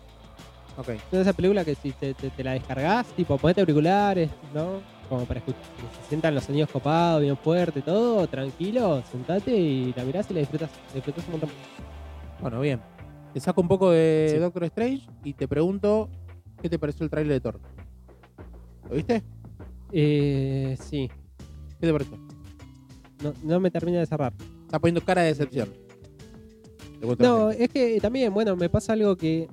Ok. 0.79 0.89
Es 0.91 1.01
esa 1.13 1.33
película 1.33 1.65
que 1.65 1.75
si 1.75 1.93
te, 1.93 2.15
te- 2.15 2.31
te 2.31 2.45
la 2.45 2.53
descargas, 2.53 3.07
tipo, 3.09 3.37
ponete 3.39 3.61
auriculares, 3.63 4.31
¿no? 4.55 4.81
Como 5.09 5.25
para 5.25 5.39
escuchar, 5.41 5.61
que 5.63 6.03
se 6.03 6.09
sientan 6.09 6.35
los 6.35 6.45
sonidos 6.45 6.69
copados, 6.71 7.23
bien 7.23 7.37
fuerte, 7.37 7.81
todo, 7.81 8.27
tranquilo, 8.27 9.03
sentate 9.11 9.53
y 9.57 9.93
la 9.95 10.05
mirás 10.05 10.27
y 10.31 10.35
la 10.35 10.41
disfrutas, 10.41 10.69
disfrutas 10.93 11.25
un 11.27 11.31
montón. 11.33 11.51
Bueno, 12.41 12.61
bien. 12.61 12.81
Te 13.37 13.41
saco 13.41 13.61
un 13.61 13.69
poco 13.69 13.91
de 13.91 14.29
Sí. 14.33 14.39
Doctor 14.39 14.65
Strange 14.65 15.07
y 15.23 15.35
te 15.35 15.47
pregunto, 15.47 16.09
¿qué 16.63 16.71
te 16.71 16.79
pareció 16.79 17.05
el 17.05 17.11
tráiler 17.11 17.35
de 17.35 17.41
Thor? 17.41 17.61
¿Lo 18.89 18.97
viste? 18.97 19.23
Eh, 19.93 20.75
sí, 20.81 21.11
¿Qué 21.79 21.87
te 21.87 21.93
pareció? 21.93 22.17
no, 23.23 23.35
no 23.45 23.61
me 23.61 23.71
termina 23.71 23.99
de 23.99 24.07
cerrar. 24.07 24.33
Está 24.65 24.79
poniendo 24.79 25.03
cara 25.05 25.21
de 25.21 25.29
decepción. 25.29 25.69
No, 27.19 27.51
es 27.51 27.69
que 27.69 28.01
también, 28.01 28.33
bueno, 28.33 28.57
me 28.57 28.71
pasa 28.71 28.95
algo 28.95 29.15
que 29.17 29.49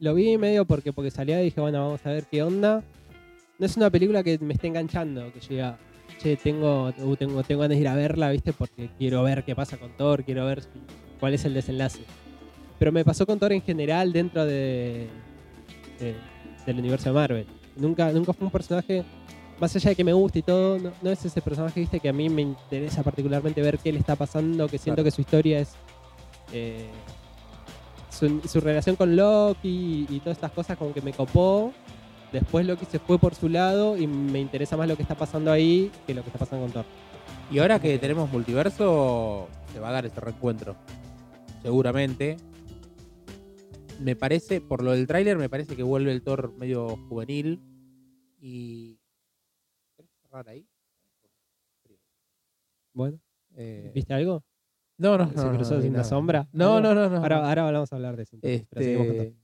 lo 0.00 0.12
vi 0.12 0.36
medio 0.36 0.64
porque, 0.64 0.92
porque 0.92 1.12
salía 1.12 1.40
y 1.40 1.44
dije, 1.44 1.60
bueno, 1.60 1.78
vamos 1.84 2.04
a 2.04 2.10
ver 2.10 2.24
qué 2.28 2.42
onda. 2.42 2.82
No 3.60 3.66
es 3.66 3.76
una 3.76 3.88
película 3.88 4.24
que 4.24 4.36
me 4.40 4.54
esté 4.54 4.66
enganchando, 4.66 5.32
que 5.32 5.38
llega, 5.38 5.78
che, 6.18 6.36
tengo, 6.36 6.88
uh, 6.88 7.14
tengo, 7.14 7.40
tengo 7.44 7.60
ganas 7.60 7.76
de 7.76 7.82
ir 7.82 7.86
a 7.86 7.94
verla, 7.94 8.32
¿viste? 8.32 8.52
Porque 8.52 8.90
quiero 8.98 9.22
ver 9.22 9.44
qué 9.44 9.54
pasa 9.54 9.76
con 9.76 9.96
Thor, 9.96 10.24
quiero 10.24 10.44
ver 10.44 10.64
cuál 11.20 11.34
es 11.34 11.44
el 11.44 11.54
desenlace. 11.54 12.00
Pero 12.78 12.92
me 12.92 13.04
pasó 13.04 13.26
con 13.26 13.38
Thor 13.38 13.52
en 13.52 13.62
general 13.62 14.12
dentro 14.12 14.44
de, 14.44 15.08
de- 15.98 16.16
del 16.66 16.78
universo 16.78 17.08
de 17.08 17.14
Marvel. 17.14 17.46
Nunca, 17.76 18.10
nunca 18.12 18.32
fue 18.32 18.46
un 18.46 18.50
personaje, 18.50 19.04
más 19.60 19.74
allá 19.76 19.90
de 19.90 19.96
que 19.96 20.04
me 20.04 20.12
guste 20.12 20.40
y 20.40 20.42
todo, 20.42 20.78
no, 20.78 20.92
no 21.02 21.10
es 21.10 21.24
ese 21.24 21.40
personaje, 21.40 21.80
¿viste? 21.80 22.00
Que 22.00 22.08
a 22.08 22.12
mí 22.12 22.28
me 22.28 22.42
interesa 22.42 23.02
particularmente 23.02 23.60
ver 23.62 23.78
qué 23.78 23.92
le 23.92 23.98
está 23.98 24.16
pasando, 24.16 24.66
que 24.68 24.78
siento 24.78 24.96
Claro. 24.96 25.04
que 25.04 25.10
su 25.10 25.20
historia 25.22 25.60
es 25.60 25.74
eh, 26.52 26.86
su, 28.10 28.40
su 28.46 28.60
relación 28.60 28.96
con 28.96 29.14
Loki 29.16 30.06
y, 30.10 30.14
y 30.16 30.20
todas 30.20 30.36
estas 30.38 30.52
cosas 30.52 30.76
como 30.78 30.92
que 30.92 31.00
me 31.02 31.12
copó. 31.12 31.72
Después 32.32 32.66
Loki 32.66 32.84
se 32.86 32.98
fue 32.98 33.18
por 33.18 33.34
su 33.34 33.48
lado 33.48 33.96
y 33.96 34.06
me 34.06 34.40
interesa 34.40 34.76
más 34.76 34.88
lo 34.88 34.96
que 34.96 35.02
está 35.02 35.14
pasando 35.14 35.50
ahí 35.52 35.90
que 36.06 36.12
lo 36.14 36.22
que 36.22 36.28
está 36.28 36.38
pasando 36.38 36.64
con 36.64 36.72
Thor. 36.72 36.84
Y 37.50 37.58
ahora 37.60 37.78
que 37.78 37.98
tenemos 37.98 38.30
multiverso, 38.30 39.48
se 39.72 39.78
va 39.80 39.90
a 39.90 39.92
dar 39.92 40.06
ese 40.06 40.20
reencuentro. 40.20 40.74
Seguramente. 41.62 42.36
Me 44.00 44.14
parece, 44.14 44.60
por 44.60 44.82
lo 44.82 44.92
del 44.92 45.06
tráiler, 45.06 45.36
me 45.38 45.48
parece 45.48 45.74
que 45.76 45.82
vuelve 45.82 46.12
el 46.12 46.22
Thor 46.22 46.52
medio 46.52 46.96
juvenil. 47.08 47.60
Y. 48.40 48.98
¿Querés 49.96 50.10
cerrar 50.22 50.48
ahí? 50.48 50.66
Bueno, 52.92 53.18
Eh, 53.56 53.90
¿viste 53.94 54.14
algo? 54.14 54.44
No, 54.98 55.18
no, 55.18 55.28
¿Se 55.30 55.36
no, 55.36 55.54
cruzó 55.54 55.74
no, 55.74 55.80
sin 55.80 55.90
una 55.90 55.98
nada. 55.98 56.08
sombra? 56.08 56.48
No, 56.52 56.80
no, 56.80 56.94
no, 56.94 57.08
no. 57.10 57.16
Ahora, 57.18 57.46
ahora 57.48 57.70
vamos 57.70 57.92
a 57.92 57.96
hablar 57.96 58.16
de 58.16 58.22
eso. 58.22 58.36
entonces. 58.36 58.62
Este, 58.62 59.34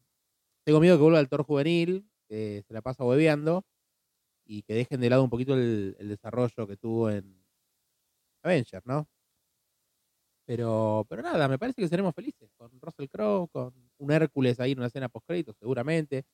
tengo 0.64 0.80
miedo 0.80 0.96
que 0.96 1.02
vuelva 1.02 1.20
el 1.20 1.28
Thor 1.28 1.42
juvenil, 1.44 2.08
que 2.28 2.62
se 2.66 2.72
la 2.72 2.80
pasa 2.82 3.04
hueveando, 3.04 3.64
y 4.46 4.62
que 4.62 4.74
dejen 4.74 5.00
de 5.00 5.10
lado 5.10 5.24
un 5.24 5.30
poquito 5.30 5.54
el, 5.54 5.96
el 5.98 6.08
desarrollo 6.08 6.66
que 6.66 6.76
tuvo 6.76 7.10
en 7.10 7.42
Avengers, 8.42 8.84
¿no? 8.86 9.06
Pero, 10.44 11.06
pero 11.08 11.22
nada, 11.22 11.46
me 11.48 11.58
parece 11.58 11.80
que 11.82 11.88
seremos 11.88 12.14
felices 12.14 12.50
con 12.56 12.70
Russell 12.80 13.06
Crowe, 13.08 13.48
con 13.48 13.72
un 13.98 14.10
Hércules 14.10 14.58
ahí 14.60 14.72
en 14.72 14.78
una 14.78 14.88
escena 14.88 15.08
post 15.08 15.30
seguramente. 15.58 16.24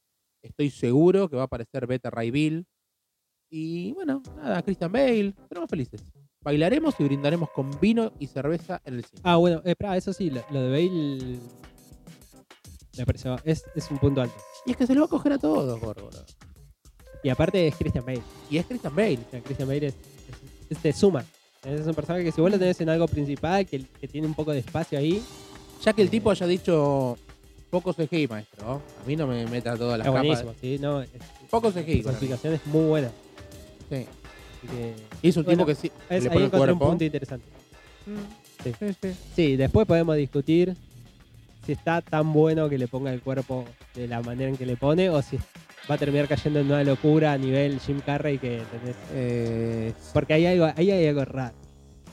Estoy 0.43 0.71
seguro 0.71 1.29
que 1.29 1.37
va 1.37 1.43
a 1.43 1.47
aparecer 1.47 1.87
Beta 1.87 2.11
Ray 2.11 2.31
Bill. 2.31 2.67
Y 3.51 3.93
bueno, 3.93 4.23
nada, 4.37 4.63
Christian 4.63 4.93
Bale, 4.93 5.35
seremos 5.49 5.69
felices. 5.71 6.05
Bailaremos 6.43 6.95
y 7.01 7.05
brindaremos 7.05 7.51
con 7.51 7.79
vino 7.81 8.13
y 8.19 8.27
cerveza 8.27 8.81
en 8.85 8.95
el 8.95 9.05
cine. 9.05 9.21
Ah, 9.25 9.37
bueno, 9.37 9.59
eh, 9.65 9.71
espera, 9.71 9.97
eso 9.97 10.13
sí, 10.13 10.31
lo, 10.31 10.43
lo 10.51 10.61
de 10.63 10.71
Bale 10.71 11.39
me 12.97 13.07
pareció, 13.07 13.37
es, 13.45 13.65
es 13.75 13.91
un 13.91 13.99
punto 13.99 14.21
alto. 14.23 14.35
Y 14.67 14.73
es 14.73 14.77
que 14.77 14.87
se 14.87 14.95
lo 14.95 15.01
va 15.03 15.07
a 15.07 15.11
coger 15.11 15.33
a 15.33 15.39
todos, 15.39 15.79
Gorgoro. 15.81 16.11
Y 17.23 17.29
aparte 17.29 17.67
es 17.69 17.77
Christian 17.77 18.05
Bale. 18.05 18.23
Y 18.51 18.59
es 18.59 18.67
Christian 18.67 18.95
Bale. 18.95 19.19
O 19.27 19.31
sea, 19.31 19.41
Christian 19.43 19.69
Bale 19.69 19.87
es, 19.89 19.95
es- 19.95 20.71
es- 20.71 20.79
te 20.83 20.93
suma. 20.93 21.25
Es 21.69 21.87
un 21.87 21.95
personaje 21.95 22.25
que 22.25 22.33
si 22.33 22.41
vos 22.41 22.51
lo 22.51 22.59
tenés 22.59 22.81
en 22.81 22.89
algo 22.89 23.07
principal, 23.07 23.67
que, 23.67 23.83
que 24.01 24.09
tiene 24.09 24.27
un 24.27 24.35
poco 24.35 24.53
de 24.53 24.59
espacio 24.61 24.99
ahí, 24.99 25.23
Ya 25.85 25.93
que 25.93 26.03
el 26.03 26.11
tipo 26.11 26.31
haya 26.31 26.47
dicho 26.47 27.17
poco 27.71 27.93
CGI, 27.93 28.27
maestro. 28.27 28.81
A 29.05 29.07
mí 29.07 29.15
no 29.17 29.27
me 29.27 29.47
meta 29.47 29.77
todas 29.77 29.99
las 29.99 30.07
está 30.07 30.19
capas. 30.23 30.45
buenísimo. 30.45 30.55
¿sí? 30.61 30.79
No, 30.81 31.03
es, 31.03 31.09
Poco 31.51 31.71
CGI. 31.71 32.03
su 32.03 32.09
explicación 32.11 32.55
es 32.55 32.67
muy 32.67 32.85
buena. 32.87 33.11
Sí. 33.91 33.97
Así 33.97 34.67
que, 34.67 34.95
Y 35.23 35.29
es 35.29 35.37
un 35.37 35.45
Bueno, 35.45 35.59
tipo 35.65 35.67
que 35.67 35.75
sí 35.75 35.93
es- 36.09 36.25
le 36.25 36.29
ahí 36.31 36.35
pone 36.35 36.39
el 36.41 36.45
encontré 36.47 36.73
un 36.73 36.79
punto 36.79 37.05
interesante. 37.05 37.47
Sí. 38.65 38.73
Sí, 38.79 38.87
sí. 39.01 39.09
Sí, 39.37 39.57
después 39.57 39.87
podemos 39.87 40.17
discutir 40.17 40.75
si 41.65 41.73
está 41.73 42.01
tan 42.01 42.33
bueno 42.33 42.69
que 42.69 42.79
le 42.79 42.89
ponga 42.89 43.13
el 43.13 43.21
cuerpo 43.21 43.67
de 43.95 44.09
la 44.09 44.21
manera 44.23 44.49
en 44.51 44.57
que 44.57 44.67
le 44.67 44.77
pone 44.77 45.11
o 45.11 45.21
si 45.23 45.39
va 45.91 45.95
a 45.95 45.99
terminar 45.99 46.29
cayendo 46.29 46.61
en 46.61 46.67
una 46.67 46.85
locura 46.85 47.33
a 47.33 47.39
nivel 47.39 47.81
Jim 47.81 48.01
Carrey 48.05 48.39
que 48.39 48.61
¿entendés? 48.61 48.97
Eh, 49.13 49.93
porque 50.13 50.35
ahí 50.35 50.47
hay, 50.47 50.59
algo- 50.59 50.73
ahí 50.77 50.91
hay 50.91 51.07
algo 51.07 51.25
raro. 51.25 51.55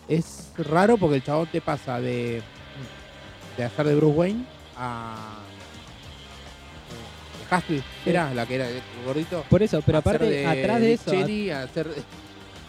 es 0.08 0.52
raro 0.58 0.98
porque 0.98 1.18
el 1.18 1.24
chabón 1.24 1.48
te 1.52 1.62
pasa 1.62 2.00
de, 2.00 2.42
de 3.58 3.64
hacer 3.64 3.86
de 3.88 3.96
Bruce 3.96 4.16
Wayne 4.18 4.46
a. 4.78 5.40
eh, 6.92 7.50
de 7.50 7.56
Haskell, 7.56 7.84
era 8.06 8.34
la 8.34 8.46
que 8.46 8.56
era 8.56 8.70
el 8.70 8.82
gordito. 9.06 9.44
Por 9.50 9.62
eso, 9.64 9.82
pero 9.86 9.98
aparte, 10.00 10.46
atrás 10.46 10.80
de 10.82 10.94
eso, 10.94 11.12
Cheney, 11.12 11.50
a 11.52 11.64
hacer- 11.64 11.88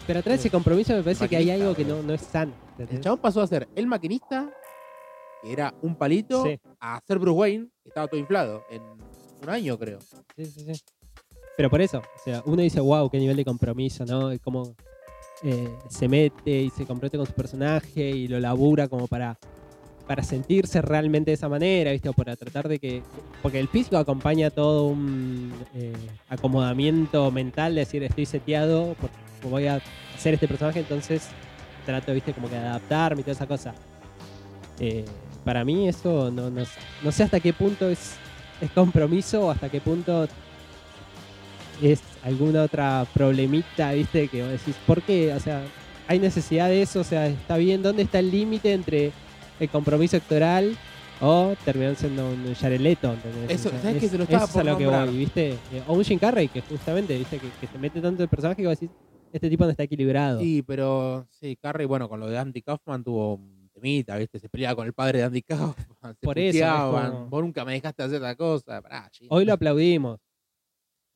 pero 0.06 0.20
atrás 0.20 0.34
de 0.36 0.40
ese 0.40 0.50
compromiso 0.50 0.92
me 0.94 1.02
parece 1.02 1.28
que 1.28 1.36
hay 1.36 1.50
algo 1.50 1.74
que 1.74 1.84
no, 1.84 2.02
no 2.02 2.14
es 2.14 2.20
sano. 2.22 2.52
El 2.78 3.00
chabón 3.00 3.18
pasó 3.20 3.42
a 3.42 3.46
ser 3.46 3.68
el 3.74 3.86
maquinista, 3.86 4.50
que 5.42 5.52
era 5.52 5.72
un 5.82 5.96
palito, 5.96 6.44
Sí. 6.44 6.58
a 6.80 7.00
ser 7.06 7.18
Bruce 7.18 7.36
Wayne, 7.38 7.66
que 7.82 7.88
estaba 7.88 8.06
todo 8.06 8.20
inflado, 8.20 8.64
en 8.70 8.82
un 8.82 9.48
año 9.50 9.78
creo. 9.78 9.98
Sí, 10.36 10.44
sí, 10.46 10.74
sí. 10.74 10.80
Pero 11.56 11.70
por 11.70 11.80
eso, 11.80 11.98
o 11.98 12.22
sea, 12.22 12.42
uno 12.44 12.62
dice, 12.62 12.80
wow, 12.80 13.08
qué 13.08 13.18
nivel 13.18 13.36
de 13.36 13.44
compromiso, 13.44 14.04
¿no? 14.04 14.30
Cómo 14.44 14.74
eh, 15.42 15.68
se 15.88 16.08
mete 16.08 16.50
y 16.50 16.70
se 16.70 16.86
compromete 16.86 17.16
con 17.16 17.26
su 17.26 17.32
personaje 17.32 18.10
y 18.10 18.28
lo 18.28 18.38
labura 18.40 18.88
como 18.88 19.06
para, 19.06 19.38
para 20.06 20.22
sentirse 20.22 20.82
realmente 20.82 21.30
de 21.30 21.34
esa 21.34 21.48
manera, 21.48 21.92
¿viste? 21.92 22.10
O 22.10 22.12
para 22.12 22.36
tratar 22.36 22.68
de 22.68 22.78
que. 22.78 23.02
Porque 23.42 23.58
el 23.58 23.68
físico 23.68 23.96
acompaña 23.96 24.50
todo 24.50 24.86
un 24.86 25.52
eh, 25.74 25.92
acomodamiento 26.28 27.30
mental, 27.30 27.74
de 27.74 27.80
decir, 27.80 28.02
estoy 28.02 28.26
seteado, 28.26 28.94
porque 29.00 29.16
voy 29.48 29.66
a 29.66 29.80
hacer 30.14 30.34
este 30.34 30.48
personaje, 30.48 30.80
entonces 30.80 31.28
trato, 31.86 32.12
¿viste? 32.12 32.34
Como 32.34 32.48
que 32.48 32.56
de 32.56 32.66
adaptarme 32.66 33.20
y 33.20 33.24
toda 33.24 33.34
esa 33.34 33.46
cosa. 33.46 33.74
Eh, 34.78 35.04
para 35.44 35.64
mí, 35.64 35.88
eso 35.88 36.30
no, 36.30 36.50
no, 36.50 36.64
no 37.02 37.12
sé 37.12 37.22
hasta 37.22 37.40
qué 37.40 37.52
punto 37.52 37.88
es, 37.88 38.16
es 38.60 38.70
compromiso 38.72 39.46
o 39.46 39.50
hasta 39.50 39.70
qué 39.70 39.80
punto 39.80 40.26
es 41.82 42.00
alguna 42.22 42.62
otra 42.62 43.06
problemita, 43.14 43.92
¿viste? 43.92 44.28
Que 44.28 44.42
vos 44.42 44.50
decís, 44.52 44.74
¿por 44.86 45.02
qué? 45.02 45.32
O 45.34 45.40
sea, 45.40 45.62
¿hay 46.08 46.18
necesidad 46.18 46.68
de 46.68 46.82
eso? 46.82 47.00
O 47.00 47.04
sea, 47.04 47.26
¿está 47.26 47.56
bien? 47.56 47.82
¿Dónde 47.82 48.02
está 48.02 48.18
el 48.18 48.30
límite 48.30 48.72
entre 48.72 49.12
el 49.60 49.68
compromiso 49.70 50.16
actoral 50.16 50.76
O 51.20 51.54
terminan 51.64 51.96
siendo 51.96 52.28
un 52.28 52.54
Jared 52.54 52.78
Leto, 52.80 53.10
¿entendés? 53.14 53.50
Eso, 53.58 53.68
O 53.68 53.72
sea, 53.72 53.80
¿sabes 53.80 53.96
es- 53.96 54.02
que 54.02 54.08
te 54.10 54.18
lo 54.18 54.24
estaba 54.24 54.44
eso 54.44 54.52
es 54.52 54.66
a 54.66 54.70
lo 54.70 54.76
que 54.78 54.86
voy, 54.86 55.16
¿viste? 55.16 55.50
Eh, 55.72 55.82
O 55.86 55.94
un 55.94 56.04
Jim 56.04 56.18
Carrey, 56.18 56.48
que 56.48 56.60
justamente, 56.60 57.16
¿viste? 57.16 57.38
Que, 57.38 57.48
que 57.58 57.66
se 57.66 57.78
mete 57.78 58.02
tanto 58.02 58.22
el 58.22 58.28
personaje 58.28 58.60
que 58.60 58.68
vos 58.68 58.78
decís, 58.78 58.94
este 59.32 59.48
tipo 59.48 59.64
no 59.64 59.70
está 59.70 59.82
equilibrado. 59.84 60.40
Sí, 60.40 60.62
pero 60.66 61.26
sí, 61.30 61.56
Carrey, 61.56 61.86
bueno, 61.86 62.06
con 62.10 62.20
lo 62.20 62.26
de 62.28 62.36
Andy 62.38 62.60
Kaufman 62.60 63.02
tuvo 63.02 63.36
un 63.36 63.70
temita, 63.72 64.16
¿viste? 64.18 64.38
Se 64.38 64.48
peleaba 64.50 64.76
con 64.76 64.86
el 64.86 64.92
padre 64.92 65.20
de 65.20 65.24
Andy 65.24 65.40
Kaufman. 65.40 65.74
Se 66.20 66.26
Por 66.26 66.38
eso, 66.38 66.58
es 66.58 66.64
como- 66.70 67.26
Vos 67.30 67.42
nunca 67.42 67.64
me 67.64 67.72
dejaste 67.72 68.02
hacer 68.02 68.16
esa 68.16 68.34
cosa. 68.34 68.82
Pará. 68.82 69.10
Hoy 69.28 69.44
lo 69.46 69.54
aplaudimos. 69.54 70.20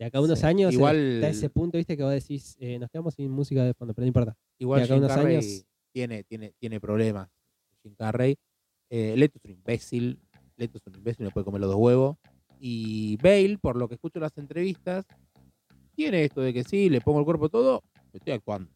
De 0.00 0.06
acá 0.06 0.16
a 0.16 0.22
unos 0.22 0.38
Sí, 0.38 0.46
años 0.46 0.72
igual- 0.72 0.96
eh, 0.96 1.14
está 1.16 1.28
ese 1.28 1.50
punto, 1.50 1.76
¿viste? 1.76 1.94
Que 1.94 2.02
vos 2.02 2.10
decís, 2.12 2.56
eh, 2.58 2.78
nos 2.78 2.88
quedamos 2.88 3.12
sin 3.14 3.30
música 3.30 3.62
de 3.62 3.74
fondo, 3.74 3.92
pero 3.92 4.04
no 4.04 4.08
importa. 4.08 4.34
Igual 4.58 4.80
de 4.80 4.84
acá 4.86 4.94
Jim 4.94 5.04
unos 5.04 5.14
Carrey 5.14 5.36
años- 5.36 5.66
tiene, 5.92 6.24
tiene, 6.24 6.54
tiene 6.58 6.80
problemas. 6.80 7.28
Jim 7.82 7.94
Carrey. 7.94 8.34
Eh, 8.88 9.14
Leto 9.14 9.36
es 9.38 9.44
un 9.44 9.50
imbécil. 9.50 10.18
Leto 10.56 10.78
es 10.78 10.86
un 10.86 10.94
imbécil, 10.96 11.24
no 11.26 11.30
puede 11.30 11.44
comer 11.44 11.60
los 11.60 11.68
dos 11.70 11.78
huevos. 11.78 12.16
Y 12.58 13.18
Bale, 13.18 13.58
por 13.60 13.76
lo 13.76 13.88
que 13.88 13.96
escucho 13.96 14.18
en 14.18 14.22
las 14.22 14.38
entrevistas, 14.38 15.04
tiene 15.94 16.24
esto 16.24 16.40
de 16.40 16.54
que 16.54 16.64
sí, 16.64 16.88
le 16.88 17.02
pongo 17.02 17.18
el 17.18 17.26
cuerpo 17.26 17.50
todo, 17.50 17.82
estoy 18.14 18.32
actuando. 18.32 18.70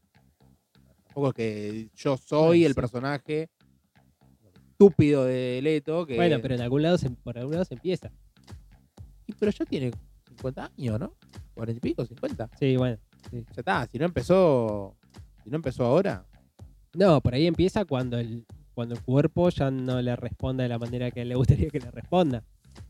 Tampoco 1.04 1.28
es 1.28 1.34
que 1.34 1.88
yo 1.94 2.18
soy 2.18 2.64
el 2.66 2.72
sí. 2.72 2.74
personaje 2.74 3.48
estúpido 4.72 5.24
de 5.24 5.60
Leto. 5.62 6.04
Que, 6.04 6.16
Bueno, 6.16 6.36
pero 6.42 6.54
en 6.54 6.60
algún 6.60 6.82
lado 6.82 6.98
se, 6.98 7.08
por 7.08 7.38
algún 7.38 7.52
lado 7.54 7.64
se 7.64 7.74
empieza. 7.74 8.12
Y- 9.26 9.32
pero 9.32 9.50
ya 9.50 9.64
tiene 9.64 9.90
50 10.36 10.70
años, 10.76 11.00
¿no? 11.00 11.12
40 11.54 11.78
y 11.78 11.80
pico, 11.80 12.04
50. 12.04 12.50
Sí, 12.58 12.76
bueno. 12.76 12.98
Ya 13.32 13.40
está, 13.56 13.86
si 13.86 13.98
no 13.98 14.04
empezó, 14.04 14.94
si 15.42 15.50
no 15.50 15.56
empezó 15.56 15.84
ahora, 15.86 16.24
No, 16.94 17.20
por 17.20 17.34
ahí 17.34 17.46
empieza 17.46 17.84
cuando 17.84 18.18
el, 18.18 18.44
cuando 18.74 18.94
el 18.94 19.02
cuerpo 19.02 19.48
ya 19.50 19.70
no 19.70 20.00
le 20.02 20.14
responde 20.16 20.62
de 20.64 20.68
la 20.68 20.78
manera 20.78 21.10
que 21.10 21.24
le 21.24 21.34
gustaría 21.34 21.68
que 21.70 21.80
le 21.80 21.90
responda. 21.90 22.42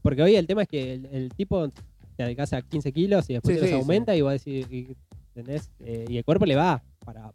Porque 0.02 0.22
hoy 0.22 0.36
el 0.36 0.46
tema 0.46 0.62
es 0.62 0.68
que 0.68 0.94
el, 0.94 1.06
el 1.06 1.28
tipo 1.34 1.68
te 2.16 2.22
adelgaza 2.22 2.60
15 2.62 2.92
kilos 2.92 3.28
y 3.30 3.34
después 3.34 3.54
Sí, 3.54 3.60
te 3.60 3.70
los 3.70 3.70
sí, 3.70 3.80
aumenta 3.80 4.14
y 4.16 4.20
va 4.22 4.30
a 4.30 4.32
decir, 4.34 4.66
y, 4.72 4.96
¿entendés? 5.34 5.70
Eh, 5.80 6.06
y 6.08 6.16
el 6.18 6.24
cuerpo 6.24 6.46
le 6.46 6.56
va 6.56 6.82
para... 7.04 7.32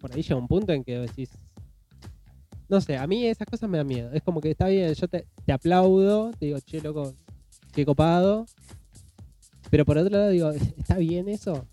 Por 0.00 0.12
ahí 0.12 0.22
llega 0.22 0.36
un 0.36 0.48
punto 0.48 0.72
en 0.72 0.82
que 0.82 0.98
decís... 0.98 1.30
No 2.68 2.80
sé, 2.80 2.96
a 2.96 3.06
mí 3.06 3.26
esas 3.26 3.46
cosas 3.46 3.68
me 3.68 3.76
dan 3.78 3.86
miedo. 3.86 4.10
Es 4.12 4.22
como 4.22 4.40
que 4.40 4.50
está 4.50 4.66
bien, 4.68 4.92
yo 4.94 5.06
te, 5.08 5.26
te 5.44 5.52
aplaudo, 5.52 6.30
te 6.38 6.46
digo, 6.46 6.58
che, 6.60 6.80
loco, 6.80 7.14
qué 7.74 7.84
copado. 7.84 8.46
Pero 9.72 9.86
por 9.86 9.96
otro 9.96 10.10
lado 10.18 10.28
digo, 10.28 10.50
¿está 10.76 10.98
bien 10.98 11.30
eso? 11.30 11.66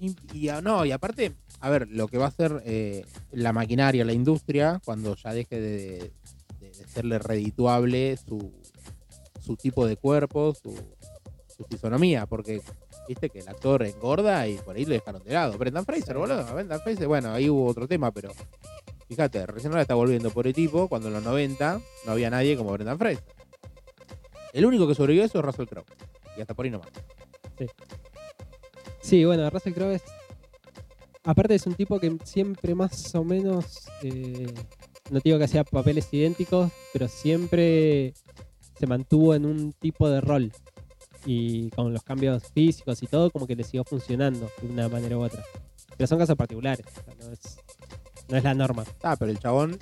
Y, 0.00 0.16
y 0.32 0.48
a- 0.48 0.62
no, 0.62 0.86
y 0.86 0.90
aparte, 0.92 1.34
a 1.60 1.68
ver, 1.68 1.86
lo 1.90 2.08
que 2.08 2.16
va 2.16 2.24
a 2.24 2.28
hacer 2.28 2.62
eh, 2.64 3.04
la 3.30 3.52
maquinaria, 3.52 4.06
la 4.06 4.14
industria, 4.14 4.80
cuando 4.82 5.14
ya 5.16 5.34
deje 5.34 5.60
de, 5.60 6.12
de- 6.60 6.70
de 6.70 6.74
serle 6.88 7.18
redituable 7.18 8.16
su, 8.16 8.54
su 9.44 9.56
tipo 9.56 9.86
de 9.86 9.98
cuerpo, 9.98 10.54
su, 10.54 10.74
su 11.54 11.64
fisonomía, 11.64 12.24
porque 12.24 12.62
viste 13.06 13.28
que 13.28 13.40
el 13.40 13.48
actor 13.48 13.82
engorda 13.82 14.48
y 14.48 14.56
por 14.56 14.76
ahí 14.76 14.86
lo 14.86 14.92
dejaron 14.94 15.22
de 15.24 15.32
lado. 15.34 15.58
Brendan 15.58 15.84
Fraser, 15.84 16.16
boludo, 16.16 16.54
Brendan 16.54 16.80
Fraser, 16.80 17.06
bueno, 17.06 17.32
ahí 17.32 17.50
hubo 17.50 17.66
otro 17.66 17.86
tema, 17.86 18.10
pero 18.12 18.32
fíjate, 19.10 19.44
recién 19.46 19.72
ahora 19.72 19.82
está 19.82 19.94
volviendo 19.94 20.30
por 20.30 20.46
el 20.46 20.54
tipo, 20.54 20.88
cuando 20.88 21.08
en 21.08 21.14
los 21.14 21.22
90 21.22 21.80
no 22.06 22.12
había 22.12 22.30
nadie 22.30 22.56
como 22.56 22.72
Brendan 22.72 22.96
Fraser. 22.98 23.24
El 24.54 24.64
único 24.64 24.88
que 24.88 24.94
sobrevivió 24.94 25.22
a 25.22 25.26
eso 25.26 25.38
es 25.40 25.44
Russell 25.44 25.66
Crowe. 25.66 25.84
Y 26.36 26.40
hasta 26.40 26.54
por 26.54 26.64
ahí 26.64 26.70
nomás. 26.70 26.88
Sí, 29.00 29.24
bueno, 29.24 29.48
Russell 29.50 29.72
Crowe 29.72 29.94
es. 29.94 30.02
Aparte 31.24 31.54
es 31.54 31.66
un 31.66 31.74
tipo 31.74 31.98
que 31.98 32.16
siempre 32.24 32.74
más 32.74 33.14
o 33.14 33.24
menos. 33.24 33.88
eh, 34.02 34.52
no 35.10 35.20
digo 35.20 35.38
que 35.38 35.44
hacía 35.44 35.64
papeles 35.64 36.08
idénticos, 36.12 36.70
pero 36.92 37.06
siempre 37.08 38.12
se 38.78 38.86
mantuvo 38.86 39.34
en 39.34 39.46
un 39.46 39.72
tipo 39.72 40.08
de 40.08 40.20
rol. 40.20 40.52
Y 41.24 41.70
con 41.70 41.92
los 41.92 42.02
cambios 42.02 42.44
físicos 42.52 43.02
y 43.02 43.06
todo, 43.06 43.30
como 43.30 43.46
que 43.46 43.56
le 43.56 43.64
siguió 43.64 43.84
funcionando 43.84 44.50
de 44.60 44.68
una 44.68 44.88
manera 44.88 45.16
u 45.16 45.22
otra. 45.22 45.44
Pero 45.96 46.06
son 46.06 46.18
casos 46.18 46.36
particulares, 46.36 46.86
o 46.86 47.04
sea, 47.04 47.14
no, 47.14 47.32
es, 47.32 47.58
no 48.28 48.36
es 48.36 48.44
la 48.44 48.54
norma. 48.54 48.84
Ah, 49.02 49.16
pero 49.16 49.30
el 49.30 49.38
chabón, 49.38 49.78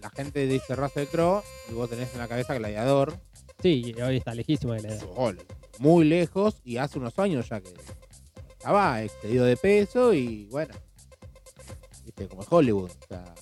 la 0.00 0.10
gente 0.10 0.46
dice 0.46 0.74
Russell 0.74 1.06
Crowe 1.06 1.42
y 1.70 1.74
vos 1.74 1.90
tenés 1.90 2.12
en 2.14 2.18
la 2.18 2.28
cabeza 2.28 2.54
Gladiador, 2.54 3.14
Sí, 3.62 3.94
y 3.96 4.00
hoy 4.02 4.16
está 4.18 4.34
lejísimo 4.34 4.72
de 4.74 4.82
la 4.82 4.88
edad. 4.94 5.06
gol, 5.14 5.38
muy 5.78 6.04
lejos 6.04 6.56
y 6.64 6.76
hace 6.76 6.98
unos 6.98 7.18
años 7.18 7.48
ya 7.48 7.60
que 7.60 7.70
estaba 8.58 9.02
excedido 9.02 9.44
de 9.44 9.56
peso 9.56 10.12
y 10.14 10.46
bueno, 10.50 10.74
viste, 12.04 12.28
como 12.28 12.42
Hollywood. 12.48 12.90
o 12.90 13.06
sea, 13.08 13.34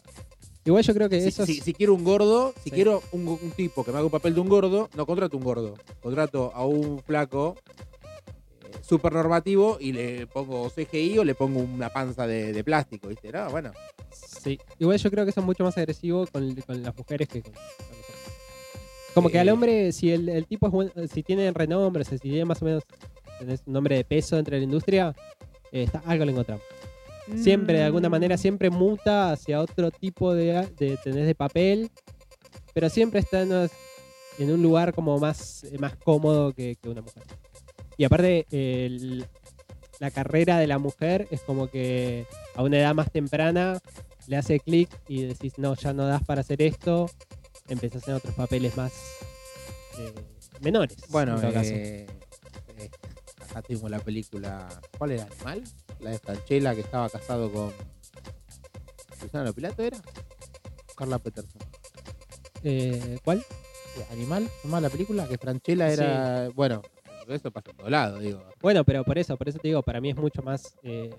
Igual 0.64 0.84
yo 0.84 0.94
creo 0.94 1.08
que 1.08 1.20
si, 1.20 1.28
eso 1.28 1.44
si- 1.44 1.60
si 1.60 1.72
quiero 1.74 1.92
un 1.94 2.04
gordo, 2.04 2.54
si 2.62 2.70
Sí. 2.70 2.70
quiero 2.70 3.02
un, 3.10 3.26
un 3.26 3.50
tipo 3.50 3.84
que 3.84 3.90
me 3.90 3.96
haga 3.98 4.04
un 4.06 4.12
papel 4.12 4.34
de 4.34 4.40
un 4.40 4.48
gordo, 4.48 4.88
no 4.94 5.06
contrato 5.06 5.36
un 5.36 5.42
gordo, 5.42 5.74
contrato 6.00 6.52
a 6.54 6.64
un 6.64 7.00
flaco 7.02 7.56
eh, 8.64 8.70
súper 8.80 9.12
normativo 9.12 9.78
y 9.80 9.92
le 9.92 10.28
pongo 10.28 10.70
CGI 10.70 11.18
o 11.18 11.24
le 11.24 11.34
pongo 11.34 11.58
una 11.60 11.90
panza 11.90 12.28
de, 12.28 12.52
de 12.52 12.62
plástico, 12.62 13.08
¿viste? 13.08 13.32
No, 13.32 13.50
bueno, 13.50 13.72
Sí, 14.42 14.58
igual 14.78 14.98
yo 14.98 15.10
creo 15.10 15.24
que 15.24 15.30
es 15.30 15.36
mucho 15.38 15.64
más 15.64 15.76
agresivo 15.78 16.26
con, 16.26 16.54
con 16.62 16.82
las 16.82 16.96
mujeres 16.96 17.28
que 17.28 17.42
con. 17.42 17.52
Como 19.14 19.28
que 19.28 19.38
al 19.38 19.48
hombre, 19.50 19.92
si 19.92 20.10
el, 20.10 20.28
el 20.28 20.46
tipo 20.46 20.66
es 20.66 20.72
buen- 20.72 21.08
si 21.08 21.22
tiene 21.22 21.50
renombre, 21.52 22.02
o 22.02 22.04
sea, 22.04 22.16
si 22.18 22.28
tiene 22.30 22.44
más 22.44 22.62
o 22.62 22.64
menos 22.64 22.82
tenés 23.38 23.62
un 23.66 23.72
nombre 23.74 23.96
de 23.96 24.04
peso 24.04 24.38
entre 24.38 24.58
la 24.58 24.64
industria, 24.64 25.14
eh, 25.72 25.82
está, 25.84 26.02
algo 26.06 26.24
le 26.24 26.32
encontramos. 26.32 26.64
Siempre, 27.36 27.78
de 27.78 27.84
alguna 27.84 28.08
manera, 28.08 28.36
siempre 28.36 28.68
muta 28.70 29.32
hacia 29.32 29.60
otro 29.60 29.90
tipo 29.90 30.34
de, 30.34 30.66
de, 30.78 30.96
tenés 31.02 31.26
de 31.26 31.34
papel, 31.34 31.90
pero 32.74 32.88
siempre 32.88 33.20
está 33.20 33.42
en, 33.42 33.52
un 34.50 34.62
lugar 34.62 34.92
como 34.94 35.18
más, 35.18 35.64
eh, 35.64 35.78
más 35.78 35.94
cómodo 35.96 36.52
que, 36.52 36.76
que 36.76 36.88
una 36.88 37.00
mujer. 37.02 37.22
Y 37.96 38.04
aparte, 38.04 38.46
el- 38.50 39.24
la 40.00 40.10
carrera 40.10 40.58
de 40.58 40.66
la 40.66 40.78
mujer 40.78 41.28
es 41.30 41.42
como 41.42 41.68
que 41.68 42.26
a 42.56 42.62
una 42.64 42.78
edad 42.78 42.92
más 42.94 43.10
temprana 43.12 43.78
le 44.26 44.36
hace 44.36 44.58
clic 44.58 44.88
y 45.06 45.22
decís, 45.22 45.54
no, 45.58 45.74
ya 45.76 45.92
no 45.92 46.06
das 46.06 46.24
para 46.24 46.40
hacer 46.40 46.60
esto, 46.60 47.08
empezás 47.68 48.06
en 48.08 48.14
otros 48.14 48.34
papeles 48.34 48.76
más 48.76 48.92
eh, 49.98 50.14
menores. 50.60 50.96
Bueno, 51.08 51.40
eh, 51.42 52.06
eh, 52.78 52.90
acá 53.40 53.62
tengo 53.62 53.88
la 53.88 53.98
película. 53.98 54.68
¿Cuál 54.98 55.12
era? 55.12 55.24
¿Animal? 55.24 55.62
La 56.00 56.10
de 56.10 56.18
Franchella 56.18 56.74
que 56.74 56.80
estaba 56.80 57.08
casado 57.08 57.50
con. 57.52 57.72
¿Luciano 59.20 59.52
Pilato 59.52 59.82
era? 59.82 59.98
Carla 60.96 61.18
Peterson. 61.18 61.60
Eh, 62.64 63.18
¿Cuál? 63.24 63.38
Eh, 63.38 64.06
¿Animal? 64.12 64.48
¿Se 64.60 64.68
llama 64.68 64.80
la 64.80 64.90
película? 64.90 65.28
Que 65.28 65.38
Franchella 65.38 65.92
era. 65.92 66.48
Bueno, 66.54 66.82
eso 67.28 67.50
pasa 67.50 67.70
en 67.70 67.76
todo 67.76 67.90
lado, 67.90 68.18
digo. 68.18 68.44
Bueno, 68.60 68.84
pero 68.84 69.04
por 69.04 69.18
eso, 69.18 69.36
por 69.36 69.48
eso 69.48 69.58
te 69.58 69.68
digo, 69.68 69.82
para 69.82 70.00
mí 70.00 70.10
es 70.10 70.16
mucho 70.16 70.42
más 70.42 70.76
eh, 70.82 71.10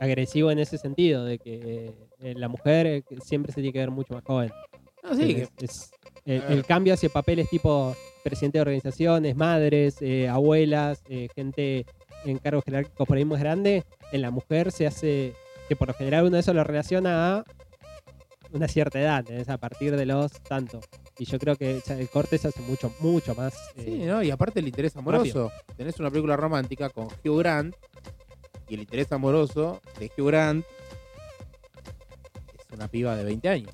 agresivo 0.00 0.50
en 0.50 0.58
ese 0.58 0.78
sentido, 0.78 1.24
de 1.24 1.38
que 1.38 1.94
eh, 2.20 2.34
la 2.36 2.48
mujer 2.48 3.04
siempre 3.24 3.52
se 3.52 3.60
tiene 3.60 3.72
que 3.72 3.78
ver 3.78 3.90
mucho 3.90 4.14
más 4.14 4.24
joven. 4.24 4.50
Sí. 5.16 5.42
Es- 5.42 5.50
es- 5.62 5.90
el, 6.24 6.64
cambio 6.64 6.94
hacia 6.94 7.08
papeles 7.08 7.48
tipo 7.50 7.96
presidente 8.22 8.58
de 8.58 8.62
organizaciones, 8.62 9.34
madres, 9.36 9.96
eh, 10.00 10.28
abuelas, 10.28 11.02
eh, 11.08 11.28
gente 11.34 11.84
en 12.24 12.38
cargos 12.38 12.64
jerárquicos 12.64 13.06
por 13.08 13.16
ahí 13.16 13.24
más 13.24 13.40
grande, 13.40 13.84
en 14.12 14.22
la 14.22 14.30
mujer 14.30 14.70
se 14.70 14.86
hace, 14.86 15.34
que 15.68 15.74
por 15.74 15.88
lo 15.88 15.94
general 15.94 16.22
uno 16.26 16.34
de 16.36 16.40
eso 16.40 16.54
lo 16.54 16.62
relaciona 16.62 17.38
a 17.38 17.44
una 18.52 18.68
cierta 18.68 19.00
edad, 19.00 19.18
¿entendés? 19.20 19.48
a 19.48 19.58
partir 19.58 19.96
de 19.96 20.06
los 20.06 20.30
tanto. 20.42 20.78
Y 21.18 21.24
yo 21.24 21.38
creo 21.40 21.56
que 21.56 21.80
el 21.88 22.08
corte 22.08 22.38
se 22.38 22.48
hace 22.48 22.60
mucho, 22.60 22.92
mucho 23.00 23.34
más. 23.34 23.54
eh, 23.76 23.82
Sí, 23.84 23.90
¿no? 24.04 24.22
Y 24.22 24.30
aparte 24.30 24.60
el 24.60 24.68
interés 24.68 24.96
amoroso. 24.96 25.50
Tenés 25.76 25.98
una 25.98 26.10
película 26.10 26.36
romántica 26.36 26.88
con 26.90 27.06
Hugh 27.24 27.38
Grant 27.38 27.74
y 28.68 28.74
el 28.74 28.80
interés 28.80 29.10
amoroso 29.10 29.80
de 29.98 30.06
Hugh 30.16 30.26
Grant 30.28 30.64
es 32.58 32.72
una 32.72 32.88
piba 32.88 33.16
de 33.16 33.24
20 33.24 33.48
años. 33.48 33.72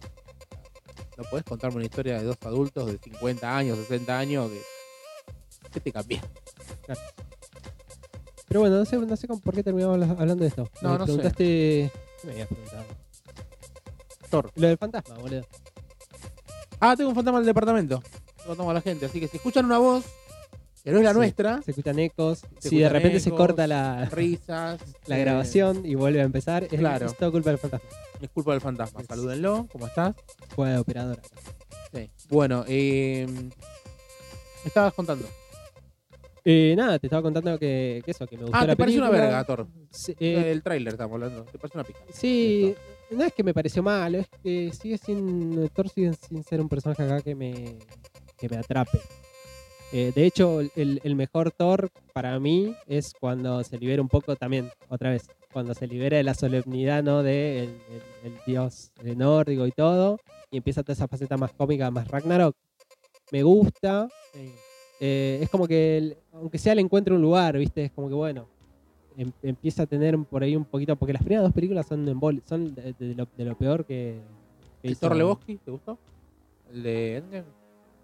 No 1.18 1.24
podés 1.24 1.44
contarme 1.44 1.76
una 1.76 1.84
historia 1.84 2.16
de 2.18 2.24
dos 2.24 2.36
adultos 2.42 2.86
de 2.86 2.96
50 2.98 3.56
años, 3.56 3.76
60 3.78 4.18
años 4.18 4.50
que, 4.50 5.70
que 5.72 5.80
te 5.80 5.92
cambia. 5.92 6.22
Pero 8.46 8.60
bueno, 8.60 8.78
no 8.78 8.84
sé, 8.86 8.96
no 8.96 9.16
sé 9.16 9.28
con- 9.28 9.40
por 9.40 9.54
qué 9.54 9.62
terminamos 9.62 9.94
habla- 10.00 10.16
hablando 10.18 10.42
de 10.42 10.48
esto. 10.48 10.68
No, 10.80 10.92
me 10.92 10.98
no 10.98 11.06
sé. 11.06 11.12
preguntaste. 11.12 11.44
¿Qué 12.20 12.26
me 12.26 12.32
habías 12.32 12.48
preguntado? 12.48 12.84
Thor. 14.30 14.50
Lo 14.56 14.68
del 14.68 14.78
fantasma, 14.78 15.16
boludo. 15.18 15.42
Ah, 16.80 16.94
tengo 16.96 17.10
un 17.10 17.16
fantasma 17.16 17.38
en 17.38 17.42
el 17.42 17.46
departamento. 17.46 18.02
Lo 18.46 18.56
tomo 18.56 18.70
a 18.70 18.74
la 18.74 18.80
gente. 18.80 19.06
Así 19.06 19.20
que 19.20 19.28
si 19.28 19.36
escuchan 19.36 19.64
una 19.66 19.78
voz 19.78 20.04
que 20.84 20.92
no 20.92 20.98
es 20.98 21.04
la 21.04 21.10
Sí. 21.12 21.16
nuestra, 21.18 21.60
Se 21.62 21.72
escuchan 21.72 21.98
ecos. 21.98 22.42
Se 22.60 22.68
si 22.70 22.78
de 22.78 22.88
repente 22.88 23.20
se 23.20 23.30
corta 23.32 23.66
la, 23.66 24.06
risas. 24.06 24.80
la 25.06 25.18
eh, 25.18 25.20
grabación 25.20 25.84
y 25.84 25.94
vuelve 25.96 26.20
a 26.20 26.24
empezar, 26.24 26.64
es, 26.64 26.70
Claro. 26.78 27.06
es 27.06 27.16
todo 27.16 27.32
culpa 27.32 27.50
del 27.50 27.58
fantasma. 27.58 27.88
Es 28.20 28.30
culpa 28.30 28.52
del 28.52 28.60
fantasma. 28.60 29.02
Salúdenlo. 29.04 29.66
¿Cómo 29.70 29.86
estás? 29.86 30.14
Juega 30.54 30.72
de 30.74 30.78
operadora. 30.78 31.22
Sí. 31.92 32.10
Bueno, 32.28 32.64
eh, 32.68 33.26
me 33.28 33.50
estabas 34.64 34.92
contando. 34.94 35.26
Eh, 36.44 36.74
nada, 36.76 36.98
te 36.98 37.06
estaba 37.08 37.22
contando 37.22 37.58
que, 37.58 38.00
que 38.04 38.10
eso, 38.10 38.26
que 38.26 38.36
me 38.36 38.44
gustó 38.44 38.56
Ah, 38.56 38.66
la 38.66 38.74
te 38.74 38.78
parece 38.78 38.98
una 38.98 39.10
verga, 39.10 39.44
Thor. 39.44 39.66
Sí, 39.90 40.14
eh, 40.18 40.50
el 40.50 40.62
tráiler 40.62 40.94
estamos 40.94 41.14
hablando. 41.14 41.44
Te 41.44 41.58
parece 41.58 41.76
una 41.78 41.84
pica. 41.84 42.00
Sí, 42.12 42.74
no 43.10 43.24
es 43.24 43.32
que 43.32 43.42
me 43.44 43.52
pareció 43.52 43.82
malo, 43.82 44.18
es 44.18 44.28
que 44.42 44.70
sigue 44.72 44.98
sin. 44.98 45.68
Thor 45.70 45.88
sigue 45.88 46.12
sin 46.14 46.42
ser 46.42 46.60
un 46.60 46.68
personaje 46.68 47.02
acá 47.02 47.20
que 47.20 47.34
me, 47.34 47.78
que 48.38 48.48
me 48.48 48.56
atrape. 48.56 48.98
Eh, 49.92 50.12
de 50.14 50.26
hecho, 50.26 50.60
el, 50.60 51.00
el 51.02 51.14
mejor 51.16 51.50
Thor 51.50 51.88
para 52.12 52.38
mí 52.38 52.74
es 52.86 53.14
cuando 53.18 53.64
se 53.64 53.78
libera 53.78 54.02
un 54.02 54.08
poco 54.08 54.36
también, 54.36 54.70
otra 54.90 55.10
vez, 55.10 55.26
cuando 55.52 55.72
se 55.74 55.86
libera 55.86 56.18
de 56.18 56.24
la 56.24 56.34
solemnidad, 56.34 57.02
¿no? 57.02 57.22
De 57.22 57.64
el, 57.64 57.68
el- 58.24 58.32
el 58.32 58.38
dios 58.46 58.90
nórdico 59.16 59.66
y 59.66 59.72
todo, 59.72 60.18
y 60.50 60.58
empieza 60.58 60.82
toda 60.82 60.92
esa 60.92 61.08
faceta 61.08 61.36
más 61.38 61.52
cómica, 61.54 61.90
más 61.90 62.06
Ragnarok. 62.08 62.54
Me 63.32 63.42
gusta. 63.42 64.08
eh, 65.00 65.38
es 65.42 65.48
como 65.48 65.66
que, 65.66 65.96
el- 65.98 66.16
aunque 66.32 66.58
sea 66.58 66.74
le 66.74 66.82
encuentre 66.82 67.14
un 67.14 67.22
lugar, 67.22 67.56
¿viste? 67.56 67.84
Es 67.84 67.92
como 67.92 68.08
que, 68.08 68.14
bueno, 68.14 68.46
em- 69.16 69.32
empieza 69.42 69.84
a 69.84 69.86
tener 69.86 70.18
por 70.18 70.42
ahí 70.42 70.54
un 70.54 70.64
poquito, 70.66 70.96
porque 70.96 71.12
las 71.14 71.22
primeras 71.22 71.44
dos 71.44 71.52
películas 71.54 71.86
son, 71.86 72.04
embol- 72.06 72.42
son 72.44 72.74
de, 72.74 72.92
de 72.98 73.14
lo, 73.14 73.26
de 73.36 73.44
lo 73.44 73.56
peor 73.56 73.84
que, 73.86 74.20
que 74.82 74.88
¿El 74.88 74.92
hizo- 74.92 75.00
Thor 75.08 75.16
Lebowski 75.16 75.56
te 75.56 75.70
gustó? 75.70 75.96
¿El 76.72 76.82
de 76.82 77.16
Endgame? 77.16 77.57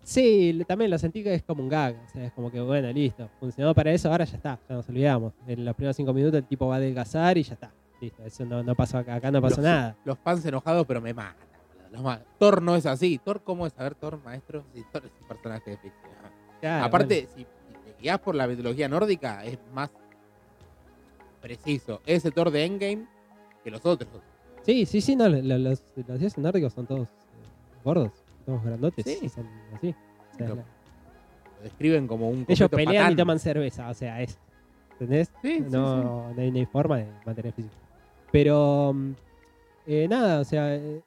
Sí, 0.05 0.62
también 0.68 0.90
lo 0.90 0.98
sentí 0.98 1.22
que 1.24 1.34
es 1.34 1.42
como 1.42 1.62
un 1.62 1.68
gag, 1.68 1.96
o 2.05 2.09
sea, 2.12 2.26
es 2.26 2.32
como 2.32 2.50
que 2.50 2.61
bueno, 2.61 2.92
listo, 2.92 3.28
funcionó 3.40 3.74
para 3.74 3.90
eso, 3.90 4.11
ahora 4.11 4.24
ya 4.26 4.36
está, 4.36 4.61
ya 4.68 4.74
nos 4.76 4.88
olvidamos. 4.88 5.32
En 5.46 5.64
los 5.64 5.74
primeros 5.74 5.96
cinco 5.96 6.12
minutos 6.12 6.38
el 6.38 6.44
tipo 6.46 6.66
va 6.66 6.74
a 6.74 6.78
adelgazar 6.78 7.38
y 7.38 7.42
ya 7.42 7.55
está, 7.55 7.72
listo, 8.00 8.22
eso 8.24 8.44
no, 8.44 8.62
no 8.62 8.74
pasó 8.74 8.98
acá, 8.98 9.14
acá 9.14 9.30
no 9.30 9.40
pasó 9.40 9.57
Los- 9.57 9.64
nada. 9.64 9.96
Los 10.05 10.18
fans 10.18 10.44
enojados, 10.44 10.86
pero 10.86 11.00
me 11.00 11.14
matan. 11.14 11.36
los 11.90 12.02
ma- 12.02 12.20
Thor 12.38 12.61
no 12.61 12.76
es 12.76 12.84
así. 12.86 13.18
Thor, 13.24 13.40
¿cómo 13.42 13.66
es? 13.66 13.72
A 13.78 13.84
ver, 13.84 13.94
Thor, 13.94 14.20
maestro. 14.24 14.62
Sí, 14.74 14.84
Thor 14.92 15.05
es 15.07 15.12
un 15.22 15.26
personaje 15.28 15.70
de 15.70 15.76
ficción. 15.78 16.12
Claro, 16.61 16.84
Aparte, 16.86 17.28
si, 17.34 17.40
si 17.42 17.44
te 17.44 18.02
guías 18.02 18.18
por 18.18 18.34
la 18.34 18.46
mitología 18.46 18.88
nórdica, 18.88 19.44
es 19.44 19.59
más 19.72 19.90
preciso 21.40 22.00
ese 22.07 22.30
Thor 22.30 22.50
de 22.50 22.64
Endgame 22.64 23.07
que 23.62 23.70
los 23.70 23.84
otros. 23.86 24.11
Sí, 24.62 24.86
sí, 24.86 25.00
sí, 25.00 25.14
no, 25.16 25.28
lo- 25.28 25.40
lo- 25.42 25.59
los, 25.59 25.84
los 25.96 26.18
dioses 26.18 26.38
nórdicos 26.38 26.72
son 26.72 26.86
todos 26.86 27.07
eh, 27.09 27.12
gordos, 27.84 28.24
todos 28.45 28.62
grandotes, 28.64 29.05
Sí. 29.05 29.28
son 29.28 29.47
así. 29.74 29.88
O 29.90 30.36
sea, 30.36 30.47
Pero- 30.47 30.55
la- 30.57 30.64
Lo 31.59 31.62
describen 31.64 32.07
como 32.07 32.28
un 32.28 32.45
ellos 32.49 32.68
pelean 32.68 33.12
y 33.12 33.16
toman 33.16 33.38
cerveza, 33.38 33.88
o 33.88 33.95
sea, 33.95 34.20
es, 34.20 34.38
¿entendés? 34.92 35.32
Sí, 35.40 35.59
sí, 35.59 35.64
no, 35.70 36.32
no 36.34 36.40
hay, 36.42 36.51
no 36.51 36.59
hay 36.59 36.66
forma 36.66 36.99
de 36.99 37.07
mantener 37.24 37.53
físico. 37.55 37.74
Pero 38.30 38.92
mm, 38.95 39.12
eh, 39.86 40.07
nada, 40.09 40.40
o 40.40 40.45
sea, 40.45 40.74
eh, 40.74 41.01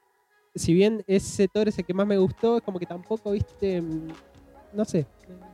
si 0.55 0.73
bien 0.73 1.03
ese 1.05 1.47
Thor 1.47 1.67
es 1.67 1.77
el 1.77 1.85
que 1.85 1.93
más 1.93 2.07
me 2.07 2.17
gustó, 2.17 2.57
es 2.57 2.63
como 2.63 2.79
que 2.79 2.85
tampoco, 2.87 3.31
viste, 3.31 3.81
mm, 3.81 4.07
no 4.73 4.83
sé, 4.85 5.05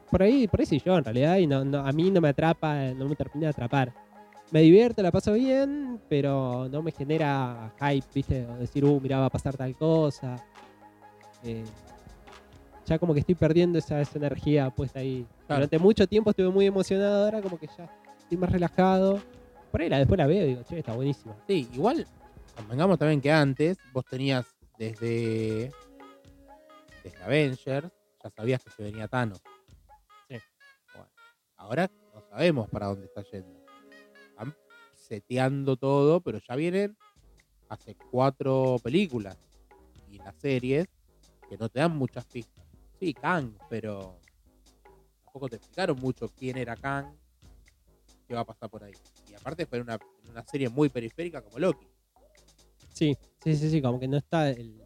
por 0.09 0.21
ahí, 0.23 0.47
por 0.47 0.59
ahí 0.61 0.65
sí 0.67 0.79
yo 0.85 0.97
en 0.97 1.03
realidad, 1.03 1.37
y 1.37 1.47
no, 1.47 1.65
no, 1.65 1.79
a 1.79 1.91
mí 1.91 2.09
no 2.09 2.21
me 2.21 2.29
atrapa, 2.29 2.75
no 2.95 3.09
me 3.09 3.15
termina 3.15 3.47
de 3.47 3.49
atrapar. 3.51 3.91
Me 4.51 4.61
divierto, 4.61 5.01
la 5.01 5.11
paso 5.11 5.33
bien, 5.33 5.99
pero 6.07 6.69
no 6.69 6.81
me 6.83 6.91
genera 6.91 7.73
hype, 7.81 8.05
viste, 8.13 8.45
o 8.45 8.55
decir, 8.57 8.85
uh, 8.85 9.01
mira, 9.01 9.17
va 9.19 9.25
a 9.25 9.29
pasar 9.29 9.57
tal 9.57 9.75
cosa. 9.75 10.35
Eh, 11.43 11.65
ya 12.85 12.99
como 12.99 13.13
que 13.13 13.21
estoy 13.21 13.35
perdiendo 13.35 13.79
esa, 13.79 14.01
esa 14.01 14.17
energía 14.17 14.69
puesta 14.69 14.99
ahí. 14.99 15.25
Claro. 15.47 15.61
Durante 15.61 15.79
mucho 15.79 16.07
tiempo 16.07 16.29
estuve 16.29 16.49
muy 16.49 16.65
emocionado, 16.65 17.25
ahora 17.25 17.41
como 17.41 17.57
que 17.57 17.67
ya 17.77 17.89
estoy 18.17 18.37
más 18.37 18.51
relajado. 18.51 19.21
Por 19.71 19.81
ahí 19.81 19.89
la, 19.89 19.97
después 19.97 20.17
la 20.17 20.27
veo 20.27 20.43
y 20.43 20.49
digo, 20.49 20.63
che, 20.63 20.79
está 20.79 20.93
buenísima. 20.93 21.35
Sí, 21.47 21.67
igual, 21.73 22.05
convengamos 22.55 22.99
también 22.99 23.21
que 23.21 23.31
antes 23.31 23.77
vos 23.91 24.05
tenías 24.05 24.45
desde, 24.77 25.71
desde 27.03 27.23
Avengers, 27.23 27.89
ya 28.23 28.29
sabías 28.29 28.63
que 28.63 28.69
se 28.69 28.83
venía 28.83 29.07
Thanos. 29.07 29.41
Sí. 30.27 30.37
Bueno, 30.93 31.09
ahora 31.57 31.89
no 32.13 32.21
sabemos 32.29 32.69
para 32.69 32.87
dónde 32.87 33.05
está 33.05 33.23
yendo. 33.23 33.63
Están 34.29 34.55
seteando 34.93 35.77
todo, 35.77 36.21
pero 36.21 36.39
ya 36.39 36.55
vienen 36.55 36.97
hace 37.69 37.95
cuatro 38.11 38.77
películas 38.83 39.37
y 40.09 40.17
las 40.19 40.35
series 40.35 40.87
que 41.53 41.57
no 41.63 41.69
te 41.69 41.79
dan 41.79 41.95
muchas 41.95 42.25
pistas. 42.25 42.65
Sí, 42.99 43.13
Kang, 43.13 43.53
pero 43.69 44.19
tampoco 45.23 45.49
te 45.49 45.57
explicaron 45.57 45.99
mucho 45.99 46.27
quién 46.39 46.57
era 46.57 46.75
Kang, 46.75 47.05
qué 48.27 48.33
va 48.33 48.41
a 48.41 48.45
pasar 48.45 48.69
por 48.69 48.83
ahí. 48.83 48.93
Y 49.29 49.33
aparte 49.35 49.65
fue 49.67 49.79
una, 49.81 49.99
una 50.29 50.43
serie 50.43 50.69
muy 50.69 50.89
periférica 50.89 51.41
como 51.41 51.59
Loki. 51.59 51.87
Sí, 52.91 53.15
sí, 53.43 53.55
sí, 53.55 53.69
sí, 53.69 53.81
como 53.81 53.99
que 53.99 54.07
no 54.07 54.17
está 54.17 54.49
el- 54.49 54.81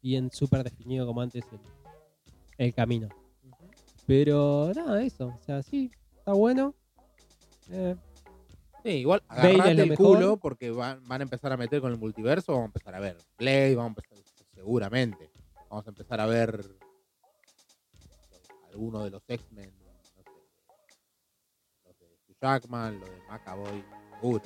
bien 0.00 0.30
súper 0.30 0.62
definido 0.62 1.06
como 1.06 1.20
antes 1.20 1.44
el, 1.50 1.58
el 2.58 2.74
camino. 2.74 3.08
Pero 4.06 4.72
nada, 4.74 5.02
eso. 5.02 5.26
O 5.28 5.44
sea, 5.44 5.62
sí, 5.64 5.90
está 6.18 6.32
bueno. 6.34 6.72
Eh, 7.70 7.96
Sí, 8.84 8.90
igual 8.92 9.20
agarrate 9.26 9.82
el 9.82 9.88
mejor. 9.88 10.16
culo 10.18 10.36
porque 10.36 10.70
van, 10.70 11.00
van 11.08 11.20
a 11.20 11.24
empezar 11.24 11.52
a 11.52 11.56
meter 11.56 11.80
con 11.80 11.90
el 11.90 11.98
multiverso, 11.98 12.52
vamos 12.52 12.66
a 12.66 12.66
empezar 12.66 12.94
a 12.94 13.00
ver 13.00 13.16
Blade, 13.36 13.74
vamos 13.74 13.96
a 13.98 14.00
empezar, 14.00 14.18
seguramente, 14.54 15.28
vamos 15.76 15.88
a 15.88 15.90
empezar 15.90 16.18
a 16.22 16.26
ver 16.26 16.64
alguno 18.72 19.04
de 19.04 19.10
los 19.10 19.22
X-Men, 19.28 19.70
no 19.84 19.92
sé, 20.02 20.24
los 21.84 21.98
de 21.98 22.06
Hugh 22.28 22.36
Jackman, 22.40 22.98
los 22.98 23.10
de 23.10 23.16
Macaboy, 23.28 23.84
seguro. 24.14 24.42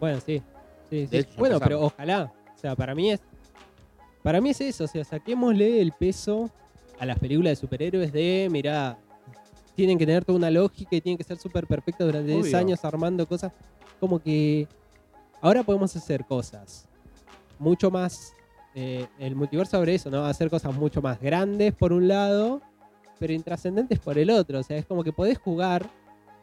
bueno, 0.00 0.20
sí. 0.24 0.42
sí, 0.88 1.06
sí. 1.06 1.18
Hecho, 1.18 1.36
Bueno, 1.36 1.60
pero 1.60 1.82
ojalá. 1.82 2.32
O 2.56 2.58
sea, 2.58 2.74
para 2.74 2.94
mí 2.94 3.10
es. 3.10 3.20
Para 4.22 4.40
mí 4.40 4.48
es 4.50 4.60
eso. 4.62 4.84
O 4.84 4.88
sea, 4.88 5.04
saquémosle 5.04 5.82
el 5.82 5.92
peso 5.92 6.48
a 6.98 7.04
las 7.04 7.18
películas 7.18 7.50
de 7.50 7.56
superhéroes 7.56 8.10
de, 8.10 8.48
mirá, 8.50 8.98
tienen 9.76 9.98
que 9.98 10.06
tener 10.06 10.24
toda 10.24 10.38
una 10.38 10.50
lógica 10.50 10.96
y 10.96 11.02
tienen 11.02 11.18
que 11.18 11.24
ser 11.24 11.36
súper 11.36 11.66
perfectos 11.66 12.06
durante 12.06 12.32
10 12.32 12.42
Obvio. 12.46 12.58
años 12.58 12.84
armando 12.86 13.28
cosas. 13.28 13.52
Como 14.00 14.18
que 14.18 14.66
ahora 15.42 15.62
podemos 15.62 15.94
hacer 15.94 16.24
cosas 16.24 16.88
mucho 17.58 17.90
más. 17.90 18.32
Eh, 18.74 19.06
el 19.18 19.34
multiverso 19.34 19.76
abre 19.76 19.94
eso, 19.94 20.10
¿no? 20.10 20.24
Hacer 20.24 20.50
cosas 20.50 20.74
mucho 20.74 21.02
más 21.02 21.20
grandes 21.20 21.72
por 21.74 21.92
un 21.92 22.06
lado, 22.08 22.60
pero 23.18 23.32
intrascendentes 23.32 23.98
por 23.98 24.18
el 24.18 24.30
otro. 24.30 24.58
O 24.58 24.62
sea, 24.62 24.76
es 24.76 24.86
como 24.86 25.02
que 25.02 25.12
podés 25.12 25.38
jugar 25.38 25.88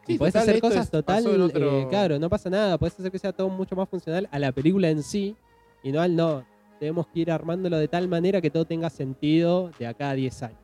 y 0.08 0.14
Sí, 0.14 0.18
podés 0.20 0.34
total, 0.34 0.50
hacer 0.50 0.62
cosas 0.62 0.92
total, 0.92 1.42
otro- 1.42 1.80
eh, 1.82 1.88
claro, 1.90 2.20
no 2.20 2.30
pasa 2.30 2.50
nada, 2.50 2.78
podés 2.78 3.00
hacer 3.00 3.12
que 3.12 3.20
sea 3.20 3.32
todo 3.34 3.50
mucho 3.50 3.76
más 3.76 3.90
funcional 3.90 4.28
a 4.32 4.38
la 4.40 4.52
película 4.52 4.90
en 4.90 5.02
sí 5.02 5.36
y 5.84 5.92
no 5.92 6.02
al 6.02 6.16
no. 6.16 6.46
Tenemos 6.80 7.08
que 7.08 7.22
ir 7.22 7.32
armándolo 7.32 7.78
de 7.78 7.88
tal 7.88 8.08
manera 8.10 8.42
que 8.42 8.50
todo 8.52 8.66
tenga 8.66 8.90
sentido 8.90 9.72
de 9.80 9.88
acá 9.88 10.10
a 10.10 10.14
10 10.14 10.44
años. 10.44 10.60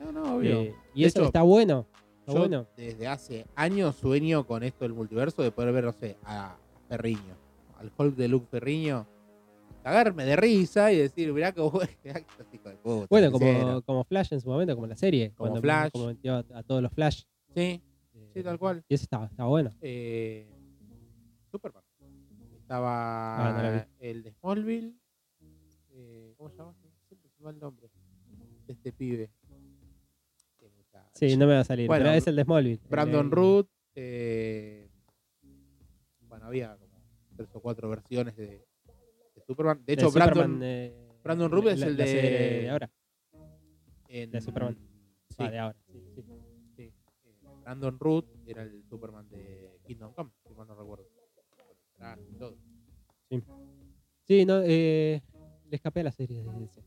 No, 0.00 0.10
no, 0.12 0.36
obvio. 0.36 0.60
Eh, 0.62 0.74
y 0.94 1.02
De 1.02 1.08
eso 1.08 1.18
hecho, 1.20 1.26
está 1.26 1.42
bueno. 1.42 1.86
Está 2.20 2.32
Yo 2.32 2.38
bueno. 2.38 2.66
desde 2.76 3.06
hace 3.06 3.46
años 3.54 3.96
sueño 3.96 4.46
con 4.46 4.62
esto 4.62 4.84
del 4.84 4.94
multiverso 4.94 5.42
de 5.42 5.50
poder 5.52 5.72
ver, 5.74 5.84
no 5.84 5.92
sé, 5.92 6.16
a 6.24 6.56
Ferriño, 6.88 7.36
al 7.78 7.92
Hulk 7.96 8.16
de 8.16 8.28
Luke 8.28 8.46
Ferriño, 8.50 9.06
cagarme 9.82 10.24
de 10.24 10.36
risa 10.36 10.92
y 10.92 10.98
decir, 10.98 11.32
mirá 11.32 11.52
que 11.52 11.60
bueno, 12.82 13.06
Bueno, 13.08 13.26
¿qué 13.28 13.30
como, 13.32 13.46
hicieron?". 13.50 13.82
como 13.82 14.04
Flash 14.04 14.32
en 14.32 14.40
su 14.40 14.48
momento, 14.48 14.74
como 14.74 14.86
la 14.86 14.96
serie. 14.96 15.30
Como 15.34 15.50
cuando 15.50 15.60
Flash. 15.60 15.90
Como 15.92 16.06
metió 16.06 16.34
a, 16.34 16.44
a 16.54 16.62
todos 16.62 16.82
los 16.82 16.92
Flash. 16.92 17.22
Sí, 17.54 17.82
Eh, 18.14 18.30
sí, 18.34 18.42
tal 18.42 18.58
cual. 18.58 18.84
Y 18.88 18.94
eso 18.94 19.04
estaba, 19.04 19.26
estaba 19.26 19.48
bueno. 19.48 19.70
Eh, 19.80 20.46
Superman. 21.50 21.82
Estaba 22.56 23.48
Ah, 23.48 23.62
no 23.62 23.86
el 23.98 24.22
de 24.22 24.32
Smallville. 24.32 24.94
eh, 25.92 26.34
¿Cómo 26.36 26.50
se 26.50 26.56
llama? 26.58 26.74
Siempre 27.08 27.28
se 27.36 27.42
va 27.42 27.50
el 27.50 27.58
nombre. 27.58 27.90
De 28.66 28.72
este 28.72 28.92
pibe. 28.92 29.30
Sí, 31.14 31.36
no 31.36 31.46
me 31.46 31.54
va 31.54 31.60
a 31.60 31.64
salir. 31.64 31.86
Bueno, 31.88 32.04
pero 32.04 32.16
es 32.16 32.26
el 32.28 32.36
de 32.36 32.44
Smallville. 32.44 32.80
Brandon 32.88 33.30
Root. 33.30 33.68
eh, 33.96 34.88
bueno, 36.28 36.46
había 36.46 36.76
como 36.76 37.02
tres 37.36 37.48
o 37.54 37.60
cuatro 37.60 37.88
versiones 37.88 38.36
de 38.36 38.64
Superman. 39.50 39.78
De 39.78 39.84
de 39.84 39.92
hecho, 39.94 40.10
Superman, 40.10 40.34
Brandon. 40.34 40.62
eh, 40.62 40.94
Brandon 41.24 41.50
Root 41.50 41.66
es 41.66 41.82
el 41.82 41.96
de- 41.96 42.06
serie 42.06 42.70
ahora. 42.70 42.90
en- 44.08 44.30
de 44.30 44.40
Superman. 44.40 44.76
Sí, 45.28 45.36
Ah, 45.38 45.50
de 45.50 45.58
ahora. 45.58 45.76
Sí, 45.86 46.00
sí. 46.14 46.22
sí. 46.76 46.82
Eh, 46.82 46.92
Brandon 47.62 47.98
Root 47.98 48.26
era 48.46 48.62
el 48.62 48.84
Superman 48.88 49.28
de 49.28 49.78
Kingdom 49.86 50.12
Come, 50.14 50.30
si 50.46 50.54
mal 50.54 50.66
no 50.68 50.74
recuerdo. 50.76 51.06
Todo. 52.38 52.56
Sí, 54.26 54.44
no, 54.46 54.62
eh, 54.64 55.20
le 55.68 55.76
escapé 55.76 56.00
a 56.00 56.04
la 56.04 56.12
serie 56.12 56.42
de 56.44 56.52
DC. 56.60 56.82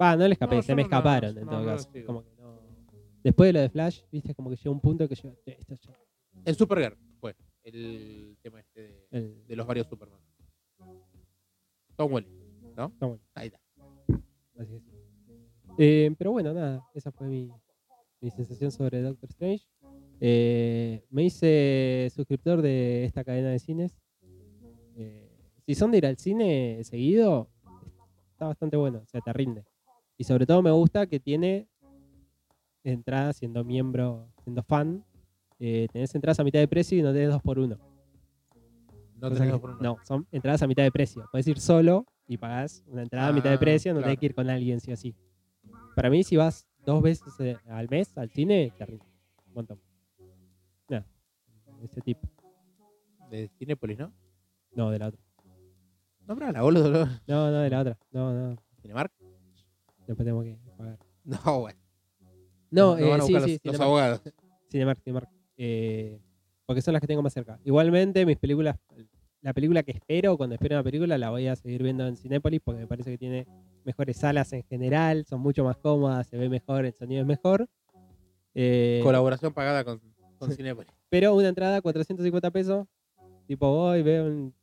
Va, 0.00 0.16
no 0.16 0.26
le 0.26 0.32
escapé, 0.32 0.56
No, 0.56 0.62
se 0.62 0.74
me 0.74 0.82
no 0.82 0.86
escaparon 0.86 1.36
en 1.38 1.44
no, 1.44 1.50
todo 1.50 1.60
no 1.60 1.66
la 1.66 1.72
caso. 1.76 1.88
Como 2.06 2.24
que 2.24 2.30
no. 2.40 2.60
Después 3.22 3.48
de 3.48 3.52
lo 3.52 3.60
de 3.60 3.68
Flash, 3.70 4.02
viste, 4.10 4.34
como 4.34 4.50
que 4.50 4.56
llegó 4.56 4.72
un 4.72 4.80
punto 4.80 5.08
que 5.08 5.14
yo. 5.14 5.34
"Che, 5.44 5.56
esto 5.58 5.74
ya- 5.76 5.96
En 6.44 6.54
Supergirl 6.54 6.96
fue 7.20 7.34
el 7.62 8.36
tema 8.42 8.60
este 8.60 8.80
de, 8.82 9.06
el- 9.12 9.46
de 9.46 9.56
los 9.56 9.66
varios 9.66 9.86
Superman. 9.86 10.20
Tom 11.96 12.12
Welling, 12.12 12.30
¿no? 12.76 12.90
Tom 12.98 13.10
Welling. 13.12 13.26
Ahí 13.34 13.46
está. 13.46 13.60
así 14.58 14.78
sí. 14.78 14.90
Eh, 15.78 16.14
pero 16.16 16.32
bueno, 16.32 16.52
nada, 16.52 16.84
esa 16.94 17.10
fue 17.10 17.26
mi, 17.26 17.50
mi 18.20 18.30
sensación 18.30 18.70
sobre 18.70 19.02
Doctor 19.02 19.28
Strange. 19.30 19.66
Eh, 20.20 21.04
me 21.10 21.24
hice 21.24 22.10
suscriptor 22.14 22.62
de 22.62 23.04
esta 23.04 23.24
cadena 23.24 23.50
de 23.50 23.58
cines. 23.58 24.00
Eh, 24.96 25.30
si 25.66 25.74
son 25.74 25.90
de 25.90 25.98
ir 25.98 26.06
al 26.06 26.16
cine 26.16 26.82
seguido, 26.84 27.50
está 28.32 28.46
bastante 28.46 28.76
bueno, 28.76 29.00
o 29.02 29.06
sea, 29.06 29.20
te 29.20 29.32
rinde. 29.32 29.64
Y 30.16 30.24
sobre 30.24 30.46
todo 30.46 30.62
me 30.62 30.70
gusta 30.70 31.06
que 31.06 31.20
tiene 31.20 31.68
entrada 32.84 33.32
siendo 33.32 33.64
miembro, 33.64 34.28
siendo 34.42 34.62
fan, 34.62 35.04
eh, 35.58 35.88
tenés 35.92 36.14
entradas 36.14 36.40
a 36.40 36.44
mitad 36.44 36.60
de 36.60 36.68
precio 36.68 36.98
y 36.98 37.02
no 37.02 37.12
tenés 37.12 37.30
dos 37.30 37.42
por 37.42 37.58
uno. 37.58 37.78
No 39.30 39.60
que- 39.60 39.68
no, 39.82 39.96
son 40.04 40.26
entradas 40.30 40.62
a 40.62 40.66
mitad 40.66 40.82
de 40.82 40.92
precio. 40.92 41.26
Puedes 41.30 41.46
ir 41.46 41.58
solo 41.60 42.06
y 42.26 42.36
pagás 42.36 42.82
una 42.86 43.02
entrada 43.02 43.28
a 43.28 43.32
mitad 43.32 43.50
de 43.50 43.56
Ah, 43.56 43.60
precio, 43.60 43.92
no 43.92 43.98
claro. 44.00 44.06
tenés 44.10 44.20
que 44.20 44.26
ir 44.26 44.34
con 44.34 44.48
alguien, 44.50 44.80
sí 44.80 44.92
o 44.92 44.96
sí. 44.96 45.14
Para 45.96 46.10
mí, 46.10 46.22
si 46.24 46.36
vas 46.36 46.66
dos 46.84 47.02
veces 47.02 47.32
eh, 47.40 47.56
al 47.68 47.88
mes 47.88 48.16
al 48.18 48.30
cine, 48.30 48.72
te 48.76 48.84
rinde 48.86 49.04
un 49.46 49.54
montón. 49.54 49.80
Nada, 50.88 51.06
ese 51.82 52.00
tipo. 52.00 52.28
De 53.30 53.48
Cinépolis, 53.58 53.98
¿no? 53.98 54.12
No, 54.72 54.90
de 54.90 54.98
la 54.98 55.08
otra. 55.08 55.20
Nombrala, 56.26 56.62
boludo. 56.62 56.90
¿no? 56.90 57.06
No, 57.26 57.50
no, 57.50 57.58
de 57.60 57.70
la 57.70 57.80
otra. 57.80 57.98
No, 58.10 58.32
no. 58.32 58.56
¿Cinemark? 58.80 59.12
Después 60.06 60.18
tenemos 60.18 60.44
que 60.44 60.58
pagar. 60.76 60.98
No, 61.24 61.60
bueno. 61.60 61.78
No, 62.70 62.90
Nos 62.96 63.00
eh, 63.00 63.08
van 63.10 63.20
a 63.20 63.24
sí, 63.24 63.32
los, 63.32 63.60
los 63.64 63.80
abogados. 63.80 64.22
Cinemark, 64.70 65.00
Cinemark. 65.02 65.28
Eh, 65.56 66.20
porque 66.66 66.82
son 66.82 66.92
las 66.92 67.00
que 67.00 67.06
tengo 67.06 67.22
más 67.22 67.32
cerca. 67.32 67.58
Igualmente, 67.64 68.26
mis 68.26 68.36
películas, 68.36 68.76
la 69.44 69.52
película 69.52 69.82
que 69.82 69.92
espero, 69.92 70.36
cuando 70.38 70.54
espero 70.54 70.76
una 70.76 70.82
película, 70.82 71.18
la 71.18 71.28
voy 71.30 71.46
a 71.46 71.54
seguir 71.54 71.82
viendo 71.82 72.06
en 72.06 72.16
Cinépolis 72.16 72.60
porque 72.64 72.80
me 72.80 72.86
parece 72.86 73.10
que 73.10 73.18
tiene 73.18 73.46
mejores 73.84 74.16
salas 74.16 74.50
en 74.54 74.62
general, 74.64 75.26
son 75.26 75.40
mucho 75.40 75.62
más 75.64 75.76
cómodas, 75.76 76.26
se 76.26 76.38
ve 76.38 76.48
mejor, 76.48 76.86
el 76.86 76.94
sonido 76.94 77.20
es 77.20 77.26
mejor. 77.26 77.68
Eh, 78.54 79.00
Colaboración 79.02 79.52
pagada 79.52 79.84
con, 79.84 80.00
con. 80.38 80.50
Cinépolis. 80.56 80.90
pero 81.10 81.34
una 81.34 81.48
entrada, 81.48 81.82
450 81.82 82.50
pesos, 82.50 82.86
tipo 83.46 83.70
voy, 83.70 84.02
veo 84.02 84.26
un- 84.26 84.54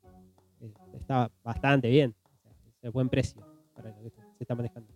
eh, 0.61 0.73
Está 0.95 1.31
bastante 1.43 1.87
bien, 1.89 2.15
es 2.75 2.81
de 2.81 2.89
buen 2.89 3.07
precio 3.09 3.45
para 3.75 3.89
lo 3.91 4.01
que 4.03 4.09
se 4.09 4.15
se 4.21 4.43
está 4.43 4.55
manejando. 4.55 4.91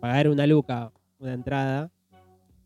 Pagar 0.00 0.28
una 0.28 0.46
luca, 0.48 0.92
una 1.20 1.32
entrada, 1.34 1.90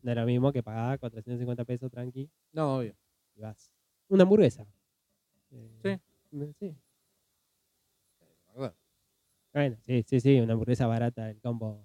no 0.03 0.11
es 0.11 0.17
lo 0.17 0.25
mismo 0.25 0.51
que 0.53 0.63
pagar 0.63 0.99
450 0.99 1.65
pesos 1.67 1.91
tranqui 1.91 2.31
No, 2.53 2.77
obvio. 2.79 2.95
y 3.37 3.41
vas. 3.43 3.71
Una 4.09 4.23
hamburguesa. 4.23 4.67
Eh, 5.51 5.71
sí. 5.83 6.01
Bueno, 9.55 9.77
sí, 9.83 10.03
sí, 10.07 10.21
sí, 10.21 10.41
una 10.41 10.55
hamburguesa 10.55 10.87
barata, 10.87 11.29
el 11.31 11.39
combo, 11.41 11.85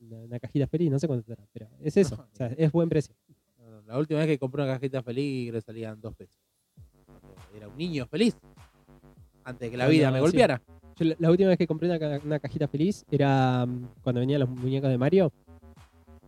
una, 0.00 0.18
una 0.22 0.38
cajita 0.38 0.66
feliz, 0.66 0.90
no 0.90 0.98
sé 0.98 1.06
cuánto 1.06 1.24
será, 1.24 1.46
pero 1.52 1.68
es 1.80 1.96
eso, 1.96 2.14
o 2.30 2.36
sea, 2.36 2.48
es 2.58 2.70
buen 2.70 2.88
precio. 2.90 3.14
No, 3.58 3.70
no, 3.70 3.82
La 3.82 3.98
última 3.98 4.20
vez 4.20 4.28
que 4.28 4.38
compré 4.38 4.62
una 4.62 4.74
cajita 4.74 5.02
feliz 5.02 5.52
le 5.52 5.60
salían 5.62 5.98
dos 6.00 6.14
pesos. 6.14 6.38
Era 7.54 7.68
un 7.68 7.76
niño 7.76 8.06
feliz. 8.06 8.36
Antes 9.44 9.66
de 9.66 9.70
que 9.70 9.76
la 9.78 9.88
vida 9.88 10.10
me 10.10 10.18
sí. 10.18 10.22
golpeara. 10.22 10.60
Yo 10.96 11.04
la, 11.06 11.16
la 11.18 11.30
última 11.30 11.48
vez 11.48 11.58
que 11.58 11.66
compré 11.66 11.88
una, 11.88 11.98
ca- 11.98 12.20
una 12.22 12.38
cajita 12.38 12.68
feliz 12.68 13.04
era 13.10 13.64
mm, 13.64 13.88
cuando 14.02 14.20
venían 14.20 14.40
los 14.40 14.48
muñecos 14.50 14.90
de 14.90 14.98
Mario. 14.98 15.32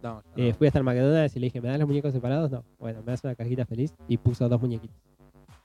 No, 0.02 0.14
no. 0.14 0.22
Eh, 0.36 0.54
fui 0.54 0.68
hasta 0.68 0.78
el 0.78 0.84
McDonald's 0.84 1.36
y 1.36 1.40
le 1.40 1.46
dije, 1.46 1.60
¿me 1.60 1.68
das 1.68 1.78
los 1.78 1.88
muñecos 1.88 2.12
separados? 2.12 2.50
No. 2.50 2.64
Bueno, 2.78 3.00
me 3.00 3.06
das 3.12 3.24
una 3.24 3.34
cajita 3.34 3.66
feliz 3.66 3.92
y 4.06 4.16
puso 4.16 4.48
dos 4.48 4.60
muñequitos. 4.60 4.96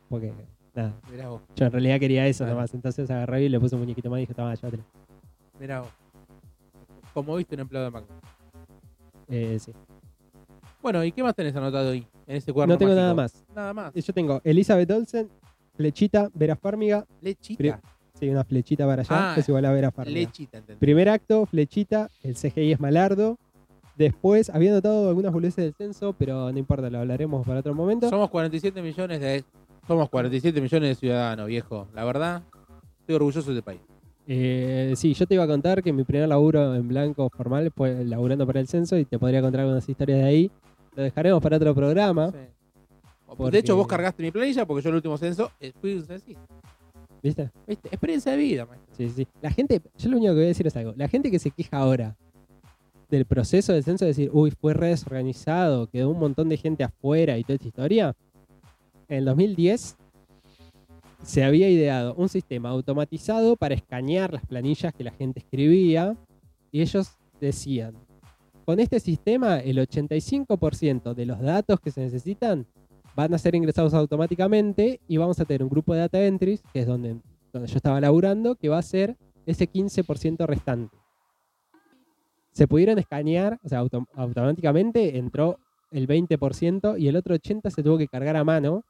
Porque, 0.09 0.33
nada, 0.73 0.93
Mirá 1.11 1.29
vos, 1.29 1.41
yo 1.55 1.65
en 1.65 1.71
realidad 1.71 1.99
quería 1.99 2.27
eso 2.27 2.43
Claro. 2.43 2.55
nomás. 2.55 2.73
Entonces 2.73 3.09
agarré 3.09 3.43
y 3.43 3.49
le 3.49 3.59
puse 3.59 3.75
un 3.75 3.81
muñequito 3.81 4.09
más 4.09 4.17
y 4.19 4.21
dije, 4.21 4.33
toma, 4.33 4.53
llévatelo. 4.55 4.83
mirá 5.59 5.81
vos. 5.81 5.89
Como 7.13 7.35
viste 7.35 7.55
un 7.55 7.61
empleado 7.61 7.85
de 7.85 7.91
McDonald's. 7.91 8.27
Eh, 9.29 9.57
sí. 9.59 9.71
Bueno, 10.81 11.03
¿y 11.03 11.11
qué 11.11 11.23
más 11.23 11.35
tenés 11.35 11.55
anotado 11.55 11.91
ahí? 11.91 12.05
En 12.27 12.37
ese 12.37 12.51
cuaderno 12.51 12.73
No 12.75 12.77
tengo 12.79 12.93
nada 12.93 13.13
más. 13.13 13.45
Nada 13.55 13.73
más. 13.73 13.93
Yo 13.93 14.13
tengo 14.13 14.41
Elizabeth 14.43 14.89
Olsen, 14.91 15.29
Flechita, 15.75 16.29
Vera 16.33 16.55
Farmiga. 16.55 17.05
Lechita. 17.21 17.79
Sí, 18.19 18.29
una 18.29 18.43
flechita 18.43 18.85
para 18.85 19.01
allá, 19.01 19.31
Ah, 19.31 19.33
que 19.35 19.41
es 19.41 19.49
igual 19.49 19.65
a 19.65 19.71
Vera 19.71 19.91
Farmiga. 19.91 20.19
Lechita, 20.19 20.57
entendí. 20.57 20.79
Primer 20.79 21.09
acto, 21.09 21.45
flechita, 21.45 22.09
el 22.21 22.35
CGI 22.35 22.73
es 22.73 22.79
malardo. 22.79 23.37
Después, 23.95 24.49
había 24.49 24.71
notado 24.71 25.07
algunas 25.07 25.31
boludeces 25.31 25.63
del 25.65 25.73
censo, 25.75 26.13
pero 26.13 26.51
no 26.51 26.57
importa, 26.57 26.89
lo 26.89 26.99
hablaremos 26.99 27.45
para 27.45 27.59
otro 27.59 27.75
momento. 27.75 28.09
Somos 28.09 28.29
47 28.29 28.81
millones 28.81 29.19
de 29.21 29.43
somos 29.87 30.09
47 30.09 30.61
millones 30.61 30.89
de 30.89 30.95
ciudadanos, 30.95 31.47
viejo. 31.47 31.87
La 31.93 32.03
verdad, 32.05 32.43
estoy 33.01 33.15
orgulloso 33.15 33.51
de 33.51 33.59
este 33.59 33.63
país. 33.65 33.81
Eh, 34.25 34.93
sí, 34.95 35.13
yo 35.13 35.25
te 35.27 35.33
iba 35.33 35.43
a 35.43 35.47
contar 35.47 35.83
que 35.83 35.91
mi 35.91 36.03
primer 36.03 36.29
laburo 36.29 36.75
en 36.75 36.87
blanco 36.87 37.29
formal 37.29 37.71
fue 37.75 38.05
laburando 38.05 38.45
para 38.47 38.59
el 38.61 38.67
censo 38.67 38.97
y 38.97 39.03
te 39.05 39.19
podría 39.19 39.41
contar 39.41 39.61
algunas 39.61 39.87
historias 39.87 40.19
de 40.19 40.25
ahí. 40.25 40.51
Lo 40.95 41.03
dejaremos 41.03 41.41
para 41.41 41.57
otro 41.57 41.75
programa, 41.75 42.31
Sí. 42.31 42.37
Porque- 43.35 43.51
De 43.51 43.57
hecho, 43.59 43.75
vos 43.75 43.87
cargaste 43.87 44.21
mi 44.21 44.29
planilla 44.29 44.63
porque 44.65 44.83
yo 44.83 44.89
el 44.89 44.95
último 44.97 45.17
censo 45.17 45.51
eh, 45.59 45.73
fui 45.81 45.95
un 45.95 46.05
censista. 46.05 46.39
¿viste? 47.23 47.49
¿Viste? 47.65 47.87
Experiencia 47.87 48.31
de 48.33 48.37
vida, 48.37 48.65
maestro. 48.67 48.93
Sí, 48.95 49.09
sí. 49.09 49.27
La 49.41 49.49
gente, 49.49 49.81
yo 49.97 50.09
lo 50.11 50.17
único 50.17 50.33
que 50.33 50.35
voy 50.35 50.43
a 50.43 50.47
decir 50.49 50.67
es 50.67 50.75
algo. 50.77 50.93
La 50.95 51.07
gente 51.07 51.31
que 51.31 51.39
se 51.39 51.49
queja 51.49 51.77
ahora 51.77 52.15
del 53.09 53.25
proceso 53.25 53.73
del 53.73 53.83
censo, 53.83 54.05
de 54.05 54.09
decir, 54.09 54.29
uy, 54.31 54.51
fue 54.51 54.73
re 54.75 54.89
desorganizado, 54.89 55.87
quedó 55.87 56.09
un 56.11 56.19
montón 56.19 56.47
de 56.47 56.57
gente 56.57 56.83
afuera 56.83 57.37
y 57.39 57.43
toda 57.43 57.55
esta 57.55 57.67
historia. 57.67 58.15
En 59.09 59.17
el 59.19 59.25
2010 59.25 59.97
se 61.23 61.43
había 61.43 61.69
ideado 61.69 62.15
un 62.15 62.29
sistema 62.29 62.69
automatizado 62.69 63.55
para 63.55 63.75
escanear 63.75 64.33
las 64.33 64.45
planillas 64.45 64.93
que 64.93 65.03
la 65.03 65.11
gente 65.11 65.39
escribía 65.39 66.15
y 66.71 66.81
ellos 66.81 67.17
decían, 67.39 67.95
con 68.65 68.79
este 68.79 68.99
sistema 68.99 69.59
el 69.59 69.77
85% 69.77 71.13
de 71.13 71.25
los 71.25 71.39
datos 71.39 71.79
que 71.79 71.91
se 71.91 72.01
necesitan 72.01 72.65
van 73.15 73.33
a 73.33 73.37
ser 73.37 73.55
ingresados 73.55 73.93
automáticamente 73.93 74.99
y 75.07 75.17
vamos 75.17 75.39
a 75.39 75.45
tener 75.45 75.63
un 75.63 75.69
grupo 75.69 75.93
de 75.93 75.99
data 76.01 76.25
entries, 76.25 76.63
que 76.73 76.79
es 76.81 76.87
donde, 76.87 77.17
donde 77.51 77.67
yo 77.67 77.75
estaba 77.77 78.01
laburando, 78.01 78.55
que 78.55 78.69
va 78.69 78.79
a 78.79 78.81
ser 78.81 79.15
ese 79.45 79.69
15% 79.69 80.45
restante. 80.47 80.97
Se 82.51 82.67
pudieron 82.67 82.97
escanear, 82.99 83.59
o 83.63 83.69
sea, 83.69 83.79
auto- 83.79 84.07
automáticamente 84.15 85.17
entró 85.17 85.59
el 85.93 86.07
20% 86.07 86.97
y 86.99 87.07
el 87.07 87.15
otro 87.15 87.35
80% 87.35 87.69
se 87.69 87.83
tuvo 87.83 87.97
que 87.97 88.07
cargar 88.07 88.35
a 88.35 88.43
mano 88.43 88.83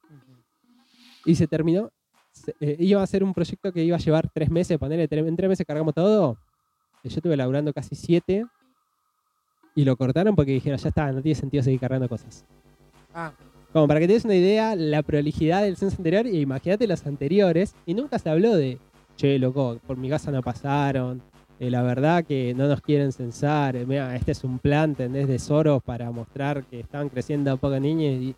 y 1.26 1.36
se 1.36 1.47
terminó. 1.47 1.89
se- 2.32 2.56
eh, 2.60 2.78
iba 2.80 2.99
a 3.04 3.06
ser 3.06 3.24
un 3.24 3.32
proyecto 3.32 3.72
que 3.72 3.84
iba 3.84 3.95
a 3.95 3.99
llevar 3.99 4.28
tres 4.34 4.49
meses, 4.49 4.80
ponerle 4.80 5.08
en 5.12 5.36
tres 5.36 5.49
meses 5.49 5.66
cargamos 5.68 5.93
todo. 5.93 6.36
Yo 7.04 7.10
estuve 7.18 7.38
laburando 7.38 7.72
casi 7.74 7.93
siete 7.93 8.43
y 9.76 9.84
lo 9.86 9.95
cortaron 9.95 10.36
porque 10.36 10.51
dijeron, 10.54 10.80
ya 10.80 10.89
está, 10.89 11.12
no 11.12 11.22
tiene 11.22 11.36
sentido 11.36 11.62
seguir 11.64 11.80
cargando 11.80 12.10
cosas. 12.10 12.43
Ah, 13.14 13.32
Como 13.72 13.88
para 13.88 13.99
que 13.99 14.08
te 14.08 14.14
des 14.14 14.26
una 14.26 14.36
idea, 14.36 14.76
la 14.76 15.01
prolijidad 15.04 15.62
del 15.64 15.78
censo 15.78 15.97
anterior, 15.97 16.26
y 16.28 16.39
imagínate 16.39 16.88
los 16.88 17.06
anteriores, 17.06 17.76
y 17.86 17.93
nunca 17.93 18.18
se 18.20 18.30
habló 18.30 18.56
de, 18.56 18.80
che, 19.16 19.38
loco, 19.39 19.80
por 19.86 19.97
mi 19.97 20.10
casa 20.10 20.32
no 20.32 20.41
pasaron, 20.41 21.22
eh, 21.64 21.72
la 21.72 21.82
verdad 21.82 22.26
que 22.26 22.53
no 22.53 22.68
nos 22.68 22.82
quieren 22.82 23.14
censar, 23.14 23.78
eh, 23.78 23.86
mira, 23.86 24.14
este 24.18 24.34
es 24.34 24.43
un 24.43 24.59
plan, 24.59 24.89
¿entendés? 24.89 25.30
De 25.30 25.39
Soros 25.39 25.82
para 25.82 26.11
mostrar 26.11 26.66
que 26.66 26.82
estaban 26.82 27.07
creciendo 27.07 27.57
niños 27.80 28.22
y... 28.22 28.36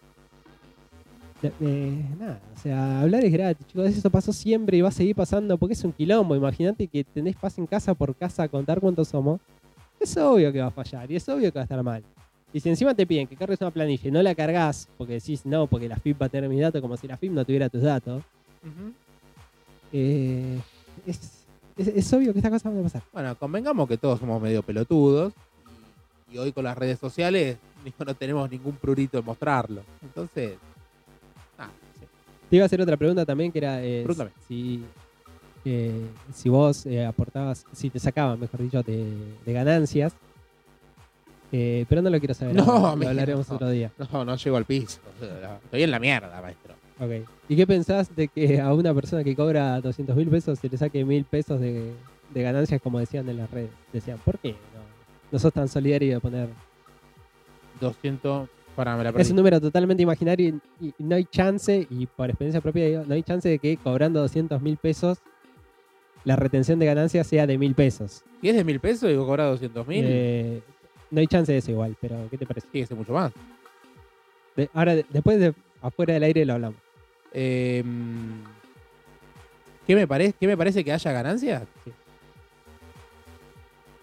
Eh, 1.41 1.51
eh, 1.59 2.05
nada, 2.19 2.39
o 2.55 2.59
sea, 2.59 3.01
hablar 3.01 3.26
es 3.26 3.32
gratis, 3.32 3.65
chicos, 3.65 3.89
eso 3.89 4.09
pasó 4.11 4.32
siempre 4.32 4.78
y 4.78 4.82
va 4.82 4.89
a 4.89 4.91
seguir 4.91 5.15
pasando 5.15 5.57
porque 5.57 5.73
es 5.73 5.84
un 5.84 5.91
quilombo. 5.91 6.36
Imagínate 6.36 6.88
que 6.88 7.03
tenés 7.03 7.36
paz 7.36 7.57
en 7.57 7.65
casa 7.65 7.95
por 7.95 8.15
casa 8.15 8.43
a 8.43 8.47
contar 8.47 8.80
cuántos 8.80 9.07
somos. 9.07 9.41
Es 9.99 10.15
obvio 10.17 10.53
que 10.53 10.61
va 10.61 10.67
a 10.67 10.71
fallar 10.71 11.11
y 11.11 11.15
es 11.15 11.28
obvio 11.28 11.51
que 11.51 11.57
va 11.57 11.61
a 11.61 11.63
estar 11.63 11.82
mal. 11.82 12.03
Y 12.53 12.59
si 12.59 12.69
encima 12.69 12.93
te 12.93 13.07
piden 13.07 13.26
que 13.26 13.36
cargues 13.36 13.59
una 13.59 13.71
planilla 13.71 14.07
y 14.07 14.11
no 14.11 14.21
la 14.21 14.36
cargas 14.36 14.88
porque 14.97 15.13
decís 15.13 15.45
no, 15.45 15.65
porque 15.65 15.89
la 15.89 15.97
FIP 15.97 16.21
va 16.21 16.28
a 16.28 16.30
tener 16.30 16.47
mis 16.47 16.61
datos 16.61 16.80
como 16.80 16.95
si 16.95 17.07
la 17.07 17.17
FIP 17.17 17.32
no 17.32 17.43
tuviera 17.43 17.69
tus 17.69 17.82
datos, 17.82 18.23
eh, 19.91 20.59
es, 21.07 21.35
es- 21.78 21.88
es 21.88 22.13
obvio 22.13 22.32
que 22.34 22.39
estas 22.39 22.51
cosas 22.51 22.71
van 22.73 22.80
a 22.80 22.84
pasar. 22.84 23.01
Bueno, 23.13 23.36
convengamos 23.38 23.88
que 23.88 23.97
todos 23.97 24.19
somos 24.19 24.41
medio 24.41 24.61
pelotudos. 24.63 25.34
Y, 26.32 26.36
y 26.36 26.38
hoy 26.38 26.51
con 26.51 26.63
las 26.63 26.78
redes 26.78 26.99
sociales 26.99 27.57
no 28.05 28.13
tenemos 28.15 28.49
ningún 28.49 28.76
prurito 28.76 29.17
en 29.19 29.26
mostrarlo. 29.26 29.82
Entonces, 30.01 30.53
ah, 31.59 31.69
sí. 31.99 32.05
Te 32.49 32.55
iba 32.57 32.63
a 32.63 32.67
hacer 32.67 32.82
otra 32.82 32.97
pregunta 32.97 33.26
también 33.26 33.51
que 33.51 33.59
era 33.59 33.84
eh, 33.84 34.05
si, 34.47 34.84
eh, 35.65 36.05
si 36.34 36.49
vos 36.49 36.86
eh, 36.86 37.05
aportabas, 37.05 37.65
si 37.73 37.89
te 37.89 37.99
sacaban, 37.99 38.39
mejor 38.39 38.61
dicho, 38.61 38.82
de, 38.84 39.13
de 39.45 39.53
ganancias. 39.53 40.13
Eh, 41.51 41.86
pero 41.88 42.01
no 42.01 42.09
lo 42.09 42.19
quiero 42.19 42.34
saber. 42.34 42.55
No, 42.55 42.63
ahora, 42.63 42.95
lo 42.95 43.07
hablaremos 43.09 43.47
no. 43.47 43.55
otro 43.55 43.69
día. 43.69 43.91
no, 44.11 44.26
no 44.26 44.36
llego 44.36 44.57
al 44.57 44.65
piso. 44.65 44.99
Estoy 45.65 45.84
en 45.84 45.91
la 45.91 45.99
mierda, 45.99 46.41
maestro. 46.41 46.73
Ok. 47.00 47.28
¿Y 47.50 47.56
qué 47.56 47.68
pensás 47.68 48.16
de 48.16 48.28
que 48.28 48.60
a 48.62 48.74
una 48.74 48.93
persona 48.93 49.24
que 49.24 49.36
cobra 49.36 49.80
200 49.82 50.16
mil 50.16 50.30
pesos 50.30 50.60
se 50.60 50.70
le 50.70 50.78
saque 50.78 51.04
mil 51.04 51.26
pesos 51.26 51.60
de, 51.60 51.91
de 52.34 52.41
ganancias 52.41 52.82
como 52.82 53.00
decían 53.00 53.28
en 53.30 53.38
las 53.38 53.52
redes? 53.52 53.70
Decían, 53.91 54.18
¿por 54.24 54.39
qué 54.39 54.52
no, 54.52 54.80
no 55.32 55.39
sos 55.39 55.52
tan 55.54 55.68
solidario 55.68 56.14
de 56.16 56.20
poner? 56.22 56.48
200, 57.80 58.50
para 58.76 58.96
me 58.96 59.04
la 59.04 59.10
Es 59.10 59.30
un 59.30 59.36
número 59.36 59.60
totalmente 59.60 60.04
imaginario 60.04 60.60
y, 60.80 60.88
y 60.88 61.04
no 61.04 61.16
hay 61.16 61.26
chance, 61.26 61.86
y 61.89 62.06
por 62.06 62.30
experiencia 62.30 62.62
propia 62.62 62.86
digo, 62.86 63.04
no 63.06 63.14
hay 63.14 63.24
chance 63.24 63.48
de 63.50 63.60
que 63.60 63.78
cobrando 63.78 64.22
200 64.22 64.62
mil 64.62 64.78
pesos 64.78 65.18
la 66.24 66.36
retención 66.36 66.80
de 66.80 66.86
ganancias 66.88 67.28
sea 67.28 67.46
de 67.46 67.58
mil 67.58 67.76
pesos. 67.76 68.24
Si 68.41 68.50
es 68.50 68.56
de 68.56 68.64
mil 68.64 68.80
pesos 68.80 69.12
y 69.12 69.16
vos 69.16 69.26
cobras 69.28 69.50
200 69.52 69.86
mil, 69.88 70.04
Eh, 70.08 70.62
no 71.12 71.20
hay 71.20 71.28
chance 71.28 71.52
de 71.52 71.60
eso 71.60 71.72
igual, 71.72 71.96
pero 72.02 72.28
¿qué 72.32 72.38
te 72.38 72.46
parece? 72.46 72.68
tiene 72.72 72.84
que 72.86 72.88
ser 72.88 72.98
mucho 72.98 73.14
más. 73.14 73.32
De- 74.56 74.70
ahora, 74.74 74.96
de- 74.96 75.06
después 75.10 75.38
de 75.39 75.54
afuera 75.82 76.14
del 76.16 76.24
aire 76.24 76.46
lo 76.46 76.54
hablamos. 76.54 76.80
Eh, 77.38 77.84
¿qué, 79.86 79.94
me 79.96 80.08
parece, 80.08 80.34
¿Qué 80.40 80.48
me 80.48 80.56
parece 80.58 80.84
que 80.86 80.94
haya 80.94 81.12
ganancias? 81.12 81.64
Sí. 81.84 81.92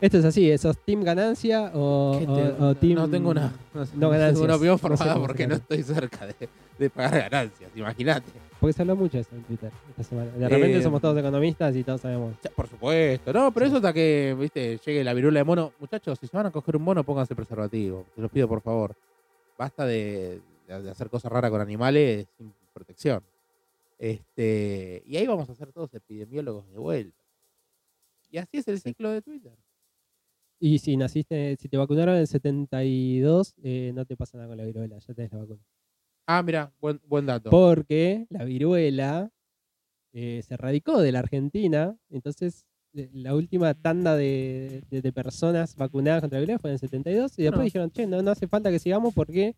Esto 0.01 0.19
es 0.19 0.25
así, 0.25 0.59
¿sos 0.59 0.77
team 0.79 1.03
ganancia 1.05 1.71
o, 1.75 2.17
Gente, 2.19 2.33
o- 2.61 2.69
o 2.71 2.75
team... 2.75 2.95
no 2.95 3.09
tengo 3.09 3.31
una, 3.31 3.53
no, 3.73 3.87
sé, 3.87 3.93
no 3.95 4.01
no 4.01 4.11
ganancias. 4.11 4.35
tengo 4.35 4.45
una 4.47 4.55
opinión 4.57 4.73
No 4.75 4.79
sé 4.79 4.83
formada 4.97 5.15
porque 5.27 5.47
no 5.47 5.55
estoy 5.55 5.83
cerca 5.85 6.27
de, 6.27 6.35
de 6.79 6.91
pagar 6.91 7.31
ganancias, 7.31 7.71
imagínate. 7.77 8.27
Porque 8.59 8.73
se 8.73 8.83
habló 8.83 8.97
mucho 8.97 9.17
de 9.17 9.21
eso 9.23 9.31
en 9.37 9.43
Twitter 9.45 9.71
esta 9.91 10.03
semana. 10.03 10.31
De 10.33 10.49
repente 10.49 10.79
Eh, 10.79 10.83
somos 10.83 11.01
todos 11.01 11.17
economistas 11.19 11.75
y 11.77 11.85
todos 11.85 12.01
sabemos. 12.01 12.35
Por 12.55 12.69
supuesto, 12.69 13.33
no, 13.33 13.53
pero 13.53 13.67
Sí. 13.67 13.71
eso 13.71 13.77
hasta 13.77 13.93
que, 13.93 14.37
viste, 14.39 14.79
llegue 14.85 15.05
la 15.05 15.15
viruela 15.15 15.39
de 15.41 15.45
mono. 15.45 15.73
Muchachos, 15.79 16.19
si 16.19 16.27
se 16.27 16.37
van 16.37 16.47
a 16.47 16.51
coger 16.51 16.77
un 16.77 16.83
mono, 16.83 17.05
pónganse 17.05 17.35
preservativo. 17.37 18.05
Se 18.17 18.21
los 18.21 18.31
pido 18.31 18.49
por 18.49 18.61
favor. 18.61 18.95
Basta 19.57 19.87
de, 19.87 20.41
de 20.67 20.91
hacer 20.91 21.09
cosas 21.11 21.31
raras 21.31 21.51
con 21.53 21.61
animales 21.61 22.27
sin 22.37 22.53
protección. 22.73 23.25
Este, 23.99 25.03
y 25.07 25.17
ahí 25.17 25.27
vamos 25.27 25.49
a 25.49 25.55
ser 25.55 25.73
todos 25.73 25.93
epidemiólogos 25.95 26.69
de 26.71 26.79
vuelta. 26.79 27.23
Y 28.31 28.39
así 28.39 28.59
es 28.59 28.69
el 28.69 28.81
ciclo 28.81 29.11
de 29.11 29.23
Twitter. 29.23 29.57
Y 30.59 30.79
si 30.79 30.97
naciste, 30.97 31.57
si 31.57 31.69
te 31.69 31.77
vacunaron 31.77 32.15
en 32.15 32.21
el 32.23 32.27
72, 32.29 33.55
eh, 33.63 33.93
no 33.95 34.05
te 34.05 34.17
pasa 34.17 34.37
nada 34.39 34.49
con 34.49 34.57
la 34.57 34.65
viruela, 34.65 34.99
ya 34.99 35.15
tenés 35.15 35.33
la 35.33 35.39
vacuna. 35.39 35.61
Ah, 36.27 36.43
mira, 36.43 36.73
buen, 36.81 37.01
buen 37.05 37.27
dato. 37.27 37.51
Porque 37.51 38.27
la 38.31 38.45
viruela 38.45 39.31
eh, 40.13 40.43
se 40.47 40.57
radicó 40.57 41.01
de 41.01 41.11
la 41.13 41.19
Argentina, 41.19 41.97
entonces 42.11 42.65
eh, 42.95 43.11
la 43.13 43.35
última 43.35 43.75
tanda 43.75 44.17
de, 44.17 44.83
de- 44.89 45.03
de 45.03 45.13
personas 45.13 45.75
vacunadas 45.77 46.21
contra 46.21 46.39
la 46.39 46.43
viruela 46.43 46.59
fue 46.61 46.71
en 46.71 46.75
el 46.75 46.81
72 46.81 47.39
y 47.39 47.43
después 47.43 47.65
dijeron, 47.65 47.91
che, 47.91 48.07
no, 48.07 48.23
no 48.23 48.31
hace 48.31 48.47
falta 48.47 48.71
que 48.71 48.79
sigamos 48.79 49.15
porque 49.15 49.57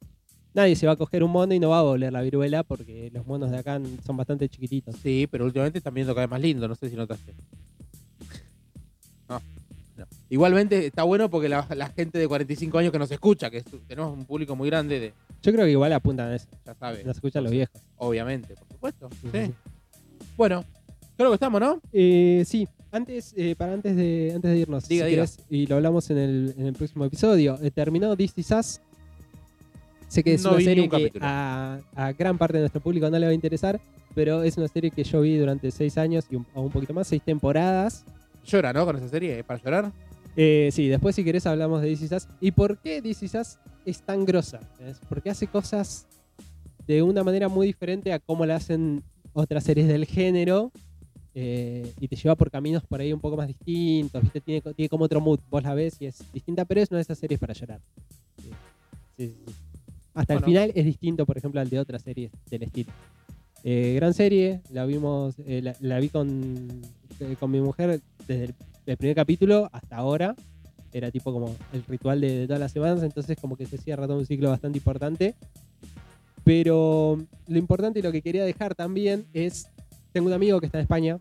nadie 0.55 0.77
se 0.77 0.87
va 0.87 0.93
a 0.93 0.97
coger 0.97 1.23
un 1.23 1.31
mono 1.33 1.53
y 1.53 1.59
no 1.61 1.71
va 1.71 1.81
a 1.81 1.83
volver 1.83 2.13
la 2.13 2.23
viruela 2.23 2.63
porque 2.63 3.11
los 3.13 3.27
monos 3.27 3.51
de 3.51 3.59
acá 3.59 3.81
son 4.07 4.17
bastante 4.17 4.49
chiquititos. 4.49 4.97
Sí, 5.03 5.27
pero 5.31 5.45
últimamente 5.45 5.79
están 5.79 5.93
viendo 5.95 6.15
cada 6.15 6.27
vez 6.27 6.31
más 6.31 6.41
lindo, 6.41 6.67
no 6.69 6.75
sé 6.75 6.89
si 6.89 6.97
notaste. 6.97 7.35
No, 9.29 9.41
no. 9.97 10.07
Igualmente 10.31 10.87
está 10.87 11.03
bueno 11.03 11.29
porque 11.31 11.49
la, 11.49 11.67
la 11.75 11.89
gente 11.89 12.19
de 12.19 12.29
45 12.29 12.79
años 12.79 12.93
que 12.93 12.99
nos 12.99 13.11
escucha, 13.11 13.51
que 13.51 13.59
es- 13.59 13.65
tenemos 13.87 14.17
un 14.17 14.25
público 14.25 14.55
muy 14.57 14.69
grande 14.69 15.01
de, 15.01 15.13
Yo 15.43 15.53
creo 15.53 15.65
que 15.65 15.71
igual 15.73 15.93
apuntan 15.93 16.31
a 16.31 16.37
eso, 16.37 16.47
ya 16.65 16.75
sabes, 16.75 17.05
nos 17.05 17.17
escuchan 17.17 17.43
los 17.45 17.53
viejos. 17.53 17.81
obviamente, 17.97 18.55
por 18.55 18.69
supuesto. 18.69 19.09
Sí. 19.33 19.53
Bueno, 20.37 20.65
creo 21.17 21.31
que 21.31 21.35
estamos, 21.35 21.61
¿no? 21.61 21.81
Eh, 21.93 22.43
sí, 22.47 22.67
antes, 22.91 23.35
eh, 23.37 23.55
para 23.57 23.73
antes 23.73 23.95
de, 23.97 24.33
antes 24.35 24.51
de 24.51 24.59
irnos, 24.59 24.89
Diga, 24.89 25.05
si 25.07 25.11
diga. 25.11 25.23
querés, 25.27 25.39
y 25.49 25.67
lo 25.67 25.77
hablamos 25.77 26.11
en 26.11 26.19
el, 26.19 26.55
en 26.59 26.67
el 26.67 26.73
próximo 26.75 27.05
episodio, 27.05 27.59
eh, 27.63 27.71
terminó 27.71 28.17
This 28.17 28.33
Is 28.37 28.51
Us. 28.51 28.81
Sé 30.15 30.23
que 30.23 30.35
es 30.35 30.45
No 30.45 30.51
una 30.53 30.61
serie 30.61 30.89
que 30.89 31.11
a, 31.21 31.81
a 31.97 32.13
gran 32.13 32.39
parte 32.39 32.59
de 32.59 32.61
nuestro 32.61 32.81
público 32.81 33.11
no 33.11 33.19
le 33.19 33.27
va 33.27 33.33
a 33.33 33.35
interesar, 33.35 33.81
pero 34.15 34.45
es 34.45 34.57
una 34.57 34.69
serie 34.69 34.93
que 34.93 35.03
yo 35.03 35.21
vi 35.23 35.37
durante 35.37 35.73
seis 35.73 35.99
años 35.99 36.25
y 36.31 36.37
un, 36.37 36.47
o 36.55 36.63
un 36.63 36.71
poquito 36.71 36.95
más, 36.95 37.09
seis 37.09 37.21
temporadas. 37.21 38.05
Llora, 38.47 38.73
¿no? 38.73 38.85
Con 38.87 38.95
esa 38.95 39.09
serie, 39.09 39.41
¿es 39.41 39.45
para 39.45 39.61
llorar? 39.61 39.91
Eh, 40.37 40.69
sí, 40.73 40.87
después 40.87 41.17
si 41.17 41.25
querés 41.25 41.47
hablamos 41.47 41.83
de 41.83 41.93
Us. 41.93 42.29
¿Y 42.41 42.53
por 42.53 42.79
qué 42.79 43.03
Us 43.05 43.59
es 43.85 44.03
tan 44.03 44.25
grosa? 44.25 44.61
¿Ves? 44.79 45.01
Porque 45.09 45.31
hace 45.31 45.49
cosas 45.49 46.07
de 46.87 47.03
una 47.03 47.25
manera 47.25 47.49
muy 47.49 47.67
diferente 47.67 48.13
a 48.13 48.21
cómo 48.21 48.47
la 48.47 48.55
hacen 48.55 49.03
otras 49.33 49.65
series 49.65 49.89
del 49.89 50.05
género. 50.05 50.71
eh, 51.35 51.93
y 51.99 52.07
te 52.07 52.15
lleva 52.15 52.37
por 52.37 52.51
caminos 52.53 52.85
por 52.85 53.01
ahí 53.01 53.13
un 53.13 53.19
poco 53.19 53.37
más 53.37 53.49
distintos, 53.49 54.23
¿viste? 54.23 54.41
Tiene, 54.41 54.61
tiene 54.61 54.89
como 54.89 55.07
otro 55.07 55.21
mood, 55.21 55.41
vos 55.51 55.63
la 55.65 55.75
ves 55.75 55.97
y 56.01 56.07
es 56.07 56.23
distinta, 56.33 56.65
pero 56.65 56.81
es 56.81 56.91
una 56.91 56.99
de 56.99 57.03
esas 57.03 57.19
series 57.19 57.41
para 57.41 57.53
llorar. 57.53 57.81
Sí, 58.41 58.51
sí, 59.17 59.35
sí. 59.45 59.53
Hasta 60.15 60.35
Bueno. 60.35 60.47
el 60.47 60.53
final 60.53 60.73
es 60.75 60.85
distinto, 60.85 61.27
por 61.27 61.37
ejemplo, 61.37 61.61
al 61.61 61.69
de 61.69 61.79
otras 61.81 62.03
series 62.03 62.31
del 62.51 62.63
estilo. 62.63 62.93
Eh, 63.65 63.95
gran 63.97 64.15
serie, 64.15 64.61
la 64.71 64.85
vimos, 64.87 65.35
eh, 65.47 65.61
la, 65.63 65.75
la 65.81 65.99
vi 65.99 66.09
con, 66.09 66.83
eh, 67.21 67.37
con 67.41 67.51
mi 67.51 67.61
mujer 67.61 68.01
desde 68.29 68.45
el, 68.45 68.55
el 68.87 68.97
primer 68.97 69.17
capítulo 69.17 69.69
hasta 69.73 69.97
ahora. 69.97 70.37
Era 70.93 71.11
tipo 71.11 71.33
como 71.33 71.57
el 71.73 71.83
ritual 71.85 72.21
de, 72.21 72.39
de 72.41 72.47
todas 72.47 72.61
las 72.61 72.71
semanas, 72.73 73.03
entonces 73.03 73.37
como 73.41 73.57
que 73.57 73.67
se 73.67 73.79
cierra 73.79 74.07
todo 74.07 74.19
un 74.19 74.27
ciclo 74.27 74.51
bastante 74.51 74.79
importante. 74.79 75.35
Pero 76.45 77.19
lo 77.49 77.59
importante 77.59 77.99
y 77.99 78.03
lo 78.03 78.13
que 78.13 78.23
quería 78.23 78.45
dejar 78.45 78.75
también 78.75 79.25
es, 79.33 79.67
tengo 80.13 80.27
un 80.29 80.33
amigo 80.35 80.61
que 80.61 80.67
está 80.67 80.79
en 80.79 80.83
España, 80.83 81.19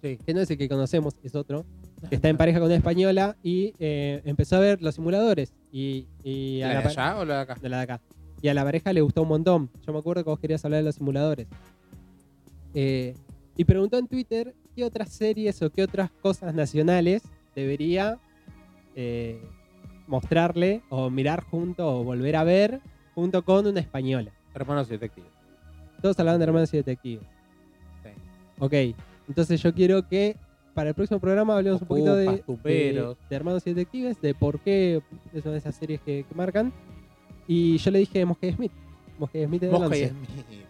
Sí. 0.00 0.18
que 0.24 0.34
no 0.34 0.40
es 0.40 0.50
el 0.50 0.58
que 0.58 0.68
conocemos, 0.68 1.14
es 1.22 1.34
otro, 1.34 1.64
está 2.10 2.28
en 2.28 2.36
pareja 2.36 2.58
con 2.58 2.66
una 2.66 2.76
española 2.76 3.36
y 3.42 3.72
eh, 3.78 4.22
empezó 4.24 4.56
a 4.56 4.60
ver 4.60 4.82
los 4.82 4.94
simuladores. 4.94 5.54
Y, 5.72 6.06
y 6.22 6.62
a 6.62 6.68
¿La 6.68 6.74
la 6.74 6.80
de 6.82 6.88
allá 6.88 7.18
o 7.18 7.24
la 7.24 7.34
de 7.36 7.40
acá? 7.40 7.54
de 7.60 7.68
la 7.68 7.76
de 7.78 7.82
acá. 7.82 8.00
Y 8.42 8.48
a 8.48 8.54
la 8.54 8.64
pareja 8.64 8.92
le 8.92 9.00
gustó 9.00 9.22
un 9.22 9.28
montón. 9.28 9.70
Yo 9.86 9.92
me 9.92 9.98
acuerdo 9.98 10.22
que 10.24 10.30
vos 10.30 10.38
querías 10.38 10.64
hablar 10.64 10.80
de 10.80 10.84
los 10.84 10.94
simuladores. 10.96 11.46
Eh, 12.74 13.14
y 13.56 13.64
preguntó 13.64 13.98
en 13.98 14.06
Twitter 14.08 14.54
qué 14.74 14.84
otras 14.84 15.10
series 15.10 15.62
o 15.62 15.70
qué 15.70 15.82
otras 15.82 16.10
cosas 16.10 16.54
nacionales 16.54 17.22
debería 17.54 18.18
eh, 18.96 19.40
mostrarle 20.06 20.82
o 20.90 21.08
mirar 21.10 21.42
junto 21.44 21.86
o 22.00 22.04
volver 22.04 22.36
a 22.36 22.44
ver 22.44 22.80
junto 23.14 23.44
con 23.44 23.66
una 23.66 23.80
española. 23.80 24.32
Hermanos 24.54 24.88
y 24.88 24.92
detectives. 24.92 25.30
Todos 26.02 26.18
hablaban 26.18 26.40
de 26.40 26.44
hermanos 26.44 26.74
y 26.74 26.78
detectives. 26.78 27.24
Sí. 28.02 28.10
Ok, 28.58 28.74
entonces 29.28 29.62
yo 29.62 29.72
quiero 29.72 30.06
que 30.06 30.36
para 30.74 30.88
el 30.90 30.94
próximo 30.94 31.20
programa 31.20 31.56
hablemos 31.56 31.80
un 31.82 31.88
poquito 31.88 32.14
de, 32.16 32.42
hermanos 33.30 33.62
y 33.66 33.70
detectives, 33.74 34.20
de 34.20 34.34
por 34.34 34.60
qué 34.60 35.00
de 35.32 35.56
esas 35.56 35.74
series 35.74 36.00
que, 36.00 36.24
que 36.28 36.34
marcan. 36.34 36.72
Y 37.46 37.78
yo 37.78 37.90
le 37.90 38.00
dije 38.00 38.24
Mosque 38.24 38.52
Smith. 38.52 38.72
Mosque 39.18 39.46
Smith 39.46 39.62
de. 39.62 39.70
Smith, 39.70 40.12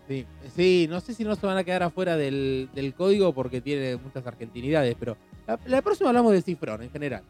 Sí. 0.06 0.26
sí, 0.54 0.86
no 0.90 1.00
sé 1.00 1.14
si 1.14 1.24
no 1.24 1.34
se 1.34 1.46
van 1.46 1.56
a 1.56 1.64
quedar 1.64 1.82
afuera 1.82 2.16
del, 2.18 2.68
del 2.74 2.92
código 2.92 3.32
porque 3.32 3.62
tiene 3.62 3.96
muchas 3.96 4.26
argentinidades, 4.26 4.94
pero 5.00 5.16
la, 5.46 5.58
la 5.66 5.80
próxima 5.80 6.10
hablamos 6.10 6.32
de 6.32 6.42
cifrón 6.42 6.82
en 6.82 6.90
general. 6.90 7.22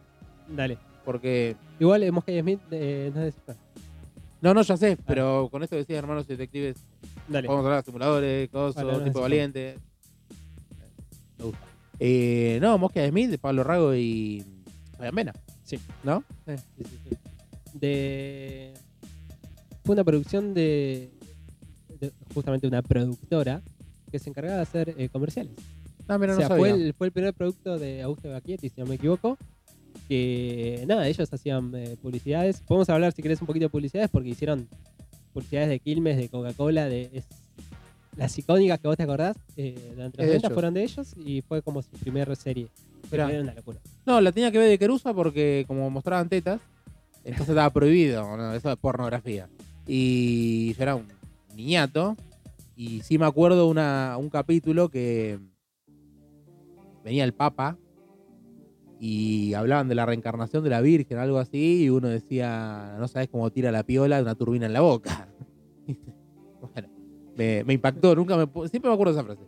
Dale. 0.49 0.77
Porque, 1.05 1.55
Igual 1.79 2.03
eh, 2.03 2.11
Mosca 2.11 2.31
y 2.33 2.41
Smith 2.41 2.59
eh, 2.71 3.11
no 3.15 3.21
es 3.21 3.33
de- 3.45 3.55
no, 4.41 4.53
no, 4.53 4.61
ya 4.61 4.75
sé, 4.75 4.97
pero 5.07 5.47
con 5.49 5.63
esto 5.63 5.75
decía 5.77 5.97
hermanos 5.97 6.25
y 6.25 6.33
detectives, 6.33 6.75
Dale. 7.29 7.47
Vamos 7.47 7.63
a 7.63 7.67
hablar 7.67 7.79
de 7.81 7.85
simuladores, 7.85 8.49
cosas, 8.49 8.83
Vale, 8.83 8.97
no 8.97 9.03
tipo 9.05 9.21
valiente. 9.21 9.77
Me 11.37 11.45
gusta. 11.45 11.59
Eh, 11.99 12.59
no, 12.61 12.77
Mosca 12.77 13.01
de 13.01 13.09
Smith, 13.09 13.29
de 13.29 13.37
Pablo 13.37 13.63
Rago 13.63 13.95
y 13.95 14.43
Fabián 14.97 15.15
Mena. 15.15 15.33
Sí. 15.63 15.79
¿No? 16.03 16.23
Sí. 16.47 16.53
Sí, 16.77 16.83
sí, 16.83 16.99
sí. 17.09 17.17
De. 17.73 18.73
Fue 19.83 19.93
una 19.93 20.03
producción 20.03 20.53
de, 20.53 21.11
de- 21.99 22.11
Justamente 22.33 22.67
una 22.67 22.81
productora 22.81 23.61
que 24.11 24.19
se 24.19 24.29
encargaba 24.29 24.57
de 24.57 24.61
hacer 24.63 24.95
eh, 24.97 25.09
comerciales. 25.09 25.53
No, 26.07 26.17
mira, 26.19 26.33
o 26.33 26.35
no 26.35 26.39
sea, 26.41 26.47
sabía. 26.49 26.59
fue 26.59 26.71
el, 26.71 26.93
fue 26.93 27.07
el 27.07 27.13
primer 27.13 27.33
producto 27.33 27.77
de 27.79 28.01
Augusto 28.01 28.29
Bacchietti, 28.29 28.69
si 28.69 28.79
no 28.81 28.85
me 28.87 28.95
equivoco. 28.95 29.37
Que 30.07 30.83
nada, 30.87 31.07
ellos 31.07 31.31
hacían 31.33 31.73
eh, 31.75 31.97
publicidades. 32.01 32.61
Podemos 32.61 32.89
hablar, 32.89 33.11
si 33.13 33.21
querés, 33.23 33.41
un 33.41 33.47
poquito 33.47 33.65
de 33.65 33.69
publicidades, 33.69 34.09
porque 34.11 34.29
hicieron 34.29 34.67
publicidades 35.33 35.69
de 35.69 35.79
Quilmes, 35.79 36.17
de 36.17 36.29
Coca-Cola, 36.29 36.87
de. 36.87 37.09
es- 37.13 37.25
las 38.15 38.37
icónicas 38.37 38.79
que 38.79 38.87
vos 38.87 38.97
te 38.97 39.03
acordás, 39.03 39.37
eh, 39.57 39.75
durante 39.95 40.17
los 40.17 40.27
de 40.27 40.33
90 40.33 40.47
ellos. 40.47 40.53
fueron 40.53 40.73
de 40.73 40.83
ellos 40.83 41.13
y 41.17 41.41
fue 41.41 41.61
como 41.61 41.81
su 41.81 41.91
primera 41.91 42.33
serie. 42.35 42.67
Mirá. 43.11 43.29
Era 43.29 43.41
una 43.41 43.53
locura. 43.53 43.79
No, 44.05 44.21
la 44.21 44.31
tenía 44.31 44.51
que 44.51 44.57
ver 44.57 44.69
de 44.69 44.79
Querusa 44.79 45.13
porque 45.13 45.65
como 45.67 45.89
mostraban 45.89 46.29
tetas, 46.29 46.61
entonces 47.23 47.49
estaba 47.49 47.69
prohibido, 47.71 48.37
¿no? 48.37 48.53
eso 48.53 48.69
de 48.69 48.77
pornografía. 48.77 49.49
Y 49.87 50.73
yo 50.73 50.83
era 50.83 50.95
un 50.95 51.07
niñato 51.55 52.15
y 52.75 53.01
sí 53.01 53.17
me 53.17 53.25
acuerdo 53.25 53.67
una, 53.67 54.15
un 54.17 54.29
capítulo 54.29 54.89
que 54.89 55.39
venía 57.03 57.23
el 57.23 57.33
Papa 57.33 57.77
y 58.99 59.53
hablaban 59.53 59.87
de 59.87 59.95
la 59.95 60.05
reencarnación 60.05 60.63
de 60.63 60.69
la 60.69 60.81
Virgen, 60.81 61.17
algo 61.17 61.37
así, 61.37 61.83
y 61.83 61.89
uno 61.89 62.07
decía, 62.07 62.95
no 62.97 63.07
sabes 63.07 63.27
cómo 63.29 63.51
tira 63.51 63.71
la 63.71 63.83
piola 63.83 64.17
de 64.17 64.23
una 64.23 64.35
turbina 64.35 64.65
en 64.65 64.73
la 64.73 64.81
boca. 64.81 65.27
me, 67.35 67.63
me 67.63 67.73
impactó, 67.73 68.15
nunca 68.15 68.35
me, 68.37 68.45
siempre 68.67 68.89
me 68.89 68.93
acuerdo 68.93 69.13
de 69.13 69.19
esa 69.19 69.25
frase. 69.25 69.41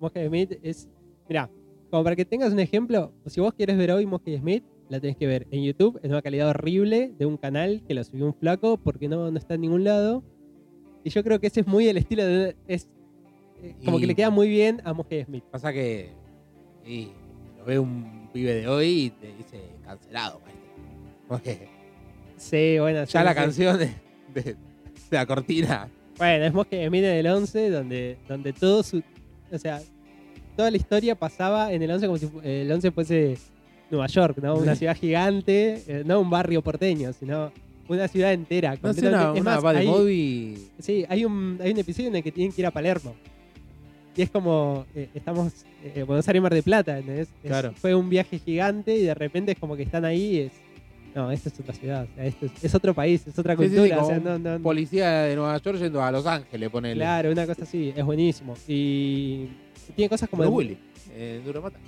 Mosca 0.00 0.24
Smith 0.26 0.58
es. 0.62 0.88
Mira, 1.28 1.50
como 1.90 2.04
para 2.04 2.16
que 2.16 2.24
tengas 2.24 2.52
un 2.52 2.60
ejemplo, 2.60 3.12
si 3.26 3.40
vos 3.40 3.54
quieres 3.54 3.76
ver 3.76 3.90
hoy 3.92 4.06
Mosca 4.06 4.30
y 4.30 4.38
Smith, 4.38 4.64
la 4.88 5.00
tenés 5.00 5.16
que 5.16 5.26
ver 5.26 5.46
en 5.50 5.62
YouTube, 5.62 5.98
en 6.02 6.10
una 6.10 6.20
calidad 6.22 6.48
horrible, 6.50 7.12
de 7.18 7.24
un 7.26 7.36
canal 7.36 7.82
que 7.86 7.94
lo 7.94 8.04
subió 8.04 8.26
un 8.26 8.34
flaco 8.34 8.76
porque 8.76 9.08
no, 9.08 9.30
no 9.30 9.38
está 9.38 9.54
en 9.54 9.62
ningún 9.62 9.84
lado. 9.84 10.22
Y 11.04 11.10
yo 11.10 11.22
creo 11.22 11.38
que 11.40 11.46
ese 11.46 11.60
es 11.60 11.66
muy 11.66 11.86
el 11.88 11.96
estilo 11.96 12.24
de. 12.24 12.56
Es, 12.66 12.88
eh, 13.62 13.74
como 13.84 13.98
Y- 13.98 14.00
que 14.02 14.06
le 14.08 14.14
queda 14.14 14.30
muy 14.30 14.48
bien 14.48 14.80
a 14.84 14.92
Mosca 14.92 15.14
y 15.16 15.24
Smith. 15.24 15.44
Pasa 15.50 15.72
que 15.72 16.10
y 16.86 17.08
lo 17.58 17.64
ve 17.64 17.78
un 17.78 18.28
pibe 18.32 18.54
de 18.54 18.68
hoy 18.68 18.86
y 19.04 19.10
te 19.10 19.32
dice 19.34 19.60
cancelado, 19.84 20.40
maestro. 20.40 21.64
Sí, 22.36 22.76
bueno, 22.80 23.04
ya 23.04 23.06
sí, 23.06 23.24
la 23.24 23.30
sí. 23.30 23.34
canción 23.36 23.78
de, 23.78 23.86
de- 24.34 24.42
de 24.54 24.56
la 25.10 25.24
cortina. 25.24 25.88
Bueno, 26.18 26.44
es 26.44 26.52
Mosca 26.54 26.76
y 26.76 26.86
Smith 26.86 27.04
en 27.04 27.14
el 27.14 27.26
11, 27.26 27.70
donde, 27.70 28.16
donde 28.28 28.52
todo 28.52 28.82
su. 28.82 29.02
O 29.52 29.58
sea, 29.58 29.80
toda 30.56 30.70
la 30.70 30.76
historia 30.76 31.14
pasaba 31.14 31.72
en 31.72 31.82
el 31.82 31.90
11 31.90 32.06
como 32.06 32.18
si 32.18 32.28
el 32.42 32.70
11 32.70 32.90
fuese 32.92 33.36
Nueva 33.90 34.06
York, 34.06 34.38
¿no? 34.42 34.54
Una 34.56 34.74
ciudad 34.76 34.96
gigante, 34.96 35.82
eh, 35.86 36.02
no 36.06 36.20
un 36.20 36.30
barrio 36.30 36.62
porteño, 36.62 37.12
sino 37.12 37.52
una 37.88 38.08
ciudad 38.08 38.32
entera. 38.32 38.74
No 38.74 38.80
completamente. 38.80 39.16
una, 39.18 39.34
Es 39.34 39.40
una 39.40 39.50
más, 39.56 39.62
hay-. 39.76 39.86
Sí, 40.78 41.04
hay 41.08 41.24
un, 41.24 41.58
hay 41.62 41.72
un 41.72 41.78
episodio 41.78 42.08
en 42.08 42.16
el 42.16 42.22
que 42.22 42.32
tienen 42.32 42.52
que 42.52 42.62
ir 42.62 42.66
a 42.66 42.70
Palermo. 42.70 43.14
Y 44.16 44.22
es 44.22 44.30
como, 44.30 44.86
eh, 44.94 45.08
estamos 45.14 45.52
en 45.94 46.06
Buenos 46.06 46.26
Aires 46.28 46.40
Mar 46.40 46.54
de 46.54 46.62
Plata, 46.62 46.98
¿entendés? 46.98 47.28
Es- 47.42 47.48
Claro. 47.48 47.72
fue 47.74 47.94
un 47.96 48.08
viaje 48.08 48.38
gigante 48.38 48.96
y 48.96 49.02
de 49.02 49.14
repente 49.14 49.52
es 49.52 49.58
como 49.58 49.76
que 49.76 49.82
están 49.82 50.04
ahí 50.04 50.36
y 50.36 50.38
es. 50.42 50.52
No, 51.14 51.30
esta 51.30 51.48
es 51.48 51.60
otra 51.60 51.72
ciudad, 51.74 52.08
o 52.10 52.14
sea, 52.14 52.26
esto 52.26 52.46
es, 52.46 52.64
es 52.64 52.74
otro 52.74 52.92
país, 52.92 53.24
es 53.26 53.38
otra 53.38 53.56
Sí, 53.56 53.62
sí, 53.64 53.68
sí, 53.70 53.76
cultura. 53.76 54.02
o 54.02 54.06
sea, 54.06 54.18
no, 54.18 54.38
no- 54.38 54.58
Policía 54.60 55.10
de 55.22 55.36
Nueva 55.36 55.56
York 55.58 55.78
yendo 55.78 56.02
a 56.02 56.10
Los 56.10 56.26
Ángeles, 56.26 56.68
ponele. 56.70 56.96
Claro, 56.96 57.30
una 57.30 57.46
cosa 57.46 57.62
así, 57.62 57.92
es 57.96 58.04
buenísimo. 58.04 58.54
Y 58.66 59.46
tiene 59.94 60.08
cosas 60.08 60.28
como. 60.28 60.42
De- 60.42 60.48
Willy. 60.48 60.78
Eh, 61.12 61.40
Duro 61.44 61.62
Mata. 61.62 61.78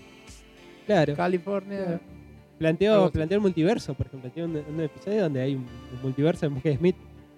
Claro. 0.86 1.14
California. 1.16 1.84
Claro. 1.84 2.00
Planteó, 2.58 3.12
el 3.30 3.40
multiverso, 3.40 3.94
por 3.94 4.06
ejemplo. 4.06 4.30
Tiene 4.30 4.48
un, 4.60 4.74
un 4.74 4.80
episodio 4.80 5.22
donde 5.22 5.40
hay 5.42 5.54
un, 5.56 5.62
un 5.62 6.02
multiverso 6.02 6.46
de 6.46 6.54
Bosque 6.54 6.68
de 6.70 6.76
Smith. 6.76 6.96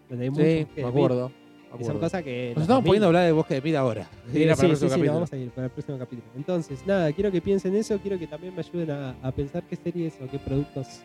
Donde 0.09 0.25
hay 0.25 0.31
muchos 0.31 0.45
Sí, 0.47 0.67
me 0.77 0.85
acuerdo. 0.85 1.29
Smith, 1.71 1.81
Y 1.81 1.85
son 1.85 1.99
cosas 1.99 2.23
que. 2.23 2.53
Nos 2.55 2.63
estamos 2.63 2.85
2000 2.85 2.87
poniendo 2.87 3.07
a 3.07 3.09
hablar 3.09 3.25
de 3.25 3.33
Bosque 3.33 3.55
de 3.55 3.61
Mid 3.63 3.75
ahora. 3.75 4.09
Sí, 4.33 4.41
para 4.45 4.57
sí, 4.57 4.77
sí, 4.77 4.89
sí, 4.91 5.01
no, 5.01 5.13
vamos 5.15 5.33
a 5.33 5.37
ir 5.39 5.51
para 5.51 5.65
el 5.67 5.71
próximo 5.73 5.99
capítulo. 5.99 6.29
Entonces, 6.37 6.87
nada, 6.87 7.11
quiero 7.13 7.33
que 7.33 7.41
piensen 7.41 7.75
eso, 7.75 7.99
quiero 7.99 8.19
que 8.19 8.27
también 8.27 8.55
me 8.55 8.61
ayuden 8.61 8.91
a, 8.91 9.17
a 9.23 9.33
pensar 9.33 9.63
qué 9.65 9.77
series 9.77 10.15
o 10.23 10.31
qué 10.31 10.39
productos 10.39 11.01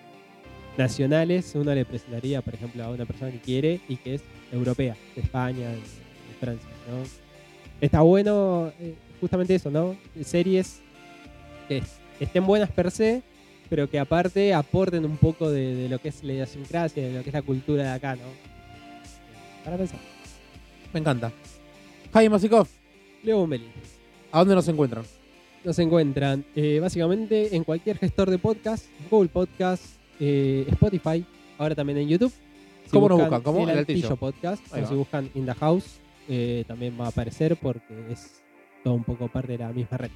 nacionales 0.78 1.51
uno 1.55 1.74
le 1.74 1.86
presentaría, 1.86 2.41
por 2.41 2.53
ejemplo, 2.55 2.84
a 2.84 2.89
una 2.89 3.05
persona 3.05 3.32
que 3.32 3.39
quiere 3.39 3.80
y 3.88 3.97
que 3.97 4.15
es 4.15 4.21
europea, 4.51 4.95
de 5.15 5.21
España, 5.21 5.69
de, 5.69 5.76
de 5.78 6.36
Francia, 6.39 6.69
¿no? 6.89 7.03
Está 7.82 8.01
bueno 8.01 8.71
eh, 8.80 8.93
justamente 9.19 9.55
eso, 9.55 9.69
¿no? 9.69 9.95
Series 10.24 10.80
que 11.67 11.78
es- 11.80 11.97
estén 12.19 12.45
buenas 12.45 12.71
per 12.71 12.91
se, 12.91 13.21
pero 13.69 13.89
que 13.89 13.99
aparte 13.99 14.53
aporten 14.53 15.05
un 15.05 15.17
poco 15.17 15.49
de, 15.49 15.76
de 15.76 15.89
lo 15.89 15.99
que 15.99 16.09
es 16.09 16.24
la 16.24 16.34
idiosincrasia, 16.34 17.03
de 17.07 17.13
lo 17.13 17.24
que 17.24 17.30
es 17.30 17.34
la 17.34 17.41
cultura 17.41 17.84
de 17.84 17.89
acá, 17.89 18.15
¿no? 18.15 18.21
Para 19.63 19.78
pensar. 19.78 19.99
Me 20.93 20.99
encanta. 20.99 21.32
Jaime 22.13 22.30
Masikov, 22.30 22.67
Leo 23.24 23.38
Bombelli. 23.39 23.67
¿a 24.32 24.39
dónde 24.39 24.55
nos 24.55 24.67
encuentran? 24.67 25.03
Nos 25.63 25.80
encuentran 25.80 26.43
eh, 26.55 26.80
básicamente 26.82 27.55
en 27.55 27.63
cualquier 27.63 27.97
gestor 27.97 28.30
de 28.30 28.38
podcast, 28.38 28.86
Google 29.09 29.30
Podcast, 29.30 29.84
eh, 30.20 30.66
Spotify, 30.70 31.26
ahora 31.57 31.76
también 31.76 31.99
en 31.99 32.09
YouTube. 32.09 32.34
Si 32.86 32.91
¿Cómo 32.91 33.09
nos 33.09 33.20
buscan? 33.20 33.41
¿Cómo? 33.41 33.64
El 33.64 33.70
El 33.70 33.78
Altillo 33.80 34.07
Altillo. 34.09 34.16
Podcast. 34.18 34.64
O 34.74 34.88
si 34.88 34.93
buscan 34.93 35.30
In 35.36 35.45
the 35.45 35.53
House, 35.53 35.99
eh, 36.28 36.64
también 36.68 36.97
va 36.99 37.05
a 37.05 37.09
aparecer 37.09 37.57
porque 37.57 37.93
es 38.11 38.41
todo 38.84 38.93
un 38.93 39.03
poco 39.03 39.28
parte 39.28 39.53
de 39.53 39.59
la 39.59 39.72
misma 39.72 39.97
red. 39.97 40.11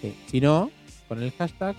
Sí. 0.00 0.14
Si 0.26 0.40
no, 0.40 0.70
con 1.08 1.22
el 1.22 1.30
hashtag. 1.32 1.76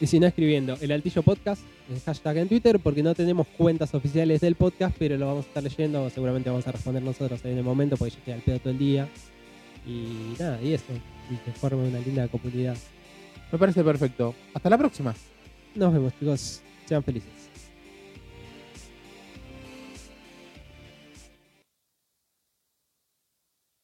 Y 0.00 0.06
si 0.06 0.18
no, 0.18 0.26
escribiendo 0.26 0.76
el 0.80 0.90
Altillo 0.92 1.22
Podcast, 1.22 1.62
el 1.88 2.00
hashtag 2.00 2.38
en 2.38 2.48
Twitter, 2.48 2.80
porque 2.80 3.02
no 3.02 3.14
tenemos 3.14 3.46
cuentas 3.46 3.94
oficiales 3.94 4.40
del 4.40 4.54
podcast, 4.56 4.96
pero 4.98 5.16
lo 5.16 5.26
vamos 5.26 5.44
a 5.44 5.48
estar 5.48 5.62
leyendo. 5.62 6.08
Seguramente 6.10 6.50
vamos 6.50 6.66
a 6.66 6.72
responder 6.72 7.02
nosotros 7.02 7.44
ahí 7.44 7.52
en 7.52 7.58
el 7.58 7.64
momento, 7.64 7.96
porque 7.96 8.12
yo 8.12 8.18
estoy 8.18 8.34
al 8.34 8.40
pedo 8.40 8.58
todo 8.58 8.70
el 8.70 8.78
día. 8.78 9.08
Y 9.86 10.34
nada, 10.38 10.60
y 10.62 10.72
eso. 10.72 10.92
Y 11.30 11.36
que 11.36 11.52
forme 11.52 11.88
una 11.88 12.00
linda 12.00 12.26
comunidad. 12.28 12.76
Me 13.52 13.58
parece 13.58 13.84
perfecto. 13.84 14.34
Hasta 14.52 14.70
la 14.70 14.78
próxima. 14.78 15.14
Nos 15.74 15.92
vemos, 15.92 16.12
chicos. 16.18 16.62
Sean 16.86 17.02
felices. 17.02 17.43